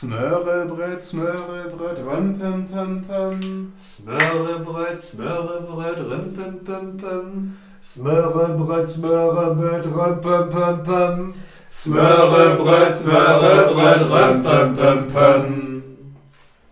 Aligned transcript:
Smörebröt, 0.00 1.02
Smörebröt, 1.02 1.98
römpempempem. 2.06 3.72
Smörebröt, 3.76 5.02
Smörebröt, 5.02 5.98
rümpempempem. 5.98 7.56
Smörebröt, 7.82 8.90
Smörebröt, 8.90 9.86
römpempempem. 9.86 11.34
Smörebröt, 11.68 12.94
Smörebröt, 12.94 14.02
römpempempem. 14.08 15.82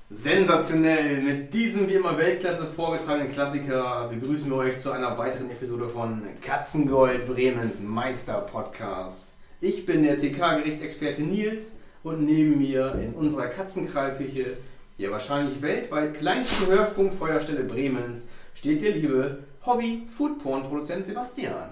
Sensationell! 0.09 1.21
Mit 1.23 1.53
diesem 1.53 1.89
wie 1.89 1.95
immer 1.95 2.17
Weltklasse 2.17 2.69
vorgetragenen 2.69 3.33
Klassiker 3.33 4.09
begrüßen 4.09 4.49
wir 4.49 4.59
euch 4.59 4.79
zu 4.79 4.93
einer 4.93 5.19
weiteren 5.19 5.51
Episode 5.51 5.89
von 5.89 6.23
Katzengold 6.41 7.27
Bremens 7.27 7.83
Meister 7.83 8.35
Podcast. 8.43 9.35
Ich 9.61 9.85
bin 9.85 10.05
der 10.05 10.17
TK-Gericht-Experte 10.17 11.23
Nils 11.23 11.79
und 12.07 12.25
neben 12.25 12.59
mir 12.59 12.95
in 13.03 13.15
unserer 13.15 13.49
Katzenkrallküche, 13.49 14.59
der 15.01 15.11
wahrscheinlich 15.11 15.61
weltweit 15.61 16.15
kleinsten 16.15 16.69
Hörfunkfeuerstelle 16.69 17.65
Bremens, 17.65 18.29
steht 18.55 18.81
der 18.81 18.93
liebe 18.93 19.39
Hobby-Foodporn-Produzent 19.67 21.05
Sebastian. 21.05 21.71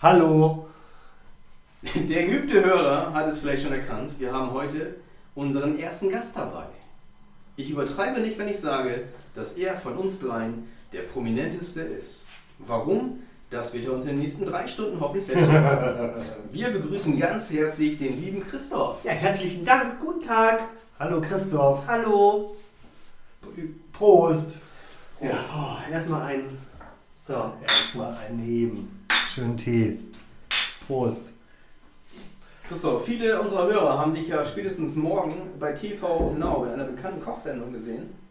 Hallo. 0.00 0.68
Der 1.82 2.26
geübte 2.26 2.64
Hörer 2.64 3.12
hat 3.12 3.26
es 3.26 3.40
vielleicht 3.40 3.64
schon 3.64 3.72
erkannt, 3.72 4.12
wir 4.20 4.32
haben 4.32 4.52
heute 4.52 4.94
unseren 5.34 5.80
ersten 5.80 6.10
Gast 6.10 6.36
dabei. 6.36 6.66
Ich 7.56 7.70
übertreibe 7.70 8.20
nicht, 8.20 8.38
wenn 8.38 8.48
ich 8.48 8.60
sage, 8.60 9.08
dass 9.34 9.54
er 9.54 9.76
von 9.76 9.96
uns 9.96 10.20
dreien 10.20 10.68
der 10.92 11.00
prominenteste 11.00 11.80
ist. 11.80 12.24
Warum? 12.60 13.24
Das 13.50 13.72
wird 13.72 13.84
er 13.86 13.92
uns 13.92 14.04
in 14.04 14.10
den 14.10 14.18
nächsten 14.18 14.46
drei 14.46 14.66
Stunden 14.66 14.98
hoffentlich 15.00 15.26
selbst 15.26 15.46
verraten. 15.46 16.22
Wir 16.52 16.70
begrüßen 16.70 17.18
ganz 17.18 17.50
herzlich 17.50 17.98
den 17.98 18.20
lieben 18.20 18.44
Christoph. 18.44 19.04
Ja, 19.04 19.12
herzlichen 19.12 19.64
Dank, 19.64 20.00
guten 20.00 20.22
Tag. 20.22 20.68
Hallo 20.98 21.20
Christoph. 21.20 21.86
Hallo. 21.86 22.56
Prost. 23.92 24.52
Ja, 25.20 25.38
oh, 25.54 25.92
erstmal 25.92 26.22
ein. 26.22 26.58
So. 27.20 27.52
Erstmal 27.62 28.16
einheben. 28.28 29.04
Schönen 29.10 29.56
Tee. 29.56 29.98
Prost. 30.86 31.26
Christoph, 32.68 33.04
viele 33.04 33.40
unserer 33.40 33.66
Hörer 33.66 33.98
haben 33.98 34.14
dich 34.14 34.28
ja 34.28 34.44
spätestens 34.44 34.96
morgen 34.96 35.34
bei 35.60 35.72
TV 35.72 36.34
Now 36.38 36.64
in 36.64 36.72
einer 36.72 36.84
bekannten 36.84 37.22
Kochsendung 37.22 37.72
gesehen. 37.72 38.23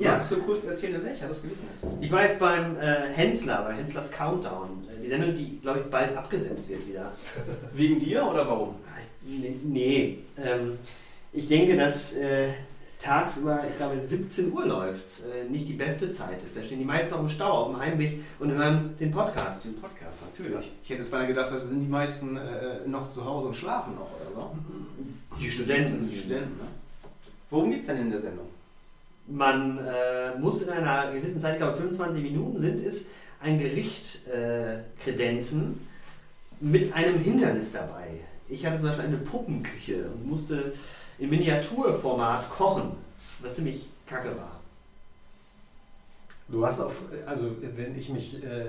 Ja. 0.00 0.12
Magst 0.12 0.30
du 0.30 0.36
kurz 0.38 0.64
erzählen, 0.64 1.04
welcher 1.04 1.28
das 1.28 1.42
gewesen 1.42 1.60
ist? 1.74 1.86
Ich 2.00 2.10
war 2.10 2.22
jetzt 2.22 2.40
beim 2.40 2.76
äh, 2.78 3.08
Hensler, 3.14 3.62
bei 3.62 3.74
Henslers 3.74 4.10
Countdown. 4.10 4.84
Äh, 4.88 5.02
Die 5.02 5.08
Sendung, 5.08 5.34
die, 5.34 5.58
glaube 5.60 5.80
ich, 5.80 5.84
bald 5.86 6.16
abgesetzt 6.16 6.68
wird 6.70 6.86
wieder. 6.88 7.12
Wegen 7.74 8.00
dir 8.00 8.26
oder 8.26 8.48
warum? 8.48 8.76
Nee, 9.22 9.56
nee. 9.62 10.18
Ähm, 10.42 10.78
ich 11.34 11.46
denke, 11.48 11.76
dass 11.76 12.16
äh, 12.16 12.48
tagsüber, 12.98 13.62
ich 13.70 13.76
glaube, 13.76 14.00
17 14.00 14.50
Uhr 14.52 14.64
läuft, 14.66 15.24
äh, 15.26 15.50
nicht 15.50 15.68
die 15.68 15.74
beste 15.74 16.10
Zeit 16.12 16.42
ist. 16.44 16.56
Da 16.56 16.62
stehen 16.62 16.78
die 16.78 16.84
meisten 16.86 17.12
auf 17.12 17.20
dem 17.20 17.28
Stau 17.28 17.50
auf 17.52 17.68
dem 17.70 17.78
Heimweg 17.78 18.20
und 18.38 18.52
hören 18.52 18.94
den 18.98 19.10
Podcast. 19.10 19.64
Den 19.64 19.74
Podcast, 19.80 20.18
natürlich. 20.30 20.72
Ich 20.82 20.88
hätte 20.90 21.00
jetzt 21.02 21.10
beinahe 21.10 21.26
gedacht, 21.28 21.52
dass 21.52 21.62
sind 21.68 21.80
die 21.80 21.86
meisten 21.88 22.38
äh, 22.38 22.86
noch 22.86 23.10
zu 23.10 23.22
Hause 23.24 23.48
und 23.48 23.54
schlafen 23.54 23.94
noch, 23.96 24.08
oder 24.20 24.34
so? 24.34 24.50
Die 25.38 25.50
Studenten. 25.50 26.08
Die 26.08 26.16
Studenten, 26.16 26.56
ne? 26.56 26.68
Worum 27.50 27.70
geht's 27.70 27.86
denn 27.86 27.98
in 27.98 28.10
der 28.10 28.20
Sendung? 28.20 28.46
Man 29.30 29.78
äh, 29.78 30.38
muss 30.38 30.62
in 30.62 30.70
einer 30.70 31.12
gewissen 31.12 31.38
Zeit, 31.38 31.52
ich 31.52 31.58
glaube 31.58 31.76
25 31.76 32.22
Minuten 32.22 32.58
sind 32.58 32.84
es, 32.84 33.06
ein 33.40 33.58
Gericht 33.58 34.26
äh, 34.26 34.78
kredenzen 35.02 35.86
mit 36.60 36.92
einem 36.92 37.18
Hindernis 37.18 37.72
dabei. 37.72 38.08
Ich 38.48 38.66
hatte 38.66 38.78
zum 38.80 38.88
Beispiel 38.88 39.06
eine 39.06 39.16
Puppenküche 39.18 40.06
und 40.12 40.28
musste 40.28 40.72
im 41.18 41.30
Miniaturformat 41.30 42.50
kochen, 42.50 42.92
was 43.40 43.54
ziemlich 43.56 43.88
kacke 44.06 44.30
war. 44.36 44.60
Du 46.48 46.66
hast 46.66 46.80
auf, 46.80 47.02
also 47.26 47.56
wenn 47.76 47.96
ich 47.96 48.08
mich 48.08 48.42
äh, 48.42 48.64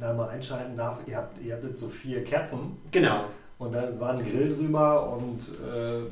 da 0.00 0.12
mal 0.14 0.28
einschalten 0.30 0.76
darf, 0.76 0.98
ihr 1.06 1.16
habt, 1.16 1.40
ihr 1.40 1.54
hattet 1.54 1.78
so 1.78 1.88
vier 1.88 2.24
Kerzen 2.24 2.76
Genau. 2.90 3.26
und 3.58 3.72
da 3.72 3.88
war 4.00 4.14
ein 4.18 4.24
Grill 4.24 4.56
drüber 4.56 5.12
und 5.16 5.40
äh, 5.64 6.02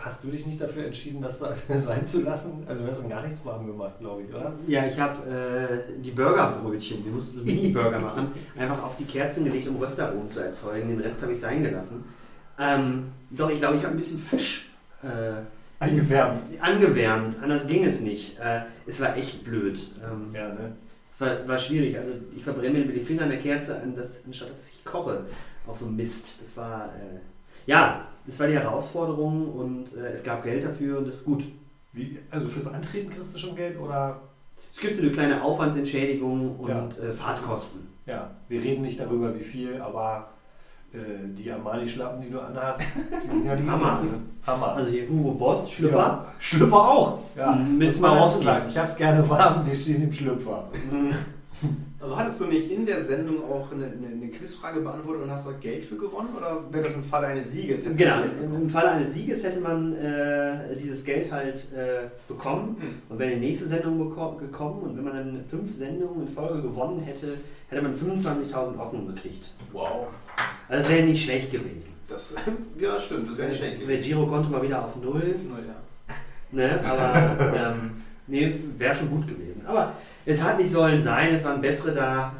hast 0.00 0.24
du 0.24 0.28
dich 0.28 0.46
nicht 0.46 0.60
dafür 0.60 0.86
entschieden, 0.86 1.20
das 1.22 1.38
da 1.40 1.54
sein 1.80 2.06
zu 2.06 2.22
lassen? 2.22 2.64
Also 2.66 2.84
du 2.84 2.90
hast 2.90 3.02
dann 3.02 3.10
gar 3.10 3.26
nichts 3.26 3.44
warm 3.44 3.66
gemacht, 3.66 3.98
glaube 4.00 4.22
ich, 4.22 4.28
oder? 4.34 4.52
Ja, 4.66 4.86
ich 4.86 4.98
habe 4.98 5.18
äh, 5.28 6.00
die 6.02 6.10
Burgerbrötchen, 6.12 7.04
wir 7.04 7.12
mussten 7.12 7.38
so 7.40 7.44
Mini-Burger 7.44 7.98
machen, 8.00 8.28
einfach 8.58 8.82
auf 8.82 8.96
die 8.96 9.04
Kerzen 9.04 9.44
gelegt, 9.44 9.68
um 9.68 9.76
Röstaromen 9.76 10.28
zu 10.28 10.40
erzeugen. 10.40 10.88
Den 10.88 11.00
Rest 11.00 11.22
habe 11.22 11.32
ich 11.32 11.40
sein 11.40 11.62
gelassen. 11.62 12.04
Ähm, 12.58 13.12
doch, 13.30 13.50
ich 13.50 13.58
glaube, 13.58 13.76
ich 13.76 13.82
habe 13.84 13.94
ein 13.94 13.98
bisschen 13.98 14.18
Fisch 14.18 14.70
äh, 15.02 15.42
Eingewärmt. 15.80 16.42
angewärmt. 16.60 17.36
Anders 17.42 17.66
ging 17.66 17.84
es 17.84 18.00
nicht. 18.00 18.38
Äh, 18.40 18.62
es 18.86 19.00
war 19.00 19.16
echt 19.16 19.44
blöd. 19.44 19.78
Ähm, 20.02 20.34
Ja, 20.34 20.48
ne? 20.48 20.72
Es 21.10 21.20
war, 21.20 21.46
war 21.46 21.58
schwierig. 21.58 21.96
Also 21.98 22.12
ich 22.36 22.42
verbrenne 22.42 22.78
mir 22.78 22.84
mit 22.84 22.96
den 22.96 23.04
Fingern 23.06 23.24
an 23.24 23.30
der 23.30 23.38
Kerze, 23.38 23.80
an 23.80 23.94
das, 23.94 24.22
anstatt 24.26 24.52
dass 24.52 24.68
ich 24.70 24.84
koche 24.84 25.24
auf 25.66 25.78
so 25.78 25.86
Mist. 25.86 26.36
Das 26.42 26.56
war 26.56 26.86
äh, 26.86 27.20
ja, 27.68 28.00
das 28.26 28.40
war 28.40 28.46
die 28.48 28.54
Herausforderung 28.54 29.52
und 29.52 29.96
äh, 29.96 30.08
es 30.12 30.22
gab 30.24 30.42
Geld 30.42 30.64
dafür 30.64 30.98
und 30.98 31.06
das 31.08 31.16
ist 31.16 31.24
gut. 31.24 31.44
Wie, 31.92 32.18
also 32.30 32.48
fürs 32.48 32.66
Antreten 32.66 33.10
kriegst 33.10 33.34
du 33.34 33.38
schon 33.38 33.54
Geld 33.54 33.78
oder? 33.78 34.20
Es 34.72 34.80
gibt 34.80 34.94
so 34.94 35.02
eine 35.02 35.10
kleine 35.12 35.42
Aufwandsentschädigung 35.42 36.56
und 36.58 36.68
Ja. 36.68 36.88
äh, 37.02 37.12
Fahrtkosten. 37.12 37.86
Ja, 38.06 38.30
wir 38.48 38.62
reden 38.62 38.82
nicht 38.82 38.98
darüber, 39.00 39.34
wie 39.38 39.42
viel, 39.44 39.80
aber 39.80 40.28
äh, 40.92 40.98
die 41.36 41.50
Amali-Schlappen, 41.50 42.22
die 42.22 42.30
du 42.30 42.40
anhast, 42.40 42.80
die 42.80 43.28
sind 43.36 43.46
ja 43.46 43.56
die 43.56 43.68
Hammer. 43.68 44.02
Hammer. 44.46 44.68
Also 44.76 44.90
hier 44.90 45.08
Hugo 45.08 45.32
Boss, 45.32 45.70
Schlüpper. 45.70 45.96
Ja, 45.96 46.26
Schlüpper 46.38 46.76
auch. 46.88 47.18
Ja. 47.36 47.52
Mit 47.54 47.88
dazu 47.88 47.98
Swarovski. 47.98 48.44
sagen. 48.44 48.66
Ich 48.68 48.78
hab's 48.78 48.96
gerne 48.96 49.28
warm, 49.28 49.66
wir 49.66 49.74
stehen 49.74 50.02
im 50.04 50.12
Schlüpfer. 50.12 50.64
Mhm. 51.98 52.04
Also 52.04 52.16
hattest 52.16 52.40
du 52.40 52.44
nicht 52.46 52.70
in 52.70 52.86
der 52.86 53.02
Sendung 53.04 53.42
auch 53.50 53.72
eine, 53.72 53.86
eine, 53.86 54.06
eine 54.06 54.28
Quizfrage 54.28 54.80
beantwortet 54.80 55.24
und 55.24 55.30
hast 55.30 55.46
da 55.48 55.52
Geld 55.60 55.84
für 55.84 55.96
gewonnen? 55.96 56.28
Oder 56.36 56.62
wäre 56.70 56.84
das 56.84 56.94
im 56.94 57.04
Fall 57.04 57.24
eines 57.24 57.50
Sieges? 57.50 57.84
jetzt 57.84 57.98
Genau, 57.98 58.14
im 58.40 58.70
Falle 58.70 58.90
eines 58.92 59.14
Sieges 59.14 59.42
hätte 59.44 59.60
man 59.60 59.94
äh, 59.96 60.76
dieses 60.76 61.04
Geld 61.04 61.30
halt 61.32 61.72
äh, 61.72 62.08
bekommen 62.28 62.76
Hm. 62.80 62.94
und 63.08 63.18
wäre 63.18 63.32
die 63.32 63.40
nächste 63.40 63.66
Sendung 63.66 63.98
gekommen 64.38 64.82
und 64.82 64.96
wenn 64.96 65.04
man 65.04 65.12
dann 65.16 65.44
fünf 65.48 65.74
Sendungen 65.74 66.26
in 66.28 66.32
Folge 66.32 66.62
gewonnen 66.62 67.00
hätte, 67.00 67.34
hätte 67.68 67.82
man 67.82 67.94
25.000 67.96 68.78
Ocken 68.78 69.06
gekriegt. 69.14 69.52
Wow. 69.72 70.06
Also 70.68 70.82
das 70.82 70.90
wäre 70.90 71.04
nicht 71.06 71.24
schlecht 71.24 71.50
gewesen. 71.50 71.94
Das, 72.08 72.34
ja, 72.78 73.00
stimmt, 73.00 73.30
das 73.30 73.38
wäre 73.38 73.48
nicht 73.48 73.58
schlecht 73.58 73.80
Der 73.80 73.86
gewesen. 73.86 74.02
Girokonto 74.08 74.50
mal 74.50 74.62
wieder 74.62 74.84
auf 74.84 74.94
Null, 75.02 75.34
Null, 75.48 75.64
ja. 75.66 76.14
ne? 76.52 76.80
aber 76.84 77.54
ähm, 77.56 77.90
nee, 78.26 78.54
wäre 78.78 78.94
schon 78.94 79.10
gut 79.10 79.26
gewesen. 79.26 79.66
Aber 79.66 79.92
es 80.30 80.42
hat 80.42 80.58
nicht 80.58 80.70
sollen 80.70 81.00
sein, 81.00 81.34
es 81.34 81.44
waren 81.44 81.60
bessere 81.60 81.94
da. 81.94 82.32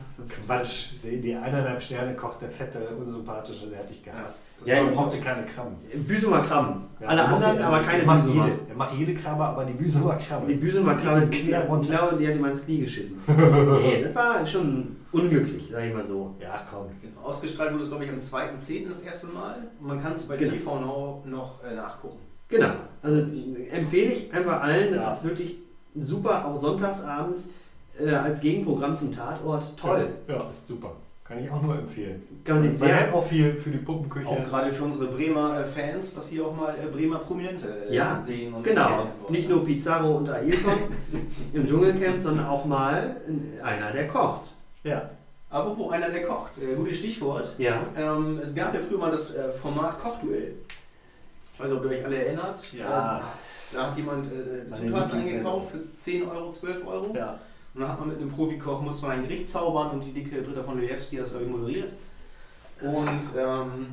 Quatsch, 0.46 0.90
die, 1.02 1.20
die 1.22 1.34
eineinhalb 1.34 1.80
Sterne 1.80 2.14
kocht 2.14 2.42
der 2.42 2.50
fette, 2.50 2.80
unsympathische, 2.98 3.68
der 3.68 3.78
hat 3.78 3.88
dich 3.88 4.04
gehasst. 4.04 4.42
Das 4.60 4.68
Ja, 4.68 4.82
war, 4.82 4.88
ich- 4.90 4.94
brauchte 4.94 5.18
keine 5.20 5.44
Krabben. 5.46 5.74
Büsumer 6.06 6.42
Krabben. 6.42 6.82
Ja, 7.00 7.06
Alle 7.06 7.20
er 7.22 7.28
mochte- 7.28 7.46
anderen, 7.46 7.58
er- 7.62 7.66
aber 7.68 7.80
keine 7.82 8.00
er 8.00 8.06
macht 8.06 8.22
Büsumer. 8.24 8.44
jede, 8.46 8.58
Er 8.68 8.74
macht 8.76 8.94
jede 8.98 9.14
Krabbe, 9.14 9.44
aber 9.44 9.64
die 9.64 9.72
Büsumer 9.74 10.16
Krabbe. 10.16 10.46
Die 10.48 10.54
Büsumer 10.54 10.96
Krabbe, 10.96 11.20
Die 11.26 11.30
die, 11.30 11.42
Knie 11.50 11.54
runter. 11.54 11.88
genau, 11.88 12.10
die 12.18 12.28
hat 12.28 12.34
ihm 12.34 12.44
ins 12.44 12.64
Knie 12.64 12.80
geschissen. 12.80 13.20
nee, 13.26 14.02
das 14.02 14.14
war 14.16 14.44
schon 14.44 14.96
unglücklich, 15.12 15.68
sag 15.70 15.84
ich 15.84 15.94
mal 15.94 16.04
so. 16.04 16.34
Ja, 16.40 16.60
komm. 16.70 16.86
Ausgestrahlt 17.24 17.72
wurde 17.72 17.84
es, 17.84 17.88
glaube 17.88 18.04
ich, 18.04 18.10
am 18.10 18.18
2.10. 18.18 18.88
das 18.88 19.00
erste 19.00 19.28
Mal. 19.28 19.56
Und 19.80 19.86
man 19.86 20.02
kann 20.02 20.12
es 20.12 20.24
bei 20.26 20.36
Genau. 20.36 20.52
TV 20.52 20.80
Now 20.80 21.22
noch 21.26 21.62
äh, 21.64 21.74
nachgucken. 21.74 22.18
Genau. 22.48 22.72
Also 23.02 23.20
empfehle 23.70 24.12
ich 24.12 24.32
einfach 24.34 24.60
allen, 24.62 24.92
das 24.92 25.02
Ja. 25.04 25.12
ist 25.12 25.24
wirklich 25.24 25.58
super, 25.94 26.44
auch 26.44 26.56
sonntags 26.56 27.04
abends 27.04 27.50
äh, 28.04 28.10
als 28.14 28.40
Gegenprogramm 28.40 28.96
zum 28.96 29.12
Tatort. 29.12 29.76
Toll. 29.76 30.08
Ja, 30.28 30.48
ist 30.50 30.66
super. 30.68 30.92
Kann 31.24 31.44
ich 31.44 31.50
auch 31.50 31.60
nur 31.60 31.74
empfehlen. 31.78 32.22
Kann 32.42 32.60
Man 32.64 32.74
sehr. 32.74 33.14
auch 33.14 33.26
viel 33.26 33.54
für 33.56 33.68
die 33.68 33.76
Puppenküche. 33.78 34.26
Auch 34.26 34.42
gerade 34.44 34.72
für 34.72 34.84
unsere 34.84 35.08
Bremer 35.08 35.60
äh, 35.60 35.64
Fans, 35.64 36.14
dass 36.14 36.28
hier 36.28 36.46
auch 36.46 36.56
mal 36.56 36.74
äh, 36.74 36.86
Bremer 36.86 37.18
Prominente 37.18 37.86
äh, 37.90 37.94
Ja, 37.94 38.18
sehen. 38.18 38.54
Und 38.54 38.64
Genau. 38.64 39.08
Nicht 39.28 39.46
nur 39.50 39.62
Pizarro 39.62 40.16
und 40.16 40.30
Ailton 40.30 40.72
im 41.52 41.66
Dschungelcamp, 41.66 42.18
sondern 42.18 42.46
auch 42.46 42.64
mal 42.64 43.16
einer, 43.62 43.90
der 43.92 44.08
kocht. 44.08 44.52
Ja. 44.84 45.10
Apropos 45.50 45.92
einer, 45.92 46.08
der 46.08 46.22
kocht. 46.24 46.52
Äh, 46.62 46.74
gutes 46.76 46.96
Stichwort. 46.98 47.48
Ja. 47.58 47.82
Ähm, 47.94 48.40
es 48.42 48.54
gab 48.54 48.72
ja 48.72 48.80
früher 48.80 48.98
mal 48.98 49.10
das 49.10 49.34
äh, 49.36 49.52
Format 49.52 49.98
Kochduell. 49.98 50.54
Ich 51.52 51.60
weiß 51.60 51.70
nicht, 51.70 51.78
ob 51.78 51.84
ihr 51.90 51.98
euch 51.98 52.04
alle 52.06 52.24
erinnert. 52.24 52.72
Ja. 52.72 53.18
Äh, 53.18 53.22
da 53.76 53.82
hat 53.90 53.96
jemand 53.98 54.26
äh, 54.32 54.72
Zutaten 54.72 55.20
eingekauft 55.20 55.72
für 55.72 55.94
10 55.94 56.26
Euro, 56.26 56.50
12 56.50 56.86
Euro. 56.86 57.14
Ja. 57.14 57.38
Und 57.78 57.82
dann 57.82 57.92
hat 57.92 58.00
man 58.00 58.08
mit 58.08 58.18
einem 58.18 58.28
Profikoch, 58.28 58.82
musste 58.82 59.06
man 59.06 59.18
ein 59.18 59.22
Gericht 59.22 59.48
zaubern 59.48 59.92
und 59.92 60.04
die 60.04 60.10
dicke 60.10 60.42
Britta 60.42 60.64
von 60.64 60.80
Lejewski 60.80 61.14
hat 61.14 61.26
das, 61.26 61.30
glaube 61.30 61.44
ich, 61.44 61.50
moderiert. 61.52 61.92
Und 62.80 63.20
ähm, 63.38 63.86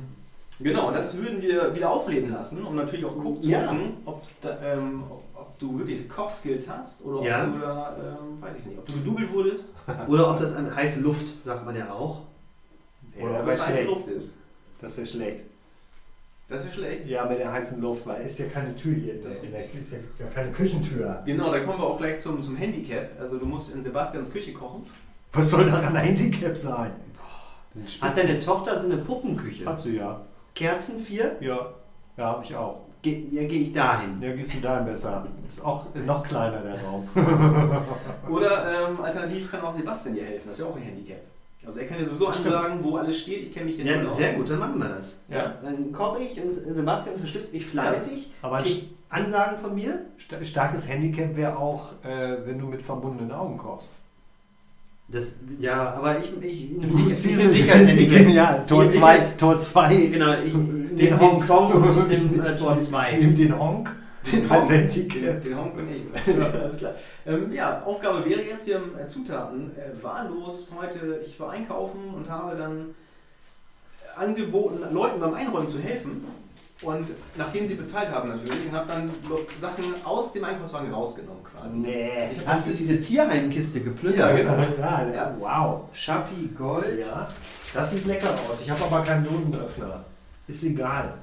genau, 0.58 0.90
das 0.90 1.16
würden 1.16 1.40
wir 1.40 1.72
wieder 1.72 1.88
aufleben 1.92 2.32
lassen, 2.32 2.64
um 2.66 2.74
natürlich 2.74 3.04
auch 3.04 3.14
gucken, 3.16 3.42
zu 3.42 3.48
Ja. 3.50 3.68
gucken, 3.68 3.92
ob, 4.04 4.22
da, 4.40 4.58
ähm, 4.60 5.04
ob, 5.08 5.22
ob 5.34 5.58
du 5.60 5.78
wirklich 5.78 6.08
Kochskills 6.08 6.68
hast 6.68 7.04
oder 7.04 7.22
Ja. 7.24 7.44
ob 7.46 7.52
du 7.54 7.58
da, 7.60 7.96
ähm, 7.96 8.42
weiß 8.42 8.56
ich 8.58 8.64
nicht, 8.66 8.76
ob 8.76 8.86
du 8.88 8.92
gedoubelt 8.94 9.32
wurdest 9.32 9.72
Oder 10.08 10.32
ob 10.32 10.40
das 10.40 10.52
an 10.54 10.74
heiße 10.74 11.02
Luft, 11.02 11.44
sagt 11.44 11.64
man 11.64 11.76
ja 11.76 11.88
auch. 11.92 12.22
oder 13.20 13.34
Ja, 13.34 13.40
ob 13.42 13.48
es 13.48 13.60
heiße 13.60 13.72
schlecht. 13.72 13.88
Luft 13.88 14.08
ist. 14.08 14.34
Das 14.80 14.98
ist 14.98 15.12
schlecht. 15.12 15.40
Das 16.48 16.60
ist 16.60 16.68
ja 16.68 16.72
schlecht. 16.74 17.06
Ja, 17.06 17.24
mit 17.24 17.40
der 17.40 17.52
heißen 17.52 17.80
Luft, 17.80 18.06
weil 18.06 18.24
ist 18.24 18.38
ja 18.38 18.46
keine 18.46 18.74
Tür 18.76 18.94
hier. 18.94 19.14
Das 19.14 19.40
Das 19.40 19.44
ist 19.44 19.52
ist, 19.52 19.92
ist 19.92 20.00
ja 20.18 20.26
keine 20.32 20.52
Küchentür. 20.52 21.22
Genau, 21.26 21.50
da 21.50 21.60
kommen 21.60 21.78
wir 21.78 21.86
auch 21.86 21.98
gleich 21.98 22.20
zum, 22.20 22.40
zum 22.40 22.56
Handicap. 22.56 23.10
Also 23.20 23.38
du 23.38 23.46
musst 23.46 23.74
in 23.74 23.82
Sebastians 23.82 24.30
Küche 24.30 24.52
kochen. 24.52 24.86
Was 25.32 25.50
soll 25.50 25.66
daran 25.66 25.96
ein 25.96 26.04
Handicap 26.04 26.56
sein? 26.56 26.92
Hat 28.00 28.16
deine 28.16 28.38
Tochter 28.38 28.78
so 28.78 28.86
eine 28.86 28.98
Puppenküche? 28.98 29.66
Hat 29.66 29.80
sie 29.80 29.96
ja. 29.96 30.20
Kerzen 30.54 31.00
vier? 31.02 31.36
Ja, 31.40 31.74
ja, 32.16 32.24
habe 32.24 32.44
ich 32.44 32.54
auch. 32.56 32.82
Ge 33.02 33.26
ja, 33.30 33.42
gehe 33.46 33.60
ich 33.60 33.72
dahin. 33.72 34.20
Ja, 34.22 34.32
gehst 34.34 34.54
du 34.54 34.60
dahin 34.60 34.86
besser. 34.86 35.26
Ist 35.46 35.64
auch 35.64 35.86
noch 35.94 36.22
kleiner 36.22 36.60
der 36.60 36.80
Raum. 36.82 37.08
Oder 38.30 38.88
ähm, 38.88 39.00
alternativ 39.00 39.50
kann 39.50 39.60
auch 39.60 39.74
Sebastian 39.74 40.14
dir 40.14 40.24
helfen. 40.24 40.44
Das 40.46 40.58
ist 40.58 40.64
ja 40.64 40.70
auch 40.70 40.76
ein 40.76 40.82
Handicap. 40.82 41.20
Also 41.66 41.80
er 41.80 41.86
kann 41.86 41.98
dir 41.98 42.04
sowieso 42.06 42.28
ansagen, 42.28 42.82
wo 42.84 42.96
alles 42.96 43.18
steht. 43.20 43.42
Ich 43.42 43.52
kenne 43.52 43.66
mich 43.66 43.76
hier 43.76 43.84
Ja, 43.86 43.96
null 43.96 44.10
aus. 44.10 44.16
sehr 44.16 44.34
gut, 44.34 44.48
dann 44.48 44.58
machen 44.60 44.78
wir 44.78 44.88
das. 44.88 45.20
Ja. 45.28 45.54
Dann 45.64 45.90
koche 45.92 46.22
ich 46.22 46.40
und 46.40 46.54
Sebastian 46.54 47.16
unterstützt 47.16 47.52
mich 47.52 47.66
fleißig. 47.66 48.30
Aber 48.42 48.58
kriegt 48.58 48.86
Ansagen 49.08 49.58
von 49.58 49.74
mir. 49.74 50.00
sta- 50.16 50.44
starkes 50.44 50.88
Handicap 50.88 51.34
wäre 51.36 51.56
auch, 51.56 51.92
äh, 52.04 52.36
wenn 52.46 52.58
du 52.60 52.66
mit 52.66 52.82
verbundenen 52.82 53.32
Augen 53.32 53.58
kochst. 53.58 53.88
Das, 55.08 55.36
ja, 55.60 55.94
aber 55.94 56.18
ich, 56.18 56.32
ich 56.42 56.70
nehme 56.70 56.86
dich, 56.92 57.24
ich 57.30 57.36
nehm 57.36 57.52
dich 57.52 57.72
als 57.72 57.84
Sie- 57.86 57.90
Handicap. 58.16 58.34
Ja, 58.34 58.58
Tor 58.66 58.84
Ich- 58.84 58.94
ich 58.94 59.00
2, 59.00 59.12
als- 59.14 59.36
Tor 59.36 59.58
2. 59.60 59.96
Genau, 60.06 60.32
ich 60.44 60.54
nehme 60.54 60.88
Den 60.96 61.20
Honk. 61.20 61.42
Song 61.42 61.72
und 61.72 62.08
nehme 62.08 62.48
äh, 62.48 62.56
Tor 62.56 62.76
Ich 62.80 62.86
2. 62.88 63.16
nehme 63.18 63.34
den 63.34 63.58
Honk 63.58 63.94
Den. 64.32 64.50
Handicap. 64.50 65.42
Den 65.42 65.58
Honk 65.58 65.76
bin 65.76 65.88
ich. 65.88 66.34
Alles 66.54 66.78
klar. 66.78 66.94
Ähm, 67.26 67.52
ja, 67.52 67.82
Aufgabe 67.84 68.24
wäre 68.24 68.42
jetzt 68.42 68.64
hier 68.64 68.80
äh, 68.98 69.06
Zutaten 69.06 69.70
äh, 69.76 70.02
wahllos 70.02 70.72
heute. 70.78 71.20
Ich 71.26 71.38
war 71.38 71.50
einkaufen 71.50 72.00
und 72.14 72.28
habe 72.28 72.56
dann 72.56 72.94
angeboten, 74.16 74.82
Leuten 74.92 75.20
beim 75.20 75.34
Einräumen 75.34 75.68
zu 75.68 75.78
helfen. 75.78 76.24
Und 76.82 77.08
nachdem 77.36 77.66
sie 77.66 77.74
bezahlt 77.74 78.10
haben 78.10 78.28
natürlich, 78.28 78.66
und 78.66 78.72
habe 78.72 78.86
dann 78.92 79.10
Sachen 79.58 79.84
aus 80.04 80.34
dem 80.34 80.44
Einkaufswagen 80.44 80.92
rausgenommen 80.92 81.42
quasi. 81.42 81.68
Nee. 81.74 82.30
Hast 82.44 82.68
du 82.68 82.74
diese 82.74 83.00
Tierheimkiste 83.00 83.80
geplündert? 83.80 84.20
Ja, 84.20 84.36
genau. 84.36 84.58
Ja, 84.78 85.08
ja, 85.08 85.36
wow. 85.38 85.84
Schappi 85.94 86.50
Gold. 86.56 87.00
Ja, 87.00 87.28
das 87.72 87.92
sieht 87.92 88.04
lecker 88.04 88.28
aus. 88.50 88.60
Ich 88.60 88.70
habe 88.70 88.84
aber 88.84 89.02
keinen 89.02 89.24
Dosenöffner. 89.24 90.04
Ist 90.48 90.64
egal. 90.64 91.14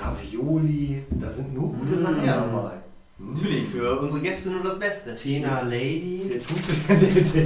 Ravioli, 0.00 1.04
da 1.10 1.30
sind 1.30 1.54
nur 1.54 1.72
gute 1.72 1.94
Mm. 1.96 2.02
Sachen 2.02 2.26
dabei. 2.26 2.70
Natürlich, 3.20 3.68
für 3.68 3.98
unsere 3.98 4.20
Gäste 4.20 4.50
nur 4.50 4.62
das 4.62 4.78
Beste. 4.78 5.16
Tena 5.16 5.62
Lady. 5.62 6.30
Der 6.30 6.38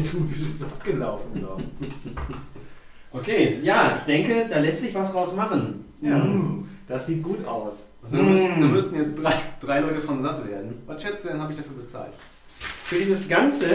Thunfisch, 0.05 0.51
ist 0.55 0.63
abgelaufen, 0.65 1.39
glaube 1.41 1.63
ich. 1.81 3.19
Okay, 3.19 3.59
ja, 3.63 3.97
ich 3.99 4.05
denke, 4.05 4.47
da 4.51 4.59
lässt 4.59 4.83
sich 4.83 4.95
was 4.95 5.13
draus 5.13 5.35
machen. 5.35 5.85
Ja. 6.03 6.19
Mm, 6.19 6.69
das 6.89 7.07
sieht 7.07 7.23
gut 7.23 7.47
aus. 7.47 7.89
Also, 8.03 8.17
da, 8.19 8.23
müssen, 8.23 8.61
da 8.61 8.67
müssten 8.67 8.97
jetzt 8.97 9.17
drei, 9.23 9.35
drei 9.61 9.81
Leute 9.81 10.01
von 10.01 10.23
satt 10.23 10.47
werden. 10.49 10.75
Was 10.87 11.03
schätzt 11.03 11.25
du 11.25 11.29
denn, 11.29 11.41
habe 11.41 11.53
ich 11.53 11.59
dafür 11.59 11.77
bezahlt? 11.77 12.13
Für 12.59 12.97
dieses 12.97 13.27
Ganze, 13.29 13.67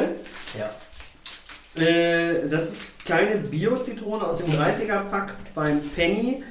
Ja. 0.57 0.69
äh, 1.83 2.47
das 2.49 2.71
ist 2.71 3.05
kleine 3.05 3.37
Bio-Zitrone 3.37 4.23
aus 4.23 4.37
dem 4.37 4.51
30er-Pack 4.51 5.33
beim 5.55 5.79
Penny. 5.95 6.43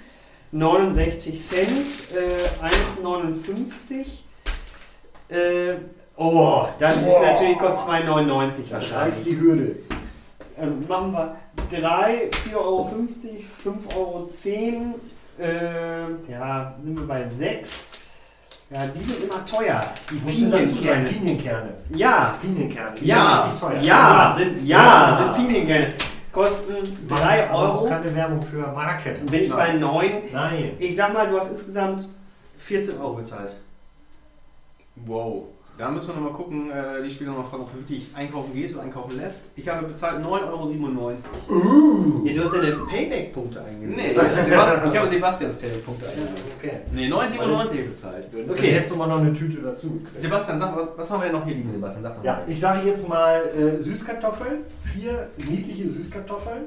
69 0.59 1.39
Cent, 1.39 1.71
äh, 2.15 2.65
1,59. 2.65 4.25
Äh, 5.29 5.75
oh, 6.17 6.67
das 6.79 6.97
ist 6.97 7.05
Boah. 7.05 7.27
natürlich, 7.27 7.59
kostet 7.59 7.89
2,99 7.95 8.07
Da 8.37 8.49
ist 8.49 8.73
wahrscheinlich. 8.73 9.25
die 9.25 9.39
Hürde. 9.41 9.77
Ähm, 10.59 10.85
machen 10.89 11.13
wir 11.13 11.37
3, 11.81 12.31
4,50 12.51 12.57
Euro, 12.57 12.91
5,10 13.65 13.97
Euro. 13.97 14.31
Äh, 15.39 16.33
ja, 16.33 16.75
sind 16.83 16.99
wir 16.99 17.07
bei 17.07 17.29
6. 17.29 17.99
Ja, 18.71 18.87
die 18.87 19.05
sind 19.05 19.25
immer 19.25 19.45
teuer. 19.45 19.85
Die 20.11 20.17
Pinienkerne. 20.17 21.05
Pinienkernen. 21.05 21.75
Ja, 21.95 22.37
Pinienkernen. 22.41 22.95
die 22.97 23.07
ja, 23.07 23.47
sind 23.49 23.61
teuer. 23.61 23.81
ja, 23.83 24.35
sind, 24.37 24.67
ja, 24.67 24.79
Ja. 24.79 25.19
sind 25.19 25.47
Pinienkerne. 25.47 25.89
Kosten 26.37 27.09
3 27.09 27.49
Aber 27.49 27.59
auch 27.59 27.75
Euro. 27.81 27.89
keine 27.89 28.15
Werbung 28.15 28.43
für 28.43 28.59
Marken. 28.59 29.25
Bin 29.25 29.45
ich 29.45 29.51
bei 29.51 29.73
9. 29.73 30.23
Nein. 30.35 30.73
Ich 30.79 30.95
sag 30.95 31.15
mal, 31.15 31.27
du 31.31 31.39
hast 31.39 31.49
insgesamt 31.51 32.07
14 32.59 33.01
Euro 33.01 33.15
gezahlt. 33.15 33.57
Wow. 34.97 35.45
Da 35.79 35.91
müssen 35.91 36.09
wir 36.09 36.15
nochmal 36.15 36.33
gucken, 36.33 36.71
äh, 36.71 37.03
die 37.03 37.11
Spieler 37.11 37.33
nochmal 37.33 37.47
fragen, 37.51 37.65
ob 37.65 37.73
du 37.73 37.79
wirklich 37.81 38.09
einkaufen 38.15 38.55
gehst 38.55 38.75
oder 38.75 38.85
einkaufen 38.85 39.19
lässt. 39.19 39.43
Ich 39.57 39.69
habe 39.69 39.87
bezahlt 39.87 40.25
9,97 40.25 41.27
Euro. 41.51 42.23
Ja, 42.25 42.33
du 42.33 42.43
hast 42.43 42.55
deine 42.55 42.73
Payback-Punkte 42.77 43.63
eingegeben. 43.63 43.95
Nee, 43.95 44.09
ich 44.09 44.17
habe 44.19 45.09
Sebastians 45.11 45.57
Payback-Punkte 45.57 46.07
eingegeben. 46.09 46.35
Okay. 46.59 46.73
Nee, 46.93 47.09
9,97 47.09 47.49
habe 47.59 47.75
ich 47.75 47.87
bezahlt. 47.91 48.25
Okay. 48.49 48.73
Jetzt 48.73 48.91
nochmal 48.91 49.09
noch 49.09 49.19
eine 49.21 49.33
Tüte 49.35 49.61
dazu. 49.61 49.91
gekriegt. 49.91 50.21
Sebastian, 50.23 50.59
sag, 50.59 50.75
was, 50.77 50.89
was 50.97 51.11
haben 51.11 51.21
wir 51.21 51.29
denn 51.29 51.37
noch 51.39 51.45
hier 51.45 51.55
liegen, 51.57 51.71
Sebastian? 51.73 52.03
Sag 52.05 52.17
doch 52.17 52.25
Ja, 52.25 52.33
mal. 52.37 52.45
ich 52.49 52.59
sage 52.59 52.89
jetzt 52.89 53.07
mal 53.09 53.43
äh, 53.47 53.79
Süßkartoffeln. 53.79 54.61
Vier 54.83 55.29
niedliche 55.37 55.89
Süßkartoffeln. 55.91 56.63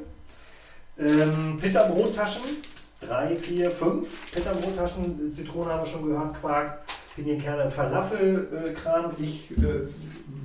Ähm, 1.00 1.58
Pitterbrottaschen. 1.60 2.44
Drei, 3.02 3.36
vier, 3.38 3.72
fünf 3.72 4.08
Pitterbrottaschen. 4.32 5.32
Zitrone 5.32 5.72
haben 5.72 5.82
wir 5.82 5.86
schon 5.88 6.06
gehört. 6.08 6.40
Quark, 6.40 6.80
Pinienkerne, 7.20 7.70
Falafelkram. 7.70 9.12
ich 9.20 9.52
äh, 9.58 9.64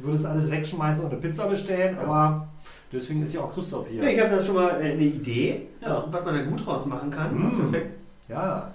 würde 0.03 0.19
es 0.19 0.25
alles 0.25 0.50
wegschmeißen 0.50 1.05
und 1.05 1.12
eine 1.12 1.21
Pizza 1.21 1.47
bestellen, 1.47 1.97
aber 1.99 2.47
deswegen 2.93 3.23
ist 3.25 3.35
ja 3.35 3.41
auch 3.41 3.53
Christoph 3.55 3.87
hier. 3.88 4.03
Ich 4.03 4.21
habe 4.21 4.37
da 4.37 4.43
schon 4.43 4.55
mal 4.56 4.71
äh, 4.81 4.93
eine 4.93 5.03
Idee, 5.03 5.62
Ja. 5.81 5.91
was, 5.91 6.03
was 6.11 6.25
man 6.25 6.35
da 6.35 6.43
gut 6.43 6.65
draus 6.67 6.87
machen 6.87 7.11
kann. 7.11 7.35
Mm. 7.35 7.61
Perfekt. 7.71 7.91
Ja. 8.29 8.71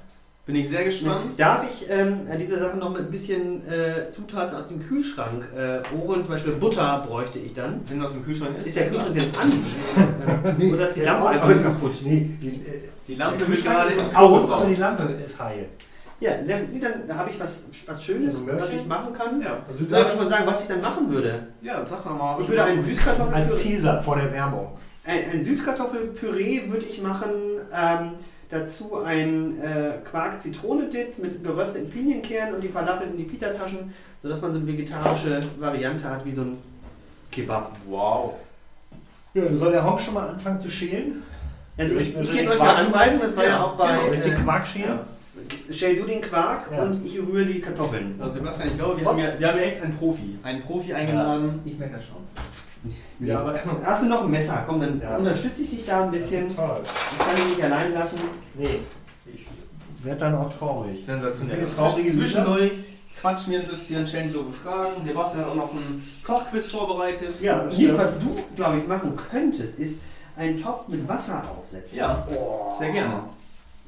Bin 0.45 0.55
ich 0.55 0.69
sehr 0.69 0.83
gespannt. 0.83 1.21
Darf 1.37 1.63
ich 1.69 1.87
ähm, 1.91 2.21
diese 2.39 2.57
Sache 2.57 2.75
noch 2.77 2.89
mit 2.89 3.01
ein 3.01 3.11
bisschen 3.11 3.61
äh, 3.69 4.09
Zutaten 4.09 4.55
aus 4.57 4.67
dem 4.69 4.81
Kühlschrank 4.83 5.45
äh, 5.55 5.81
holen? 5.95 6.23
Zum 6.23 6.33
Beispiel 6.33 6.53
Butter 6.53 7.05
bräuchte 7.07 7.37
ich 7.37 7.53
dann. 7.53 7.81
Wenn 7.87 7.99
du 7.99 8.05
aus 8.07 8.13
dem 8.13 8.25
Kühlschrank 8.25 8.57
ist. 8.57 8.65
Ist 8.65 8.77
der 8.77 8.89
Kühlschrank 8.89 9.13
denn 9.15 9.29
an? 9.39 9.51
Äh, 10.59 10.73
Oder 10.73 10.87
ist 10.87 10.95
die 10.95 11.01
der 11.01 11.13
Lampe 11.13 11.29
einfach 11.29 11.63
kaputt? 11.63 11.91
Nee, 12.03 12.31
die, 12.41 12.47
äh, 12.47 12.81
Die 13.07 13.15
Lampe 13.15 13.45
gerade 13.45 13.89
ist 13.91 14.01
aus, 14.15 14.49
aber 14.51 14.65
die 14.65 14.75
Lampe 14.75 15.03
ist 15.23 15.39
heil. 15.39 15.65
Ja, 16.19 16.43
sehr 16.43 16.59
gut. 16.61 16.83
Dann 16.83 17.17
habe 17.17 17.29
ich 17.29 17.39
was, 17.39 17.65
was 17.85 18.03
Schönes, 18.03 18.45
du 18.45 18.51
was 18.57 18.73
ich 18.73 18.85
machen 18.85 19.13
kann. 19.13 19.41
Ja. 19.41 19.59
Also, 19.69 19.85
Soll 19.85 20.01
ich 20.01 20.07
schon 20.09 20.17
mal 20.17 20.27
sagen, 20.27 20.45
was 20.47 20.61
ich 20.61 20.67
dann 20.67 20.81
machen 20.81 21.09
würde? 21.11 21.47
ja, 21.61 21.85
sag 21.85 22.03
doch 22.03 22.17
mal. 22.17 22.41
Ich 22.41 22.47
würde 22.49 22.63
ein 22.63 22.77
als 22.77 22.85
Süßkartoffelpüree, 22.85 23.55
Teaser 23.55 24.01
vor 24.01 24.15
der 24.17 24.31
Werbung. 24.33 24.67
ein, 25.05 25.31
ein 25.33 25.41
Süßkartoffelpüree 25.41 26.63
würde 26.69 26.85
ich 26.85 27.01
machen. 27.01 27.29
Ähm, 27.73 28.11
dazu 28.49 29.03
ein 29.03 29.61
äh, 29.61 29.99
Quark-Zitrone-Dip 30.09 31.19
mit 31.19 31.43
gerösteten 31.43 31.89
Pinienkernen 31.89 32.55
und 32.55 32.61
die 32.61 32.69
Falafel 32.69 33.07
in 33.07 33.17
die 33.17 33.23
Pita-Taschen, 33.23 33.93
sodass 34.21 34.41
man 34.41 34.51
so 34.51 34.57
eine 34.57 34.67
vegetarische 34.67 35.41
Variante 35.59 36.09
hat 36.09 36.25
wie 36.25 36.31
so 36.31 36.41
ein 36.41 36.57
Kebab. 37.31 37.71
Wow. 37.87 38.33
Ja, 39.35 39.43
soll 39.55 39.71
der 39.71 39.85
Honk 39.85 40.01
schon 40.01 40.15
mal 40.15 40.27
anfangen 40.29 40.59
zu 40.59 40.69
schälen? 40.69 41.21
Also 41.77 41.95
ich, 41.97 42.17
ich 42.19 42.27
den 42.27 42.37
gebe 42.39 42.51
euch 42.53 42.59
ja 42.59 42.73
Anweisungen, 42.75 43.21
das 43.21 43.37
war 43.37 43.43
ja, 43.43 43.49
Ja, 43.51 43.63
auch 43.63 43.75
bei. 43.75 43.87
genau, 43.95 44.09
Richtig 44.09 44.33
äh, 44.33 44.35
Quark 44.35 44.65
schälen? 44.67 44.99
Stell 45.71 45.95
du 45.97 46.05
den 46.05 46.21
Quark 46.21 46.69
Ja. 46.71 46.83
und 46.83 47.05
ich 47.05 47.19
rühre 47.19 47.45
die 47.45 47.59
Kartoffeln. 47.61 48.15
Also 48.19 48.35
Sebastian, 48.35 48.69
ich 48.69 48.77
glaube, 48.77 48.99
wir 48.99 49.07
haben, 49.07 49.19
ja, 49.19 49.27
wir 49.39 49.47
haben 49.47 49.57
ja 49.57 49.63
echt 49.63 49.81
einen 49.81 49.95
Profi. 49.97 50.39
Einen 50.43 50.61
Profi 50.61 50.93
eingeladen. 50.93 51.61
Ich 51.65 51.77
merke 51.77 51.97
das 51.97 52.05
schon. 52.05 53.27
Ja, 53.27 53.41
aber 53.41 53.59
Hast 53.83 54.03
du 54.03 54.07
noch 54.07 54.23
ein 54.23 54.31
Messer? 54.31 54.63
Komm, 54.67 54.79
dann 54.79 55.01
Ja. 55.01 55.17
unterstütze 55.17 55.63
ich 55.63 55.69
dich 55.69 55.85
da 55.85 56.05
ein 56.05 56.11
bisschen. 56.11 56.43
Das 56.45 56.51
ist 56.53 56.57
toll. 56.57 56.81
Ich 57.11 57.17
kann 57.19 57.35
dich 57.35 57.45
nicht 57.47 57.63
allein 57.63 57.93
lassen. 57.93 58.19
Nee, 58.55 58.79
ich 59.25 59.45
werde 60.05 60.19
dann 60.19 60.35
auch 60.35 60.53
traurig. 60.57 61.05
Sensationell. 61.05 61.65
Traurige 61.65 62.11
Zwischendurch 62.13 62.71
quatschen 63.19 63.51
wir 63.53 63.59
ein 63.59 63.67
bisschen, 63.67 64.07
stellen 64.07 64.31
so 64.31 64.45
Fragen. 64.63 64.91
Sebastian 65.05 65.43
hat 65.43 65.51
auch 65.51 65.55
noch 65.55 65.71
einen 65.71 66.01
Kochquiz 66.25 66.67
vorbereitet. 66.67 67.41
Ja, 67.41 67.63
das 67.65 67.75
stimmt. 67.75 67.97
was 67.97 68.19
du, 68.19 68.35
glaube 68.55 68.77
ich, 68.77 68.87
machen 68.87 69.13
könntest, 69.29 69.77
ist 69.77 69.99
einen 70.37 70.61
Topf 70.61 70.87
mit 70.87 71.05
Wasser 71.07 71.43
aufsetzen. 71.59 71.97
Ja, 71.97 72.25
Boah. 72.31 72.73
sehr 72.77 72.91
gerne. 72.91 73.23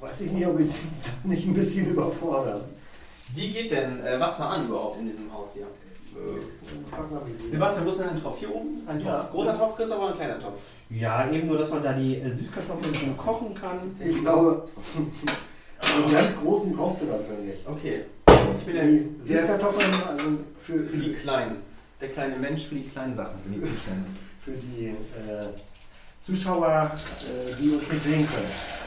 Weiß 0.02 0.22
ich 0.22 0.32
nicht, 0.32 0.48
ob 0.48 0.60
ich 0.60 0.72
nicht 1.24 1.46
ein 1.48 1.54
bisschen 1.54 1.92
überforderst. 1.92 2.72
Wie 3.36 3.52
geht 3.52 3.72
denn 3.72 4.04
äh, 4.04 4.20
Wasser 4.20 4.50
an 4.50 4.68
überhaupt 4.68 5.00
in 5.00 5.08
diesem 5.08 5.32
Haus 5.32 5.50
hier? 5.54 5.68
Die- 6.14 7.50
Sebastian, 7.52 7.86
wo 7.86 7.90
ist 7.92 8.00
denn 8.00 8.10
ein 8.10 8.22
Topf? 8.22 8.40
Hier 8.40 8.54
oben? 8.54 8.82
Ein 8.88 8.98
Topf. 8.98 9.08
Ja. 9.08 9.30
Großer 9.32 9.58
Topf, 9.58 9.76
Christoph, 9.78 10.00
oder 10.00 10.10
ein 10.10 10.16
kleiner 10.16 10.40
Topf? 10.40 10.56
Ja, 10.90 11.32
eben 11.32 11.48
nur, 11.48 11.58
dass 11.58 11.70
man 11.70 11.82
da 11.84 11.94
die 11.94 12.18
äh, 12.18 12.30
Süßkartoffeln 12.30 12.94
schon 12.94 13.16
kochen 13.18 13.54
kann. 13.54 13.80
Ich 14.04 14.20
glaube, 14.20 14.66
einen 15.96 16.12
ganz 16.14 16.36
großen 16.42 16.76
brauchst 16.76 17.04
du 17.04 17.06
dafür 17.06 17.38
nicht. 17.38 17.60
Okay. 17.66 18.02
Ich 18.60 18.66
bin 18.66 18.76
ja 18.76 18.84
Die 18.84 19.10
sehr 19.24 19.40
Süßkartoffeln, 19.42 19.94
also 20.10 20.24
für, 20.60 20.84
für 20.84 20.98
die 20.98 21.14
Kleinen. 21.14 21.58
Der 22.02 22.10
kleine 22.10 22.36
Mensch 22.38 22.66
für 22.66 22.76
die 22.76 22.84
kleinen 22.90 23.14
Sachen. 23.14 23.36
Ich 23.46 23.60
zuständig. 23.62 24.12
für 24.44 24.52
die 24.52 24.88
äh, 24.88 25.46
Zuschauer, 26.22 26.92
äh, 26.92 27.62
die 27.62 27.70
uns 27.70 27.90
nicht 27.92 28.04
sehen 28.04 28.28
können. 28.28 28.81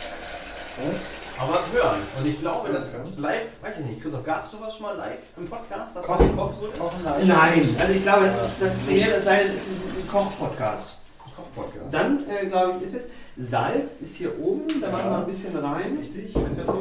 Ja? 0.79 1.43
Aber 1.43 1.59
hören. 1.73 2.01
Und 2.19 2.27
ich 2.27 2.41
glaube, 2.41 2.69
Ja, 2.69 2.75
dass 2.75 2.93
ja. 2.93 2.99
live, 3.17 3.43
weiß 3.61 3.81
ich 3.81 3.87
nicht, 3.87 4.03
Christoph, 4.03 4.25
gab 4.25 4.43
es 4.43 4.51
sowas 4.51 4.77
schon 4.77 4.87
mal 4.87 4.97
live 4.97 5.21
im 5.37 5.49
Podcast? 5.49 5.97
Dass 5.97 6.07
du 6.07 6.13
gekocht 6.13 6.61
wurde? 6.61 6.79
Kochen 6.79 7.05
live. 7.05 7.25
Nein, 7.25 7.77
also 7.79 7.93
ich 7.93 8.03
glaube, 8.03 8.25
das, 8.27 8.39
das 8.61 8.79
Premiere 8.79 9.21
sei, 9.21 9.43
es 9.43 9.55
ist 9.55 9.71
ein 9.73 10.09
Koch-Podcast. 10.11 10.97
Koch-Podcast. 11.35 11.93
Dann, 11.93 12.19
äh, 12.29 12.47
glaube 12.47 12.75
ich, 12.79 12.85
ist 12.85 12.95
es. 12.95 13.03
Salz 13.37 14.01
ist 14.01 14.15
hier 14.15 14.31
oben, 14.39 14.81
da 14.81 14.89
machen 14.91 15.11
wir 15.11 15.17
ein 15.19 15.27
bisschen 15.27 15.57
rein. 15.57 15.97
Richtig. 15.99 16.33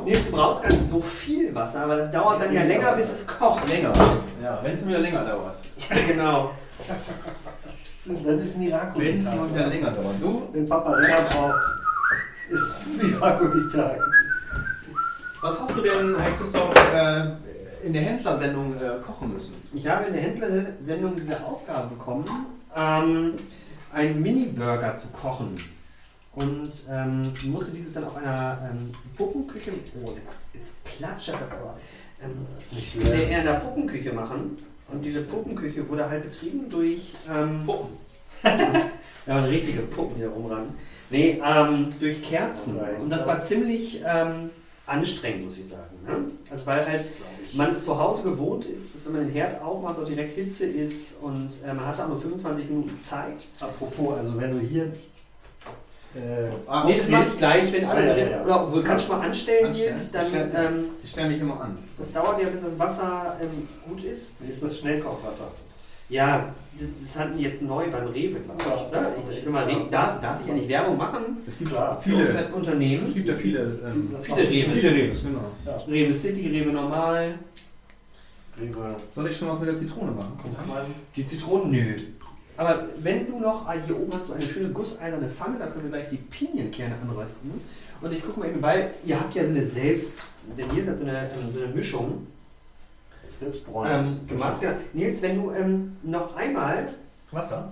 Nee, 0.06 0.14
du 0.14 0.32
brauchst 0.32 0.62
gar 0.62 0.72
nicht 0.72 0.88
so 0.88 1.02
viel 1.02 1.54
Wasser, 1.56 1.82
aber 1.86 1.96
das 1.96 2.12
dauert 2.12 2.44
dann 2.44 2.54
ja 2.54 2.62
länger, 2.62 2.92
bis 2.92 3.12
es 3.12 3.26
kocht. 3.26 3.68
Länger. 3.68 3.92
Ja, 4.40 4.60
wenn 4.62 4.78
es 4.78 4.86
wieder 4.86 5.00
länger 5.00 5.26
dauert. 5.26 5.60
Ja, 5.90 5.96
genau. 6.08 6.52
Dann 8.26 8.40
ist 8.40 8.58
Miraco 8.58 9.00
Wenn 9.00 9.18
die 9.18 9.26
es 9.26 9.32
wieder 9.32 9.68
länger 9.68 9.92
dauert. 9.92 10.20
So, 10.22 10.50
Wenn 10.52 10.68
Papa 10.68 10.96
länger 11.00 11.22
braucht, 11.22 11.83
ist 12.50 12.78
Tag. 13.72 14.00
was 15.42 15.60
hast 15.60 15.78
du 15.78 15.82
denn, 15.82 16.16
Herr 16.18 16.32
Christoph, 16.32 16.94
äh, 16.94 17.28
in 17.86 17.94
der 17.94 18.02
Hensler-Sendung 18.04 18.76
äh, 18.76 19.02
kochen 19.06 19.34
müssen? 19.34 19.56
Ich 19.74 19.88
habe 19.88 20.06
in 20.06 20.14
der 20.14 20.22
Händler-Sendung 20.22 21.16
diese 21.16 21.44
Aufgabe 21.44 21.96
bekommen, 21.96 22.26
ähm, 22.76 23.34
einen 23.92 24.22
Mini-Burger 24.22 24.96
zu 24.96 25.08
kochen. 25.08 25.60
Und 26.36 26.72
ähm, 26.90 27.22
musste 27.46 27.72
dieses 27.74 27.94
dann 27.94 28.06
auf 28.06 28.18
einer 28.18 28.58
ähm, 28.72 28.90
Puppenküche, 29.16 29.72
oh, 30.04 30.14
jetzt, 30.16 30.38
jetzt 30.54 30.84
platschert 30.84 31.40
das 31.40 31.52
aber, 31.52 31.78
ähm, 32.24 32.48
nicht 32.72 32.96
in 32.96 33.04
der, 33.04 33.40
in 33.40 33.46
der 33.46 33.54
Puppenküche 33.54 34.14
machen. 34.14 34.58
Und 34.92 35.06
diese 35.06 35.22
Puppenküche 35.22 35.88
wurde 35.88 36.10
halt 36.10 36.24
betrieben 36.24 36.68
durch 36.70 37.14
ähm, 37.32 37.66
Puppen. 37.66 37.90
Ja, 39.26 39.36
waren 39.36 39.46
richtige 39.46 39.84
Puppen, 39.84 40.22
da 40.22 40.28
rumrennen. 40.28 40.74
Nee, 41.14 41.40
ähm, 41.46 41.90
durch 42.00 42.24
Kerzen. 42.24 42.80
Und 43.00 43.10
das 43.12 43.28
war 43.28 43.40
ziemlich 43.40 44.02
ähm, 44.04 44.50
anstrengend, 44.88 45.46
muss 45.46 45.60
ich 45.60 45.70
sagen. 45.70 45.96
Ne? 46.08 46.26
Also 46.50 46.66
weil 46.66 46.86
halt 46.88 47.04
man 47.54 47.70
es 47.70 47.86
zu 47.86 48.00
Hause 48.00 48.24
gewohnt 48.24 48.66
ist, 48.66 48.96
dass 48.96 49.06
wenn 49.06 49.14
man 49.14 49.26
den 49.26 49.32
Herd 49.34 49.62
aufmacht, 49.62 49.96
dort 50.00 50.10
direkt 50.10 50.32
Hitze 50.32 50.66
ist 50.66 51.22
und 51.22 51.50
äh, 51.64 51.72
man 51.72 51.86
hatte 51.86 52.04
auch 52.04 52.10
nur 52.10 52.20
25 52.20 52.68
Minuten 52.68 52.98
Zeit. 52.98 53.46
Apropos, 53.60 54.18
also 54.18 54.40
wenn 54.42 54.52
du 54.54 54.60
hier. 54.60 54.86
Äh, 56.16 56.50
Ah, 56.68 56.84
Nee, 56.86 56.98
das 56.98 57.10
mache 57.10 57.26
ich 57.32 57.38
gleich, 57.38 57.72
wenn 57.74 57.86
alle 57.86 58.02
Ja, 58.02 58.08
ja, 58.08 58.14
drin 58.16 58.32
ja. 58.32 58.44
Oder 58.44 58.64
obwohl, 58.68 58.84
kannst 58.84 59.08
du 59.08 59.12
mal 59.14 59.22
anstellen, 59.22 59.68
Anstellen. 59.68 59.96
jetzt, 59.96 60.16
dann, 60.16 60.28
Stellen. 60.28 60.52
ähm, 60.56 60.86
Ich 61.04 61.12
stelle 61.12 61.30
mich 61.30 61.42
immer 61.42 61.62
an. 61.62 61.78
das 61.98 62.12
dauert 62.12 62.42
ja, 62.42 62.50
bis 62.50 62.62
das 62.64 62.78
Wasser 62.80 63.38
ähm, 63.42 63.68
gut 63.88 64.04
ist. 64.04 64.34
wie 64.40 64.52
ist 64.52 64.64
das 64.64 64.80
Schnellkochwasser? 64.80 65.48
Ja, 66.10 66.54
das, 66.80 66.88
das 67.04 67.20
hatten 67.20 67.38
die 67.38 67.44
jetzt 67.44 67.62
neu 67.62 67.90
beim 67.90 68.08
Rewe, 68.08 68.40
glaube 68.40 68.60
ich. 68.60 68.66
Ja. 68.66 68.88
Oder? 68.90 69.12
Ich, 69.18 69.38
ich 69.38 69.44
sag 69.44 69.54
mal, 69.54 69.64
Rewe, 69.64 69.88
darf, 69.90 70.20
darf 70.22 70.42
ich 70.42 70.48
ja 70.48 70.54
nicht 70.54 70.68
Werbung 70.70 70.98
machen 70.98 71.38
Es 71.48 71.60
gibt 71.60 71.72
für 71.72 71.98
Viele. 72.02 72.28
Unter- 72.28 72.56
Unternehmen. 72.56 73.08
Es 73.08 73.14
gibt 73.14 73.28
ja 73.30 73.36
viele, 73.36 73.60
ähm, 73.86 74.10
Das 74.12 74.26
Viele 74.26 74.38
Rewe. 74.38 74.48
viele 74.80 74.94
Rebus, 74.96 75.24
genau. 75.24 75.52
Rewe 75.88 76.14
City, 76.14 76.48
Rewe 76.48 76.72
Normal. 76.74 77.36
Rewe. 78.60 78.96
Soll 79.14 79.30
ich 79.30 79.38
schon 79.38 79.50
was 79.50 79.60
mit 79.60 79.70
der 79.70 79.78
Zitrone 79.78 80.12
machen? 80.12 80.38
Guck 80.42 80.68
mal. 80.68 80.86
Die 81.16 81.26
Zitronen, 81.26 81.72
nö. 81.72 81.96
Aber 82.56 82.86
wenn 83.02 83.26
du 83.26 83.40
noch, 83.40 83.68
ah, 83.68 83.74
hier 83.86 83.98
oben 84.00 84.12
hast 84.14 84.30
du 84.30 84.34
eine 84.34 84.44
schöne 84.44 84.70
gusseiserne 84.70 85.28
Pfanne, 85.28 85.58
da 85.58 85.68
können 85.68 85.86
wir 85.86 86.00
gleich 86.00 86.10
die 86.10 86.18
Pinienkerne 86.18 86.96
anrösten. 87.02 87.50
Und 88.00 88.14
ich 88.14 88.22
gucke 88.22 88.42
mal 88.42 88.50
eben, 88.50 88.62
weil 88.62 88.92
ihr 89.06 89.20
habt 89.20 89.34
ja 89.34 89.44
so 89.44 89.50
eine 89.50 89.66
selbst, 89.66 90.20
der 90.58 90.68
Nils 90.68 90.88
hat 90.88 91.00
so 91.00 91.06
eine, 91.06 91.18
ähm, 91.18 91.52
so 91.52 91.64
eine 91.64 91.74
Mischung 91.74 92.28
Selbstbräunis. 93.40 94.08
ähm, 94.08 94.28
gemacht. 94.28 94.62
Ja. 94.62 94.74
Nils, 94.94 95.22
wenn 95.22 95.36
du 95.42 95.52
ähm, 95.52 95.98
noch 96.04 96.36
einmal, 96.36 96.88
Wasser? 97.32 97.70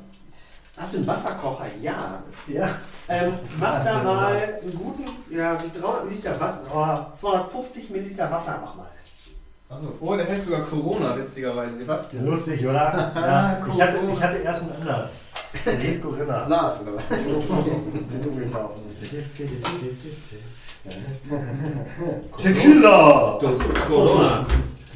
hast 0.77 0.93
du 0.93 0.97
einen 0.97 1.07
Wasserkocher? 1.07 1.65
Ja. 1.81 2.23
Ja. 2.47 2.69
Ähm, 3.07 3.33
mach 3.59 3.83
da 3.83 4.03
mal 4.03 4.35
einen 4.35 4.73
guten, 4.73 5.05
ja, 5.29 5.57
so 5.59 5.79
300 5.79 6.05
Milliliter 6.05 6.39
Wasser, 6.39 6.61
oh, 6.73 7.15
250 7.15 7.89
Milliliter 7.89 8.31
Wasser 8.31 8.59
mach 8.63 8.75
mal. 8.75 8.87
Achso, 9.69 9.87
oh, 10.01 10.15
der 10.15 10.27
heißt 10.27 10.45
sogar 10.45 10.61
Corona, 10.61 11.17
witzigerweise. 11.17 11.77
Sebastian. 11.77 12.25
Lustig, 12.25 12.65
oder? 12.67 13.11
Ja. 13.15 13.65
Ich 13.73 13.81
hatte, 13.81 13.97
ich 14.11 14.21
hatte 14.23 14.37
erst 14.37 14.61
einen 14.63 14.71
anderen. 14.71 15.09
Denise 15.65 16.01
Corinna. 16.01 16.45
Saß, 16.47 16.81
oder 16.81 16.95
was? 16.95 17.03
Den. 17.07 17.21
Tequila! 22.37 23.39
Das 23.41 23.55
ist 23.55 23.85
Corona. 23.87 24.45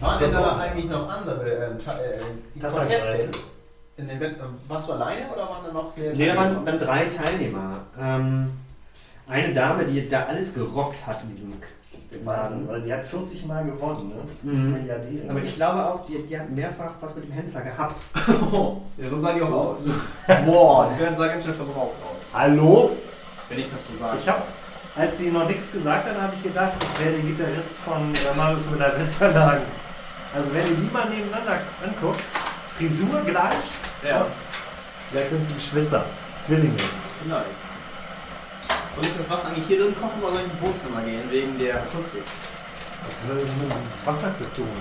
Waren 0.05 0.19
denn 0.19 0.31
da 0.33 0.57
eigentlich 0.57 0.85
noch 0.85 1.09
andere 1.09 1.51
äh, 1.51 1.77
Tabakpreise. 1.77 2.79
Contestants? 2.89 3.51
In 3.97 4.07
den 4.09 4.19
Wett 4.19 4.35
warst 4.67 4.89
du 4.89 4.93
alleine 4.93 5.21
oder 5.33 5.43
waren 5.43 5.63
da 5.65 5.73
noch 5.73 5.95
mehr? 5.95 6.13
Nee, 6.13 6.27
da 6.27 6.35
waren, 6.35 6.65
waren 6.65 6.79
drei 6.79 7.05
Teilnehmer. 7.05 7.71
Ähm, 7.99 8.51
eine 9.27 9.53
Dame, 9.53 9.85
die 9.85 10.07
da 10.09 10.25
alles 10.25 10.53
gerockt 10.53 11.05
hat 11.07 11.21
in 11.23 11.33
diesem 11.35 11.53
Wahnsinn, 12.25 12.67
weil 12.67 12.81
die 12.81 12.93
hat 12.93 13.03
40 13.05 13.45
Mal 13.45 13.63
gewonnen, 13.65 14.09
ne? 14.09 14.15
Das 14.27 14.43
Mhm. 14.43 14.57
ist 14.57 14.65
Milliardärin. 14.79 15.29
Aber 15.29 15.39
ich 15.41 15.55
glaube 15.55 15.85
auch, 15.85 16.05
die, 16.05 16.21
die 16.25 16.37
hat 16.39 16.49
mehrfach 16.49 16.91
was 17.01 17.15
mit 17.15 17.25
dem 17.25 17.31
Hensler 17.31 17.61
gehabt. 17.61 18.01
ja, 18.97 19.09
so 19.09 19.19
sahen 19.19 19.35
die 19.37 19.41
auch 19.41 19.51
aus. 19.51 19.79
Boah, 20.45 20.91
die 20.93 21.01
werden 21.01 21.15
da 21.17 21.27
ganz 21.27 21.43
schön 21.45 21.53
verbraucht 21.55 21.95
aus. 22.03 22.21
Hallo? 22.33 22.91
Wenn 23.49 23.59
ich 23.59 23.69
das 23.71 23.87
so 23.87 23.93
sage. 23.97 24.17
Ich 24.21 24.27
habe, 24.29 24.41
als 24.95 25.17
sie 25.17 25.31
noch 25.31 25.47
nichts 25.47 25.71
gesagt 25.71 26.05
hat, 26.09 26.21
habe 26.21 26.33
ich 26.35 26.43
gedacht, 26.43 26.73
das 26.79 26.99
wäre 27.03 27.13
der 27.15 27.21
Gitarrist 27.21 27.75
von 27.77 28.13
äh, 28.13 28.37
Marius 28.37 28.65
Müller-Westernhagen. 28.69 29.63
Also 30.35 30.53
wenn 30.53 30.67
ihr 30.67 30.75
die 30.75 30.91
mal 30.91 31.07
nebeneinander 31.09 31.59
anguckt, 31.83 32.21
Frisur 32.77 33.21
gleich, 33.25 33.65
Ja, 34.03 34.27
vielleicht 35.09 35.29
sind 35.29 35.47
sie 35.47 35.53
Geschwister, 35.55 36.05
Zwillinge. 36.41 36.75
vielleicht. 37.23 37.59
Soll 38.95 39.05
ich 39.05 39.17
das 39.17 39.29
Wasser 39.29 39.47
eigentlich 39.47 39.67
hier 39.67 39.79
drin 39.83 39.95
kochen 39.95 40.19
oder 40.23 40.33
soll 40.35 40.41
ich 40.43 40.51
ins 40.51 40.61
Wohnzimmer 40.61 41.01
gehen, 41.03 41.23
wegen 41.31 41.57
der 41.59 41.75
Akustik? 41.75 42.23
Was 43.07 43.15
hat 43.23 43.37
das 43.41 43.49
mit 43.59 43.67
dem 43.71 43.87
Wasser 44.05 44.31
zu 44.35 44.45
tun? 44.55 44.75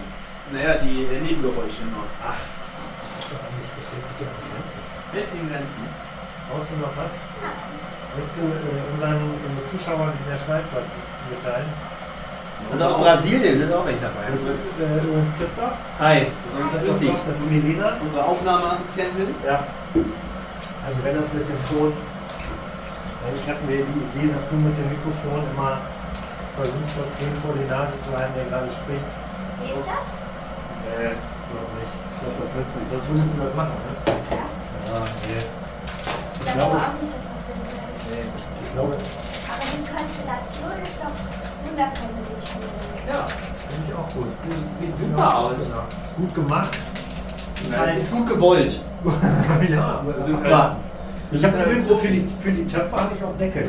Naja, 0.52 0.78
die 0.82 1.06
äh, 1.06 1.20
Nebengeräusche 1.22 1.86
noch. 1.90 2.06
Ach, 2.22 2.34
das 2.34 3.24
ist 3.24 3.32
doch 3.34 3.42
eigentlich 3.42 3.70
sich 3.74 4.02
doch 4.18 4.30
an 4.30 4.42
Grenzen. 4.50 5.38
In 5.38 5.46
Grenzen. 5.50 5.82
Brauchst 6.50 6.70
du 6.70 6.76
noch 6.82 6.94
was? 6.98 7.14
Willst 8.14 8.34
du 8.38 8.44
äh, 8.46 8.82
unseren 8.94 9.18
äh, 9.18 9.62
Zuschauern 9.70 10.12
in 10.14 10.26
der 10.30 10.38
Schweiz 10.38 10.66
was 10.74 10.88
mitteilen? 11.30 11.93
Also 12.72 12.84
auch 12.86 12.98
Brasilien 12.98 13.58
sind 13.58 13.72
auch 13.72 13.84
welche 13.86 14.00
dabei. 14.00 14.26
Das 14.30 14.40
ist 14.40 14.66
äh, 14.80 14.98
übrigens 15.04 15.32
Christoph. 15.38 15.76
Hi. 16.00 16.26
Das 16.72 16.82
ist, 16.82 17.00
dich. 17.00 17.12
das 17.26 17.36
ist 17.38 17.46
Melina. 17.50 17.96
Unsere 18.02 18.24
Aufnahmeassistentin. 18.24 19.34
Ja. 19.46 19.62
Also 20.86 20.98
wenn 21.04 21.14
das 21.16 21.28
mit 21.32 21.46
dem 21.48 21.60
Ton, 21.70 21.92
eigentlich 23.24 23.46
hatten 23.48 23.66
wir 23.68 23.78
die 23.84 24.00
Idee, 24.10 24.28
dass 24.34 24.48
du 24.50 24.56
mit 24.58 24.74
dem 24.76 24.88
Mikrofon 24.90 25.40
immer 25.54 25.78
versuchst, 26.56 26.94
das 26.98 27.10
Ding 27.20 27.32
vor 27.40 27.54
die 27.54 27.66
Nase 27.70 27.94
zu 28.02 28.10
halten, 28.16 28.34
der 28.36 28.46
gerade 28.50 28.68
spricht. 28.68 29.08
Hilft 29.64 29.86
das? 29.88 30.06
Äh, 30.92 31.14
glaub 31.14 31.68
nicht. 31.78 31.92
Ich 31.94 32.18
glaube, 32.20 32.36
das 32.42 32.50
nützt 32.58 32.74
nicht. 32.74 32.90
Sonst 32.90 33.06
würdest 33.12 33.30
du 33.32 33.38
das 33.44 33.54
machen, 33.54 33.76
ne? 33.80 33.92
Ja. 34.34 34.44
Ja, 34.44 34.98
nee. 35.24 35.40
Ich 35.40 36.44
Ich 36.44 36.52
glaube 36.52 36.74
glaube, 36.74 36.76
es, 36.76 36.84
auch 36.84 36.98
nicht, 37.00 37.12
dass 37.14 37.26
das 37.32 37.42
sinnvoll 37.48 37.80
ist. 37.92 38.04
nee. 38.12 38.24
Ich 38.64 38.70
glaube, 38.74 38.92
es 38.98 39.08
Aber 39.48 39.64
die 39.72 39.82
Konstellation 39.88 40.74
ist 40.84 40.98
doch 41.00 41.16
mit 41.78 42.26
dem 42.28 42.42
Spiel. 42.42 43.08
Ja. 43.08 43.26
finde 43.68 43.86
ich 43.88 43.94
auch 43.94 44.14
gut. 44.14 44.26
Sieht, 44.44 44.78
sieht 44.78 44.98
super 44.98 45.38
aus. 45.38 45.50
Genau. 45.50 45.84
Ist 46.02 46.16
gut 46.16 46.34
gemacht. 46.34 46.78
Ist 47.64 47.78
halt, 47.78 47.98
ist 47.98 48.10
gut 48.12 48.28
gewollt. 48.28 48.80
ja. 49.70 50.04
Sind 50.20 50.44
Klar. 50.44 50.76
Ich 51.30 51.44
habe 51.44 51.62
übrigens 51.62 51.88
so 51.88 51.96
für 51.96 52.08
die, 52.08 52.24
für 52.38 52.52
die 52.52 52.66
Töpfe 52.66 52.96
habe 52.96 53.14
ich 53.16 53.24
auch 53.24 53.36
Deckel. 53.36 53.68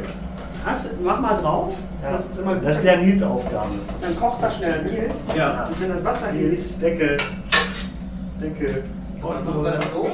Hast, 0.65 0.99
mach 1.01 1.19
mal 1.19 1.35
drauf. 1.35 1.73
Ja. 2.03 2.11
Das 2.11 2.25
ist 2.25 2.39
immer 2.39 2.55
gut. 2.55 2.65
Das 2.65 2.77
ist 2.77 2.85
ja 2.85 2.97
Nils 2.97 3.23
Aufgabe. 3.23 3.69
Dann 4.01 4.19
kocht 4.19 4.43
das 4.43 4.57
schnell 4.57 4.83
Nils. 4.83 5.25
Ja. 5.35 5.65
Und 5.65 5.79
wenn 5.81 5.89
das 5.89 6.03
Wasser 6.03 6.31
hier 6.31 6.51
ist, 6.51 6.81
Deckel. 6.81 7.17
Deckel. 8.41 8.83
Brauchst 9.21 9.41
du 9.47 9.63
wir 9.63 9.71
das 9.71 9.91
so? 9.91 10.07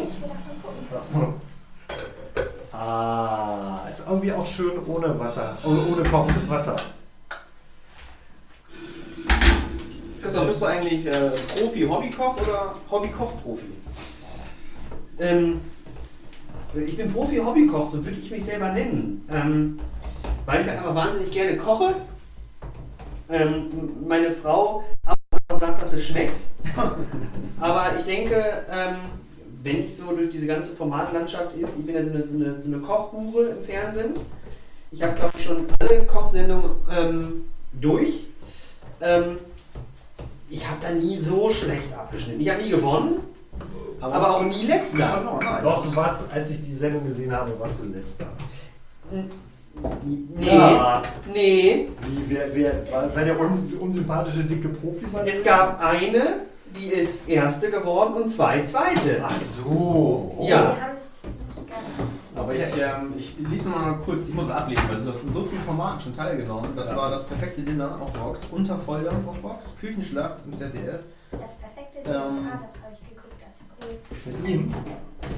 Achso. 0.95 1.33
Ah, 2.74 3.79
ist 3.89 4.03
irgendwie 4.07 4.31
auch 4.31 4.45
schön 4.45 4.71
ohne 4.88 5.19
Wasser. 5.19 5.55
Ohne, 5.63 5.79
ohne 5.91 6.10
kochendes 6.10 6.50
Wasser. 6.50 6.75
Christoph, 10.22 10.48
bist 10.48 10.62
du 10.62 10.66
eigentlich 10.66 11.06
äh, 11.06 11.32
Profi-Hobbykoch 11.56 12.42
oder 12.42 12.75
Hobbykoch-Profi? 12.90 13.66
ähm, 15.20 15.62
ich 16.86 16.96
bin 16.96 17.12
Profi-Hobbykoch, 17.12 17.90
so 17.90 18.06
würde 18.06 18.18
ich 18.18 18.30
mich 18.30 18.46
selber 18.46 18.72
nennen. 18.72 19.28
Ähm, 19.32 19.80
weil 20.46 20.62
ich 20.62 20.68
halt 20.68 20.80
einfach 20.80 20.96
wahnsinnig 20.96 21.32
gerne 21.32 21.58
koche. 21.58 21.96
Ähm, 23.30 23.70
meine 24.08 24.32
Frau 24.32 24.84
sagt, 25.60 25.82
dass 25.82 25.94
es 25.94 26.06
schmeckt. 26.06 26.42
Aber 27.60 27.88
ich 27.98 28.06
denke, 28.06 28.63
ähm, 28.72 28.96
wenn 29.63 29.86
ich 29.86 29.96
so 29.96 30.12
durch 30.16 30.30
diese 30.30 30.48
ganze 30.48 30.74
Formatlandschaft 30.75 31.56
ist, 31.56 31.80
ich 31.80 31.86
bin 31.86 31.96
ja 31.96 32.04
so 32.04 32.12
eine, 32.12 32.25
so 32.25 32.36
eine, 32.36 32.60
so 32.60 32.68
eine 32.68 32.80
Kochhure 32.80 33.50
im 33.50 33.63
Fernsehen. 33.63 34.13
Ich 34.92 35.01
habe, 35.01 35.13
glaube 35.13 35.34
ich, 35.38 35.44
schon 35.44 35.66
alle 35.80 36.06
Kochsendungen 36.06 36.72
ähm, 36.92 37.46
durch. 37.74 38.25
Ähm, 39.01 39.38
ich 40.51 40.67
habe 40.67 40.77
da 40.81 40.89
nie 40.91 41.17
so 41.17 41.50
schlecht 41.50 41.93
abgeschnitten. 41.98 42.41
Ich 42.41 42.50
habe 42.50 42.62
nie 42.62 42.70
gewonnen, 42.70 43.20
aber 44.01 44.36
auch 44.36 44.43
nie 44.43 44.65
letzter. 44.67 45.22
Oh, 45.34 45.39
nein. 45.43 45.63
Doch, 45.63 45.84
du 45.86 45.96
warst, 45.96 46.24
als 46.31 46.50
ich 46.51 46.62
die 46.62 46.75
Sendung 46.75 47.05
gesehen 47.05 47.31
habe, 47.31 47.58
warst 47.60 47.81
du 47.81 47.86
letzter. 47.86 48.27
Nee, 50.03 50.46
Ja. 50.46 51.01
nee. 51.34 51.88
Wie, 52.08 52.24
wer, 52.36 52.53
wer, 52.55 52.91
war, 52.91 53.15
war 53.15 53.24
der 53.24 53.39
un, 53.39 53.63
unsympathische 53.79 54.43
dicke 54.43 54.70
Profi? 54.70 55.05
Es 55.25 55.43
gab 55.43 55.79
eine, 55.81 56.41
die 56.75 56.88
ist 56.88 57.27
erste 57.29 57.70
geworden 57.72 58.13
und 58.24 58.29
zwei 58.29 58.63
zweite. 58.63 59.22
Ach 59.24 59.36
so. 59.36 60.38
Ja. 60.41 60.77
Aber 62.51 62.60
ich, 62.60 62.81
ähm, 62.81 63.13
ich 63.17 63.36
lese 63.50 63.70
noch 63.70 63.81
mal 63.81 63.98
kurz, 64.03 64.27
ich 64.27 64.34
muss 64.34 64.46
es 64.46 64.51
ablesen, 64.51 64.84
weil 64.89 65.01
du 65.01 65.10
hast 65.10 65.24
in 65.24 65.34
so 65.34 65.43
vielen 65.46 65.62
Formaten 65.62 66.01
schon 66.01 66.15
teilgenommen. 66.15 66.70
Das 66.75 66.89
Ja. 66.89 66.98
war 66.98 67.10
das 67.10 67.24
perfekte 67.25 67.62
Dinner 67.62 67.98
auf 68.01 68.10
Vox, 68.20 68.48
unter 68.51 68.77
Volldampf 68.77 69.27
auf 69.27 69.41
Vox, 69.41 69.75
Küchenschlacht 69.79 70.36
im 70.46 70.53
ZDF. 70.53 71.00
Das 71.31 71.58
perfekte 71.60 71.98
Ähm. 72.00 72.03
Ding. 72.36 72.48
Ah, 72.51 72.60
das 72.62 72.75
habe 72.84 72.93
ich 72.93 73.10
geguckt. 73.10 73.36
Das 73.48 73.62
ist 73.62 73.70
cool. 73.81 74.34
Mit 74.41 74.48
ihm? 74.50 74.74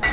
Nein. 0.02 0.10